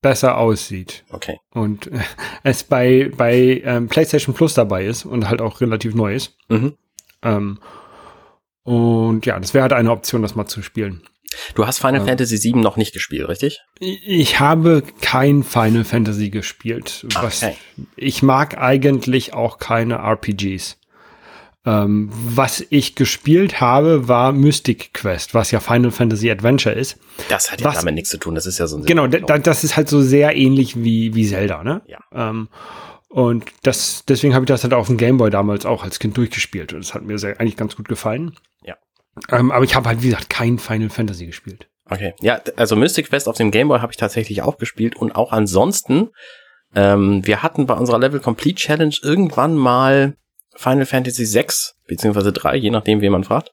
besser 0.00 0.38
aussieht. 0.38 1.04
Okay. 1.10 1.38
Und 1.50 1.88
äh, 1.88 1.98
es 2.42 2.62
bei, 2.64 3.10
bei 3.16 3.62
ähm, 3.64 3.88
PlayStation 3.88 4.34
Plus 4.34 4.54
dabei 4.54 4.86
ist 4.86 5.04
und 5.04 5.28
halt 5.28 5.40
auch 5.40 5.60
relativ 5.60 5.94
neu 5.94 6.14
ist. 6.14 6.36
Mhm. 6.48 6.74
Ähm, 7.22 7.58
und 8.66 9.24
ja, 9.26 9.38
das 9.38 9.54
wäre 9.54 9.62
halt 9.62 9.72
eine 9.72 9.92
Option, 9.92 10.22
das 10.22 10.34
mal 10.34 10.46
zu 10.46 10.60
spielen. 10.60 11.02
Du 11.54 11.66
hast 11.66 11.78
Final 11.78 12.00
ja. 12.00 12.06
Fantasy 12.06 12.42
VII 12.42 12.60
noch 12.60 12.76
nicht 12.76 12.92
gespielt, 12.92 13.28
richtig? 13.28 13.60
Ich 13.78 14.40
habe 14.40 14.82
kein 15.00 15.44
Final 15.44 15.84
Fantasy 15.84 16.30
gespielt. 16.30 17.06
Okay. 17.14 17.56
Ich 17.94 18.22
mag 18.22 18.58
eigentlich 18.58 19.34
auch 19.34 19.58
keine 19.58 19.96
RPGs. 19.96 20.78
Ähm, 21.64 22.10
was 22.12 22.64
ich 22.70 22.96
gespielt 22.96 23.60
habe, 23.60 24.08
war 24.08 24.32
Mystic 24.32 24.94
Quest, 24.94 25.34
was 25.34 25.52
ja 25.52 25.60
Final 25.60 25.92
Fantasy 25.92 26.30
Adventure 26.30 26.74
ist. 26.74 26.98
Das 27.28 27.50
hat 27.50 27.60
ja 27.60 27.66
was, 27.66 27.78
damit 27.78 27.94
nichts 27.94 28.10
zu 28.10 28.18
tun. 28.18 28.34
Das 28.34 28.46
ist 28.46 28.58
ja 28.58 28.66
so 28.66 28.78
ein 28.78 28.84
Genau, 28.84 29.06
das 29.06 29.62
ist 29.62 29.76
halt 29.76 29.88
so 29.88 30.00
sehr 30.00 30.36
ähnlich 30.36 30.82
wie, 30.82 31.14
wie 31.14 31.26
Zelda, 31.26 31.62
ne? 31.62 31.82
Ja. 31.86 31.98
Ähm, 32.12 32.48
und 33.16 33.46
das, 33.62 34.04
deswegen 34.06 34.34
habe 34.34 34.44
ich 34.44 34.48
das 34.48 34.62
halt 34.62 34.74
auf 34.74 34.88
dem 34.88 34.98
Gameboy 34.98 35.30
damals 35.30 35.64
auch 35.64 35.82
als 35.82 35.98
Kind 35.98 36.18
durchgespielt. 36.18 36.74
Und 36.74 36.84
das 36.84 36.92
hat 36.92 37.02
mir 37.02 37.16
sehr, 37.16 37.40
eigentlich 37.40 37.56
ganz 37.56 37.74
gut 37.74 37.88
gefallen. 37.88 38.36
Ähm, 39.30 39.50
aber 39.50 39.64
ich 39.64 39.74
habe 39.74 39.88
halt, 39.88 40.02
wie 40.02 40.10
gesagt, 40.10 40.28
kein 40.28 40.58
Final 40.58 40.90
Fantasy 40.90 41.24
gespielt. 41.24 41.66
Okay, 41.88 42.12
ja, 42.20 42.42
also 42.56 42.76
Mystic 42.76 43.08
Quest 43.08 43.26
auf 43.26 43.38
dem 43.38 43.50
Gameboy 43.50 43.80
habe 43.80 43.90
ich 43.90 43.96
tatsächlich 43.96 44.42
auch 44.42 44.58
gespielt 44.58 44.96
und 44.96 45.16
auch 45.16 45.32
ansonsten, 45.32 46.10
ähm, 46.74 47.26
wir 47.26 47.42
hatten 47.42 47.64
bei 47.64 47.72
unserer 47.72 47.98
Level 47.98 48.20
Complete 48.20 48.56
Challenge 48.56 48.94
irgendwann 49.02 49.54
mal 49.54 50.14
Final 50.54 50.84
Fantasy 50.84 51.24
6 51.24 51.74
beziehungsweise 51.88 52.34
3, 52.34 52.56
je 52.56 52.70
nachdem, 52.70 53.00
wie 53.00 53.08
man 53.08 53.24
fragt, 53.24 53.50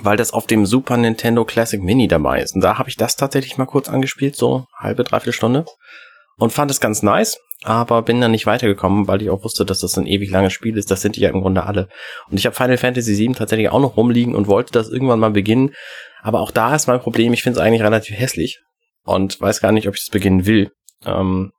weil 0.00 0.16
das 0.16 0.32
auf 0.32 0.48
dem 0.48 0.66
Super 0.66 0.96
Nintendo 0.96 1.44
Classic 1.44 1.80
Mini 1.80 2.08
dabei 2.08 2.42
ist. 2.42 2.56
Und 2.56 2.62
da 2.62 2.78
habe 2.78 2.88
ich 2.88 2.96
das 2.96 3.14
tatsächlich 3.14 3.58
mal 3.58 3.66
kurz 3.66 3.88
angespielt, 3.88 4.34
so 4.34 4.66
halbe, 4.76 5.04
dreiviertel 5.04 5.34
Stunde 5.34 5.66
und 6.36 6.52
fand 6.52 6.72
es 6.72 6.80
ganz 6.80 7.04
nice 7.04 7.38
aber 7.62 8.02
bin 8.02 8.20
dann 8.20 8.30
nicht 8.30 8.46
weitergekommen, 8.46 9.08
weil 9.08 9.22
ich 9.22 9.30
auch 9.30 9.42
wusste, 9.42 9.64
dass 9.64 9.80
das 9.80 9.96
ein 9.96 10.06
ewig 10.06 10.30
langes 10.30 10.52
Spiel 10.52 10.76
ist. 10.76 10.90
Das 10.90 11.00
sind 11.00 11.16
die 11.16 11.20
ja 11.20 11.30
im 11.30 11.40
Grunde 11.40 11.64
alle. 11.64 11.88
Und 12.30 12.38
ich 12.38 12.46
habe 12.46 12.54
Final 12.54 12.76
Fantasy 12.76 13.16
VII 13.16 13.34
tatsächlich 13.34 13.70
auch 13.70 13.80
noch 13.80 13.96
rumliegen 13.96 14.34
und 14.34 14.46
wollte 14.46 14.72
das 14.72 14.88
irgendwann 14.88 15.20
mal 15.20 15.30
beginnen. 15.30 15.74
Aber 16.22 16.40
auch 16.40 16.50
da 16.50 16.74
ist 16.74 16.86
mein 16.86 17.00
Problem, 17.00 17.32
ich 17.32 17.42
finde 17.42 17.58
es 17.58 17.64
eigentlich 17.64 17.82
relativ 17.82 18.18
hässlich 18.18 18.60
und 19.04 19.40
weiß 19.40 19.60
gar 19.60 19.72
nicht, 19.72 19.88
ob 19.88 19.94
ich 19.94 20.02
es 20.02 20.10
beginnen 20.10 20.46
will. 20.46 20.70
Ähm, 21.04 21.52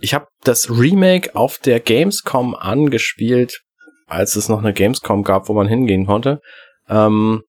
ich 0.00 0.12
habe 0.14 0.26
das 0.42 0.68
Remake 0.68 1.34
auf 1.34 1.58
der 1.58 1.80
Gamescom 1.80 2.54
angespielt, 2.54 3.60
als 4.06 4.36
es 4.36 4.48
noch 4.48 4.58
eine 4.58 4.72
Gamescom 4.72 5.22
gab, 5.22 5.48
wo 5.48 5.54
man 5.54 5.68
hingehen 5.68 6.06
konnte. 6.06 6.40
Ähm, 6.88 7.42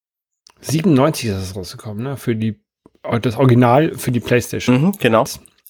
97 0.60 1.30
ist 1.30 1.36
es 1.36 1.56
rausgekommen, 1.56 2.02
ne? 2.02 2.16
Für 2.16 2.34
die 2.34 2.56
das 3.22 3.36
Original 3.36 3.92
für 3.96 4.10
die 4.10 4.20
PlayStation. 4.20 4.82
Mhm, 4.82 4.92
genau. 4.98 5.24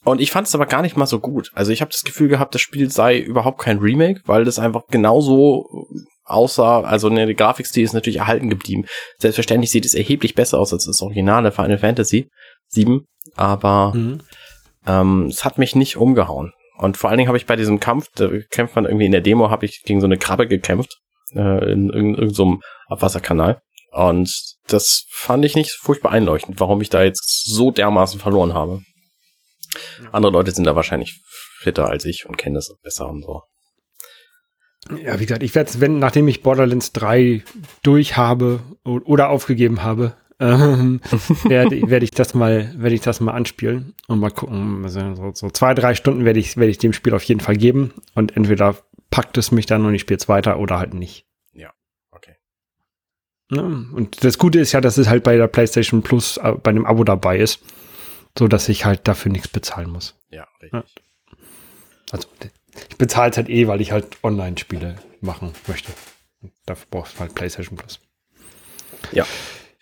Und 0.06 0.20
ich 0.20 0.30
fand 0.30 0.46
es 0.46 0.54
aber 0.54 0.66
gar 0.66 0.82
nicht 0.82 0.96
mal 0.96 1.06
so 1.06 1.18
gut. 1.18 1.50
Also 1.56 1.72
ich 1.72 1.80
habe 1.80 1.90
das 1.90 2.04
Gefühl 2.04 2.28
gehabt, 2.28 2.54
das 2.54 2.62
Spiel 2.62 2.92
sei 2.92 3.18
überhaupt 3.18 3.58
kein 3.58 3.78
Remake, 3.78 4.20
weil 4.24 4.44
das 4.44 4.60
einfach 4.60 4.86
genauso 4.86 5.88
aussah. 6.24 6.82
Also 6.82 7.08
ne, 7.08 7.26
der 7.26 7.34
Grafikstil 7.34 7.82
ist 7.82 7.92
natürlich 7.92 8.20
erhalten 8.20 8.48
geblieben. 8.48 8.84
Selbstverständlich 9.18 9.72
sieht 9.72 9.84
es 9.84 9.94
erheblich 9.94 10.36
besser 10.36 10.60
aus 10.60 10.72
als 10.72 10.86
das 10.86 11.02
originale 11.02 11.50
Final 11.50 11.78
Fantasy 11.78 12.30
7, 12.68 13.04
aber 13.34 13.94
mhm. 13.96 14.20
ähm, 14.86 15.26
es 15.26 15.44
hat 15.44 15.58
mich 15.58 15.74
nicht 15.74 15.96
umgehauen. 15.96 16.52
Und 16.78 16.96
vor 16.96 17.10
allen 17.10 17.18
Dingen 17.18 17.28
habe 17.28 17.38
ich 17.38 17.46
bei 17.46 17.56
diesem 17.56 17.80
Kampf, 17.80 18.06
da 18.14 18.28
kämpft 18.52 18.76
man 18.76 18.84
irgendwie 18.84 19.06
in 19.06 19.12
der 19.12 19.22
Demo, 19.22 19.50
habe 19.50 19.66
ich 19.66 19.82
gegen 19.82 20.00
so 20.00 20.06
eine 20.06 20.18
Krabbe 20.18 20.46
gekämpft, 20.46 20.98
äh, 21.34 21.72
in 21.72 21.90
irgendeinem 21.90 22.30
so 22.30 22.60
Abwasserkanal. 22.86 23.60
Und 23.90 24.30
das 24.68 25.06
fand 25.10 25.44
ich 25.44 25.56
nicht 25.56 25.72
furchtbar 25.72 26.12
einleuchtend, 26.12 26.60
warum 26.60 26.80
ich 26.80 26.90
da 26.90 27.02
jetzt 27.02 27.44
so 27.44 27.72
dermaßen 27.72 28.20
verloren 28.20 28.54
habe. 28.54 28.82
Andere 30.12 30.32
Leute 30.32 30.50
sind 30.50 30.64
da 30.64 30.76
wahrscheinlich 30.76 31.20
fitter 31.58 31.88
als 31.88 32.04
ich 32.04 32.26
und 32.26 32.36
kennen 32.36 32.54
das 32.54 32.74
besser 32.82 33.08
und 33.08 33.22
so. 33.22 33.42
Ja, 35.02 35.18
wie 35.18 35.26
gesagt, 35.26 35.42
ich 35.42 35.54
werde 35.54 35.70
es, 35.70 35.80
wenn, 35.80 35.98
nachdem 35.98 36.28
ich 36.28 36.42
Borderlands 36.42 36.92
3 36.92 37.42
durch 37.82 38.16
habe 38.16 38.60
oder 38.84 39.30
aufgegeben 39.30 39.82
habe, 39.82 40.14
ähm, 40.40 41.00
werde 41.44 41.90
werd 41.90 42.02
ich 42.02 42.10
das 42.10 42.34
mal, 42.34 42.72
werde 42.76 42.94
ich 42.94 43.00
das 43.00 43.20
mal 43.20 43.32
anspielen 43.32 43.94
und 44.06 44.20
mal 44.20 44.30
gucken. 44.30 44.84
Also 44.84 45.14
so, 45.14 45.30
so 45.34 45.50
zwei, 45.50 45.74
drei 45.74 45.94
Stunden 45.94 46.24
werde 46.24 46.38
ich, 46.38 46.56
werde 46.56 46.70
ich 46.70 46.78
dem 46.78 46.92
Spiel 46.92 47.14
auf 47.14 47.22
jeden 47.24 47.40
Fall 47.40 47.56
geben 47.56 47.92
und 48.14 48.36
entweder 48.36 48.76
packt 49.10 49.38
es 49.38 49.50
mich 49.50 49.66
dann 49.66 49.86
und 49.86 49.94
ich 49.94 50.02
spiele 50.02 50.18
es 50.18 50.28
weiter 50.28 50.58
oder 50.58 50.78
halt 50.78 50.94
nicht. 50.94 51.26
Ja, 51.52 51.72
okay. 52.10 52.34
Ja, 53.50 53.62
und 53.62 54.22
das 54.24 54.38
Gute 54.38 54.60
ist 54.60 54.72
ja, 54.72 54.80
dass 54.80 54.98
es 54.98 55.08
halt 55.08 55.24
bei 55.24 55.36
der 55.36 55.48
PlayStation 55.48 56.02
Plus 56.02 56.36
äh, 56.36 56.52
bei 56.52 56.70
einem 56.70 56.84
Abo 56.84 57.02
dabei 57.02 57.38
ist 57.38 57.60
so 58.38 58.48
dass 58.48 58.68
ich 58.68 58.84
halt 58.84 59.08
dafür 59.08 59.32
nichts 59.32 59.48
bezahlen 59.48 59.90
muss. 59.90 60.14
Ja, 60.30 60.46
richtig. 60.62 60.72
Ja. 60.72 60.84
Also 62.10 62.28
ich 62.90 62.96
bezahle 62.96 63.30
es 63.30 63.36
halt 63.36 63.48
eh, 63.48 63.66
weil 63.66 63.80
ich 63.80 63.92
halt 63.92 64.06
Online-Spiele 64.22 64.96
machen 65.20 65.52
möchte. 65.66 65.92
dafür 66.66 66.86
brauchst 66.90 67.16
du 67.16 67.20
halt 67.20 67.34
PlayStation 67.34 67.76
Plus. 67.76 68.00
Ja. 69.12 69.26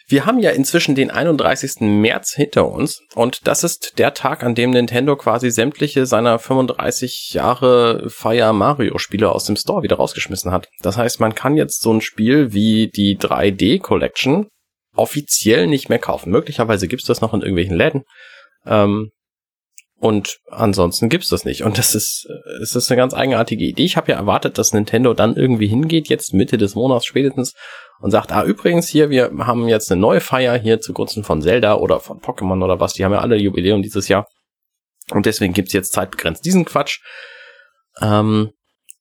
Wir 0.07 0.27
haben 0.27 0.38
ja 0.38 0.51
inzwischen 0.51 0.95
den 0.95 1.11
31. 1.11 1.81
März 1.81 2.35
hinter 2.35 2.71
uns 2.71 3.01
und 3.14 3.47
das 3.47 3.64
ist 3.64 3.99
der 3.99 4.12
Tag, 4.12 4.43
an 4.45 4.55
dem 4.55 4.71
Nintendo 4.71 5.17
quasi 5.17 5.51
sämtliche 5.51 6.05
seiner 6.05 6.38
35 6.38 7.31
Jahre 7.33 8.11
Fire 8.11 8.53
Mario 8.53 8.99
Spiele 8.99 9.33
aus 9.33 9.47
dem 9.47 9.57
Store 9.57 9.83
wieder 9.83 9.97
rausgeschmissen 9.97 10.53
hat. 10.53 10.69
Das 10.83 10.99
heißt, 10.99 11.21
man 11.21 11.35
kann 11.35 11.57
jetzt 11.57 11.81
so 11.81 11.90
ein 11.90 12.03
Spiel 12.03 12.53
wie 12.53 12.88
die 12.88 13.17
3D 13.17 13.81
Collection 13.81 14.47
offiziell 14.95 15.67
nicht 15.67 15.88
mehr 15.88 15.99
kaufen. 15.99 16.31
Möglicherweise 16.31 16.87
gibt 16.87 17.03
es 17.03 17.09
das 17.09 17.23
noch 17.23 17.33
in 17.33 17.40
irgendwelchen 17.40 17.77
Läden, 17.77 18.05
ähm, 18.66 19.11
und 19.98 20.38
ansonsten 20.50 21.09
gibt's 21.09 21.29
das 21.29 21.44
nicht. 21.44 21.62
Und 21.62 21.79
das 21.79 21.94
ist, 21.94 22.29
es 22.61 22.74
ist 22.77 22.90
eine 22.90 22.98
ganz 22.98 23.14
eigenartige 23.14 23.64
Idee. 23.64 23.85
Ich 23.85 23.96
habe 23.96 24.12
ja 24.12 24.18
erwartet, 24.18 24.59
dass 24.59 24.74
Nintendo 24.74 25.14
dann 25.14 25.35
irgendwie 25.35 25.66
hingeht, 25.66 26.09
jetzt 26.09 26.35
Mitte 26.35 26.59
des 26.59 26.74
Monats 26.74 27.07
spätestens, 27.07 27.55
und 28.00 28.11
sagt, 28.11 28.33
ah, 28.33 28.44
übrigens 28.44 28.88
hier, 28.88 29.09
wir 29.09 29.31
haben 29.38 29.66
jetzt 29.66 29.90
eine 29.90 30.00
neue 30.00 30.20
Feier 30.20 30.59
hier 30.59 30.81
zugunsten 30.81 31.24
von 31.24 31.40
Zelda 31.40 31.77
oder 31.77 32.00
von 32.00 32.20
Pokémon 32.20 32.62
oder 32.62 32.81
was. 32.81 32.92
Die 32.92 33.05
haben 33.05 33.12
ja 33.12 33.20
alle 33.20 33.37
Jubiläum 33.37 33.81
dieses 33.81 34.09
Jahr. 34.09 34.27
Und 35.11 35.27
deswegen 35.27 35.55
gibt's 35.55 35.72
jetzt 35.72 35.92
zeitbegrenzt 35.92 36.44
diesen 36.44 36.64
Quatsch. 36.64 37.00
Ähm, 38.03 38.50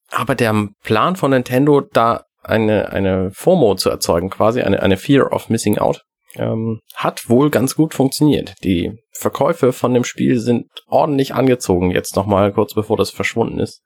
aber 0.10 0.36
der 0.36 0.70
Plan 0.84 1.16
von 1.16 1.32
Nintendo, 1.32 1.82
da 1.82 2.24
eine, 2.44 2.92
eine 2.92 3.32
FOMO 3.32 3.76
zu 3.76 3.90
erzeugen, 3.90 4.30
quasi 4.30 4.62
eine, 4.62 4.82
eine 4.82 4.98
Fear 4.98 5.34
of 5.34 5.50
Missing 5.50 5.80
Out, 5.80 6.04
ähm, 6.36 6.80
hat 6.96 7.30
wohl 7.30 7.50
ganz 7.50 7.76
gut 7.76 7.94
funktioniert. 7.94 8.54
Die 8.64 8.92
Verkäufe 9.12 9.74
von 9.74 9.94
dem 9.94 10.04
Spiel 10.04 10.40
sind 10.40 10.68
ordentlich 10.88 11.34
angezogen, 11.34 11.92
jetzt 11.92 12.16
nochmal 12.16 12.52
kurz 12.52 12.74
bevor 12.74 12.98
das 12.98 13.12
verschwunden 13.12 13.60
ist. 13.60 13.82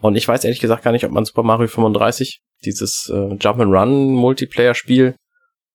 Und 0.00 0.16
ich 0.16 0.26
weiß 0.26 0.44
ehrlich 0.44 0.60
gesagt 0.60 0.84
gar 0.84 0.92
nicht, 0.92 1.04
ob 1.04 1.12
man 1.12 1.24
Super 1.24 1.42
Mario 1.42 1.68
35, 1.68 2.40
dieses 2.64 3.10
äh, 3.12 3.34
Jump-and-Run 3.34 4.12
Multiplayer-Spiel, 4.12 5.14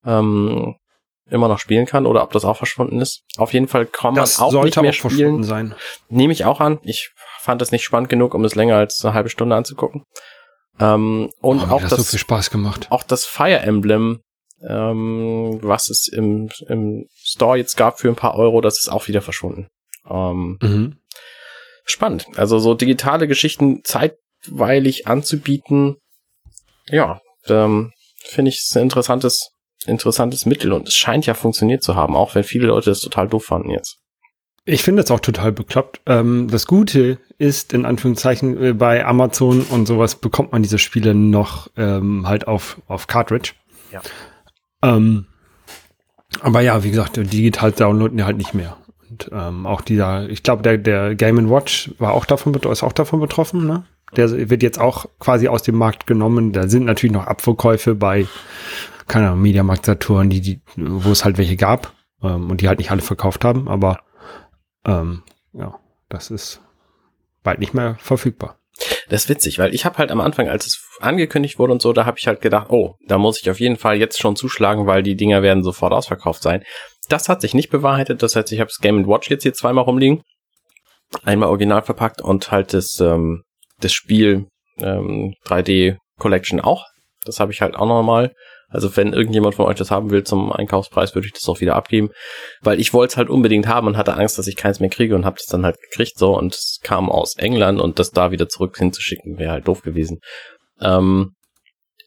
ähm, 0.05 0.75
immer 1.29 1.47
noch 1.47 1.59
spielen 1.59 1.85
kann 1.85 2.05
oder 2.05 2.23
ob 2.23 2.31
das 2.31 2.45
auch 2.45 2.57
verschwunden 2.57 2.99
ist. 3.01 3.21
Auf 3.37 3.53
jeden 3.53 3.67
Fall 3.67 3.85
kann 3.85 4.13
man 4.13 4.21
das 4.21 4.39
auch 4.39 4.63
nicht 4.63 4.81
mehr 4.81 4.91
auch 4.91 4.93
spielen. 5.11 5.43
Sein. 5.43 5.75
Nehme 6.09 6.33
ich 6.33 6.45
auch 6.45 6.59
an. 6.59 6.79
Ich 6.83 7.11
fand 7.39 7.61
es 7.61 7.71
nicht 7.71 7.83
spannend 7.83 8.09
genug, 8.09 8.33
um 8.33 8.43
es 8.43 8.55
länger 8.55 8.77
als 8.77 9.03
eine 9.03 9.13
halbe 9.13 9.29
Stunde 9.29 9.55
anzugucken. 9.55 10.03
Ähm, 10.79 11.29
und 11.41 11.59
oh, 11.61 11.73
auch 11.73 11.81
das, 11.81 11.91
so 11.91 12.03
viel 12.03 12.19
Spaß 12.19 12.49
gemacht. 12.49 12.87
Auch 12.89 13.03
das 13.03 13.25
Fire 13.25 13.59
Emblem 13.59 14.21
ähm, 14.67 15.59
was 15.61 15.89
es 15.89 16.07
im, 16.07 16.49
im 16.67 17.07
Store 17.15 17.57
jetzt 17.57 17.77
gab 17.77 17.99
für 17.99 18.09
ein 18.09 18.15
paar 18.15 18.35
Euro, 18.35 18.61
das 18.61 18.79
ist 18.79 18.89
auch 18.89 19.07
wieder 19.07 19.21
verschwunden. 19.21 19.67
Ähm, 20.09 20.57
mhm. 20.61 20.97
Spannend. 21.85 22.27
Also 22.35 22.59
so 22.59 22.73
digitale 22.73 23.27
Geschichten 23.27 23.83
zeitweilig 23.83 25.07
anzubieten, 25.07 25.97
ja, 26.87 27.21
ähm, 27.47 27.91
finde 28.23 28.49
ich 28.49 28.69
ein 28.75 28.83
interessantes 28.83 29.51
interessantes 29.85 30.45
Mittel 30.45 30.73
und 30.73 30.87
es 30.87 30.95
scheint 30.95 31.25
ja 31.25 31.33
funktioniert 31.33 31.83
zu 31.83 31.95
haben, 31.95 32.15
auch 32.15 32.35
wenn 32.35 32.43
viele 32.43 32.67
Leute 32.67 32.89
das 32.89 33.01
total 33.01 33.27
doof 33.27 33.45
fanden 33.45 33.69
jetzt. 33.69 33.97
Ich 34.65 34.83
finde 34.83 35.01
das 35.01 35.09
auch 35.09 35.19
total 35.19 35.51
bekloppt. 35.51 36.01
Ähm, 36.05 36.47
das 36.51 36.67
Gute 36.67 37.17
ist, 37.37 37.73
in 37.73 37.85
Anführungszeichen, 37.85 38.63
äh, 38.63 38.73
bei 38.73 39.03
Amazon 39.05 39.61
und 39.61 39.87
sowas 39.87 40.15
bekommt 40.15 40.51
man 40.51 40.61
diese 40.61 40.77
Spiele 40.77 41.15
noch 41.15 41.69
ähm, 41.75 42.27
halt 42.27 42.47
auf, 42.47 42.79
auf 42.87 43.07
Cartridge. 43.07 43.53
Ja. 43.91 44.01
Ähm, 44.81 45.25
aber 46.41 46.61
ja, 46.61 46.83
wie 46.83 46.91
gesagt, 46.91 47.17
digital 47.17 47.71
downloaden 47.71 48.17
die 48.17 48.23
halt 48.23 48.37
nicht 48.37 48.53
mehr. 48.53 48.77
Und 49.09 49.29
ähm, 49.31 49.65
auch 49.65 49.81
dieser, 49.81 50.29
ich 50.29 50.43
glaube, 50.43 50.61
der, 50.61 50.77
der 50.77 51.15
Game 51.15 51.49
Watch 51.49 51.91
war 51.97 52.13
auch 52.13 52.25
davon, 52.25 52.53
ist 52.53 52.83
auch 52.83 52.93
davon 52.93 53.19
betroffen, 53.19 53.65
ne? 53.65 53.83
Der 54.15 54.49
wird 54.49 54.63
jetzt 54.63 54.79
auch 54.79 55.05
quasi 55.19 55.47
aus 55.47 55.61
dem 55.61 55.75
Markt 55.75 56.07
genommen. 56.07 56.51
Da 56.51 56.67
sind 56.67 56.85
natürlich 56.85 57.13
noch 57.13 57.27
Abverkäufe 57.27 57.93
bei, 57.93 58.25
keine 59.07 59.27
Ahnung, 59.27 59.41
Mediamarkt 59.41 59.85
Saturn, 59.85 60.29
die, 60.29 60.41
die, 60.41 60.61
wo 60.75 61.11
es 61.11 61.25
halt 61.25 61.37
welche 61.37 61.55
gab 61.55 61.93
ähm, 62.23 62.49
und 62.49 62.61
die 62.61 62.67
halt 62.67 62.79
nicht 62.79 62.91
alle 62.91 63.01
verkauft 63.01 63.45
haben, 63.45 63.67
aber 63.67 63.99
ähm, 64.85 65.23
ja, 65.53 65.75
das 66.09 66.31
ist 66.31 66.61
bald 67.43 67.59
nicht 67.59 67.73
mehr 67.73 67.95
verfügbar. 67.99 68.58
Das 69.09 69.23
ist 69.23 69.29
witzig, 69.29 69.59
weil 69.59 69.73
ich 69.73 69.85
habe 69.85 69.97
halt 69.97 70.11
am 70.11 70.21
Anfang, 70.21 70.47
als 70.47 70.65
es 70.65 70.81
angekündigt 70.99 71.59
wurde 71.59 71.73
und 71.73 71.81
so, 71.81 71.93
da 71.93 72.05
habe 72.05 72.17
ich 72.19 72.27
halt 72.27 72.41
gedacht, 72.41 72.67
oh, 72.69 72.95
da 73.07 73.17
muss 73.17 73.41
ich 73.41 73.49
auf 73.49 73.59
jeden 73.59 73.77
Fall 73.77 73.97
jetzt 73.97 74.19
schon 74.19 74.35
zuschlagen, 74.35 74.87
weil 74.87 75.03
die 75.03 75.15
Dinger 75.15 75.41
werden 75.41 75.63
sofort 75.63 75.93
ausverkauft 75.93 76.41
sein. 76.41 76.63
Das 77.09 77.27
hat 77.27 77.41
sich 77.41 77.53
nicht 77.53 77.69
bewahrheitet. 77.69 78.21
Das 78.21 78.35
heißt, 78.35 78.51
ich 78.51 78.59
habe 78.59 78.69
das 78.69 78.79
Game 78.79 79.07
Watch 79.07 79.29
jetzt 79.29 79.43
hier 79.43 79.53
zweimal 79.53 79.83
rumliegen, 79.83 80.21
einmal 81.23 81.49
original 81.49 81.81
verpackt 81.81 82.21
und 82.21 82.51
halt 82.51 82.73
das 82.73 82.99
ähm, 82.99 83.43
das 83.79 83.93
Spiel 83.93 84.47
ähm, 84.77 85.33
3D 85.45 85.97
Collection 86.19 86.59
auch. 86.59 86.85
Das 87.25 87.39
habe 87.39 87.51
ich 87.51 87.61
halt 87.61 87.75
auch 87.75 87.87
nochmal 87.87 88.33
also 88.69 88.95
wenn 88.95 89.13
irgendjemand 89.13 89.55
von 89.55 89.65
euch 89.65 89.77
das 89.77 89.91
haben 89.91 90.11
will 90.11 90.23
zum 90.23 90.51
Einkaufspreis, 90.51 91.15
würde 91.15 91.27
ich 91.27 91.33
das 91.33 91.47
auch 91.49 91.59
wieder 91.59 91.75
abgeben, 91.75 92.09
weil 92.61 92.79
ich 92.79 92.93
wollte 92.93 93.11
es 93.11 93.17
halt 93.17 93.29
unbedingt 93.29 93.67
haben 93.67 93.87
und 93.87 93.97
hatte 93.97 94.15
Angst, 94.15 94.37
dass 94.37 94.47
ich 94.47 94.55
keins 94.55 94.79
mehr 94.79 94.89
kriege 94.89 95.15
und 95.15 95.25
habe 95.25 95.37
es 95.39 95.45
dann 95.45 95.65
halt 95.65 95.77
gekriegt 95.81 96.17
so 96.17 96.37
und 96.37 96.53
es 96.53 96.79
kam 96.83 97.09
aus 97.09 97.35
England 97.37 97.81
und 97.81 97.99
das 97.99 98.11
da 98.11 98.31
wieder 98.31 98.47
zurück 98.47 98.77
hinzuschicken 98.77 99.37
wäre 99.37 99.51
halt 99.51 99.67
doof 99.67 99.81
gewesen. 99.81 100.19
Ähm, 100.79 101.31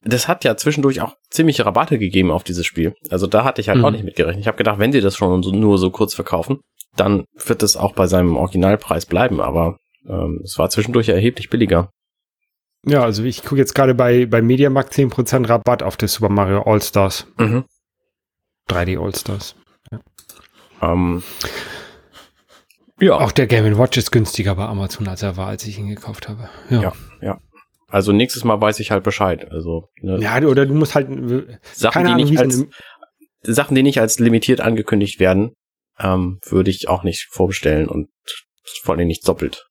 das 0.05 0.27
hat 0.27 0.45
ja 0.45 0.57
zwischendurch 0.57 1.01
auch 1.01 1.15
ziemliche 1.31 1.65
Rabatte 1.65 1.99
gegeben 1.99 2.31
auf 2.31 2.43
dieses 2.43 2.67
Spiel. 2.67 2.95
Also 3.11 3.27
da 3.27 3.45
hatte 3.45 3.61
ich 3.61 3.69
halt 3.69 3.79
mhm. 3.79 3.85
auch 3.85 3.91
nicht 3.91 4.05
mitgerechnet. 4.05 4.41
Ich 4.41 4.49
habe 4.49 4.57
gedacht, 4.57 4.79
wenn 4.79 4.93
die 4.93 5.01
das 5.01 5.17
schon 5.17 5.43
so, 5.43 5.53
nur 5.53 5.79
so 5.79 5.91
kurz 5.91 6.15
verkaufen, 6.15 6.59
dann 6.97 7.25
wird 7.47 7.63
es 7.63 7.77
auch 7.77 7.93
bei 7.93 8.07
seinem 8.07 8.37
Originalpreis 8.37 9.07
bleiben, 9.07 9.41
aber 9.41 9.77
ähm, 10.09 10.41
es 10.45 10.59
war 10.59 10.69
zwischendurch 10.71 11.09
erheblich 11.09 11.49
billiger. 11.51 11.91
Ja, 12.85 13.03
also 13.03 13.23
ich 13.23 13.43
gucke 13.43 13.59
jetzt 13.59 13.75
gerade 13.75 13.95
bei, 13.95 14.27
bei 14.27 14.43
Mediamarkt 14.43 14.93
10% 14.93 15.49
Rabatt 15.49 15.83
auf 15.83 15.97
das 15.97 16.15
Super 16.15 16.31
Mario 16.31 16.63
All-Stars. 16.63 17.27
Mhm. 17.39 17.65
3D 18.69 19.01
All-Stars. 19.01 19.55
Ja. 19.91 20.01
Ähm, 20.83 21.23
ja. 23.01 23.19
Auch 23.19 23.33
der 23.33 23.47
Game 23.47 23.79
Watch 23.79 23.99
ist 23.99 24.11
günstiger 24.11 24.55
bei 24.57 24.65
Amazon, 24.65 25.07
als 25.09 25.23
er 25.23 25.37
war, 25.37 25.49
als 25.49 25.65
ich 25.65 25.79
ihn 25.79 25.89
gekauft 25.89 26.29
habe. 26.29 26.49
Ja, 26.71 26.83
ja. 26.83 26.93
ja. 27.21 27.41
Also 27.89 28.13
nächstes 28.13 28.43
Mal 28.43 28.61
weiß 28.61 28.81
ich 28.81 28.91
halt 28.91 29.05
Bescheid. 29.05 29.51
Also, 29.51 29.89
ne. 30.01 30.19
Ja, 30.21 30.41
oder 30.43 30.67
du 30.67 30.75
musst 30.75 30.95
halt 30.95 31.09
Sachen, 31.73 32.05
die 32.07 32.13
Ahnung, 32.13 32.31
nicht 32.31 32.39
als, 32.39 32.65
Sachen, 33.43 33.75
die 33.75 33.83
nicht 33.83 34.01
als 34.01 34.19
limitiert 34.19 34.61
angekündigt 34.61 35.21
werden, 35.21 35.53
ähm, 35.99 36.41
würde 36.47 36.71
ich 36.71 36.89
auch 36.89 37.03
nicht 37.03 37.29
vorbestellen 37.31 37.89
und 37.89 38.09
vor 38.83 38.95
allem 38.95 39.07
nicht 39.07 39.29
doppelt. 39.29 39.67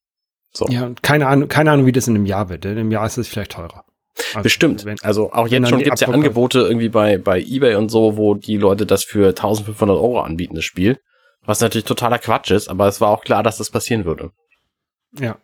So. 0.54 0.68
Ja, 0.68 0.86
und 0.86 1.02
keine 1.02 1.28
Ahnung, 1.28 1.48
keine 1.48 1.72
Ahnung, 1.72 1.86
wie 1.86 1.92
das 1.92 2.08
in 2.08 2.16
einem 2.16 2.26
Jahr 2.26 2.50
wird. 2.50 2.66
In 2.66 2.72
einem 2.72 2.92
Jahr 2.92 3.06
ist 3.06 3.18
es 3.18 3.28
vielleicht 3.28 3.54
teurer. 3.54 3.86
Also 4.34 4.44
Bestimmt. 4.44 4.86
Wenn, 4.86 4.98
also 5.02 5.32
auch 5.32 5.48
jetzt 5.48 5.70
schon 5.70 5.80
gibt's 5.80 6.02
ja 6.02 6.10
Angebote 6.10 6.60
irgendwie 6.60 6.90
bei, 6.90 7.18
bei 7.18 7.40
eBay 7.42 7.76
und 7.76 7.90
so, 7.90 8.18
wo 8.18 8.36
die 8.36 8.58
Leute 8.58 8.86
das 8.86 9.04
für 9.04 9.30
1500 9.30 9.96
Euro 9.96 10.22
anbieten, 10.22 10.56
das 10.56 10.66
Spiel. 10.66 11.00
Was 11.44 11.62
natürlich 11.62 11.86
totaler 11.86 12.20
Quatsch 12.20 12.52
ist, 12.52 12.68
aber 12.68 12.88
es 12.88 13.02
war 13.02 13.10
auch 13.10 13.24
klar, 13.24 13.42
dass 13.42 13.58
das 13.58 13.72
passieren 13.72 14.06
würde. 14.06 14.32
Ja. 15.18 15.38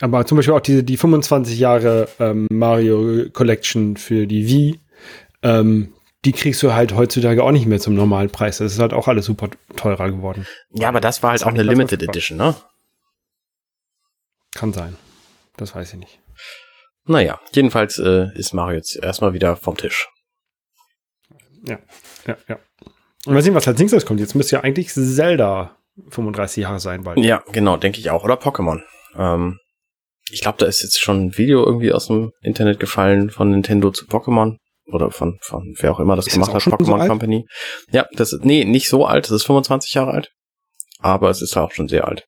Aber 0.00 0.26
zum 0.26 0.36
Beispiel 0.36 0.54
auch 0.54 0.60
diese, 0.60 0.82
die 0.82 0.96
25 0.96 1.58
Jahre 1.58 2.08
ähm, 2.18 2.46
Mario 2.50 3.30
Collection 3.30 3.96
für 3.96 4.26
die 4.26 4.46
Wii, 4.46 4.80
ähm, 5.42 5.94
die 6.24 6.32
kriegst 6.32 6.62
du 6.62 6.74
halt 6.74 6.94
heutzutage 6.94 7.42
auch 7.42 7.52
nicht 7.52 7.66
mehr 7.66 7.80
zum 7.80 7.94
normalen 7.94 8.30
Preis. 8.30 8.58
Das 8.58 8.72
ist 8.72 8.78
halt 8.78 8.92
auch 8.92 9.08
alles 9.08 9.26
super 9.26 9.48
teurer 9.76 10.10
geworden. 10.10 10.46
Ja, 10.72 10.88
aber 10.88 11.00
das 11.00 11.22
war 11.22 11.30
halt 11.30 11.40
das 11.40 11.46
auch 11.46 11.52
eine 11.52 11.62
Limited 11.62 12.02
Edition, 12.02 12.36
ne? 12.36 12.54
Kann 14.54 14.72
sein. 14.72 14.96
Das 15.56 15.74
weiß 15.74 15.92
ich 15.92 15.98
nicht. 15.98 16.20
Naja, 17.04 17.40
jedenfalls 17.52 17.98
äh, 17.98 18.28
ist 18.34 18.52
Mario 18.52 18.76
jetzt 18.76 18.96
erstmal 18.96 19.32
wieder 19.32 19.56
vom 19.56 19.76
Tisch. 19.76 20.08
Ja, 21.64 21.78
ja, 22.26 22.36
ja. 22.48 22.58
Und 23.26 23.34
mal 23.34 23.42
sehen, 23.42 23.54
was 23.54 23.68
als 23.68 23.78
nächstes 23.78 24.06
kommt. 24.06 24.20
Jetzt 24.20 24.34
müsste 24.34 24.56
ja 24.56 24.62
eigentlich 24.62 24.92
Zelda 24.92 25.76
35 26.08 26.62
Jahre 26.62 26.80
sein 26.80 27.04
bald. 27.04 27.18
Ja, 27.18 27.42
genau, 27.52 27.76
denke 27.76 28.00
ich 28.00 28.10
auch. 28.10 28.24
Oder 28.24 28.34
Pokémon. 28.34 28.82
Ähm, 29.16 29.58
ich 30.30 30.40
glaube, 30.40 30.58
da 30.58 30.66
ist 30.66 30.82
jetzt 30.82 31.00
schon 31.00 31.26
ein 31.26 31.38
Video 31.38 31.64
irgendwie 31.64 31.92
aus 31.92 32.06
dem 32.06 32.32
Internet 32.42 32.80
gefallen 32.80 33.30
von 33.30 33.50
Nintendo 33.50 33.90
zu 33.90 34.06
Pokémon. 34.06 34.56
Oder 34.86 35.10
von, 35.10 35.38
von 35.42 35.74
wer 35.78 35.92
auch 35.92 36.00
immer 36.00 36.16
das 36.16 36.26
ist 36.26 36.34
gemacht 36.34 36.54
das 36.54 36.66
hat, 36.66 36.74
Pokémon 36.74 37.02
so 37.02 37.08
Company. 37.08 37.46
Ja, 37.92 38.06
das 38.12 38.32
ist, 38.32 38.44
nee, 38.44 38.64
nicht 38.64 38.88
so 38.88 39.06
alt, 39.06 39.26
das 39.26 39.32
ist 39.32 39.44
25 39.44 39.94
Jahre 39.94 40.12
alt. 40.12 40.32
Aber 40.98 41.30
es 41.30 41.42
ist 41.42 41.56
auch 41.56 41.72
schon 41.72 41.88
sehr 41.88 42.08
alt. 42.08 42.26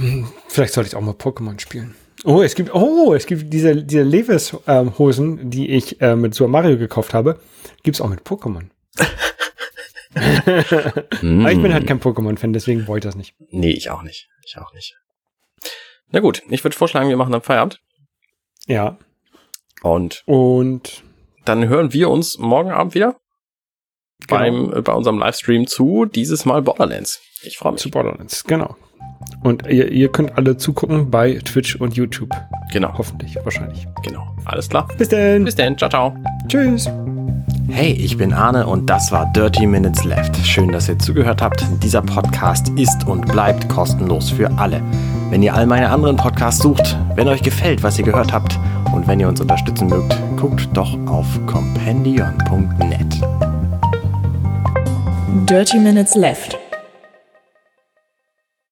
Ja, 0.00 0.28
vielleicht 0.48 0.74
sollte 0.74 0.88
ich 0.88 0.96
auch 0.96 1.00
mal 1.00 1.14
Pokémon 1.14 1.58
spielen. 1.60 1.94
Oh, 2.24 2.42
es 2.42 2.54
gibt, 2.54 2.74
oh, 2.74 3.14
es 3.14 3.26
gibt 3.26 3.52
diese, 3.52 3.76
diese 3.84 4.02
Levis-Hosen, 4.02 5.38
ähm, 5.38 5.50
die 5.50 5.70
ich 5.70 6.00
äh, 6.00 6.16
mit 6.16 6.34
Super 6.34 6.48
Mario 6.48 6.76
gekauft 6.76 7.14
habe, 7.14 7.40
gibt's 7.84 8.00
auch 8.00 8.08
mit 8.08 8.22
Pokémon. 8.22 8.70
mm. 11.22 11.40
Aber 11.40 11.52
ich 11.52 11.62
bin 11.62 11.72
halt 11.72 11.86
kein 11.86 12.00
Pokémon-Fan, 12.00 12.52
deswegen 12.52 12.88
wollte 12.88 13.06
ich 13.06 13.12
das 13.12 13.16
nicht. 13.16 13.36
Nee, 13.50 13.70
ich 13.70 13.90
auch 13.90 14.02
nicht. 14.02 14.28
Ich 14.44 14.58
auch 14.58 14.72
nicht. 14.72 14.98
Na 16.10 16.20
gut, 16.20 16.42
ich 16.48 16.64
würde 16.64 16.76
vorschlagen, 16.76 17.08
wir 17.08 17.16
machen 17.16 17.32
dann 17.32 17.42
Feierabend. 17.42 17.80
Ja. 18.66 18.98
Und, 19.82 20.22
und 20.26 21.04
dann 21.44 21.68
hören 21.68 21.92
wir 21.92 22.10
uns 22.10 22.38
morgen 22.38 22.72
Abend 22.72 22.94
wieder 22.94 23.20
genau. 24.26 24.40
beim, 24.40 24.72
äh, 24.72 24.82
bei 24.82 24.92
unserem 24.92 25.18
Livestream 25.18 25.66
zu 25.66 26.04
dieses 26.04 26.44
Mal 26.44 26.62
Borderlands. 26.62 27.20
Ich 27.42 27.58
freue 27.58 27.72
mich. 27.72 27.80
Zu 27.80 27.90
Borderlands, 27.90 28.44
genau. 28.44 28.76
Und 29.42 29.66
ihr, 29.66 29.90
ihr 29.90 30.10
könnt 30.10 30.36
alle 30.36 30.56
zugucken 30.56 31.10
bei 31.10 31.38
Twitch 31.44 31.76
und 31.76 31.94
YouTube. 31.94 32.30
Genau. 32.72 32.96
Hoffentlich, 32.96 33.36
wahrscheinlich. 33.44 33.86
Genau. 34.02 34.34
Alles 34.44 34.68
klar. 34.68 34.88
Bis 34.98 35.08
denn. 35.08 35.44
Bis 35.44 35.54
denn. 35.54 35.78
Ciao, 35.78 35.88
ciao. 35.88 36.16
Tschüss. 36.48 36.90
Hey, 37.70 37.92
ich 37.92 38.16
bin 38.16 38.32
Arne 38.32 38.66
und 38.66 38.88
das 38.88 39.12
war 39.12 39.30
Dirty 39.32 39.66
Minutes 39.66 40.04
Left. 40.04 40.36
Schön, 40.38 40.72
dass 40.72 40.88
ihr 40.88 40.98
zugehört 40.98 41.42
habt. 41.42 41.64
Dieser 41.82 42.00
Podcast 42.00 42.70
ist 42.76 43.06
und 43.06 43.28
bleibt 43.28 43.68
kostenlos 43.68 44.30
für 44.30 44.50
alle. 44.58 44.82
Wenn 45.30 45.42
ihr 45.42 45.54
all 45.54 45.66
meine 45.66 45.90
anderen 45.90 46.16
Podcasts 46.16 46.62
sucht, 46.62 46.96
wenn 47.14 47.28
euch 47.28 47.42
gefällt, 47.42 47.82
was 47.82 47.98
ihr 47.98 48.04
gehört 48.04 48.32
habt 48.32 48.58
und 48.94 49.06
wenn 49.06 49.20
ihr 49.20 49.28
uns 49.28 49.40
unterstützen 49.40 49.88
mögt, 49.88 50.16
guckt 50.38 50.68
doch 50.72 50.96
auf 51.06 51.26
compendion.net. 51.46 53.47
Dirty 55.28 55.78
Minutes 55.78 56.16
Left 56.16 56.56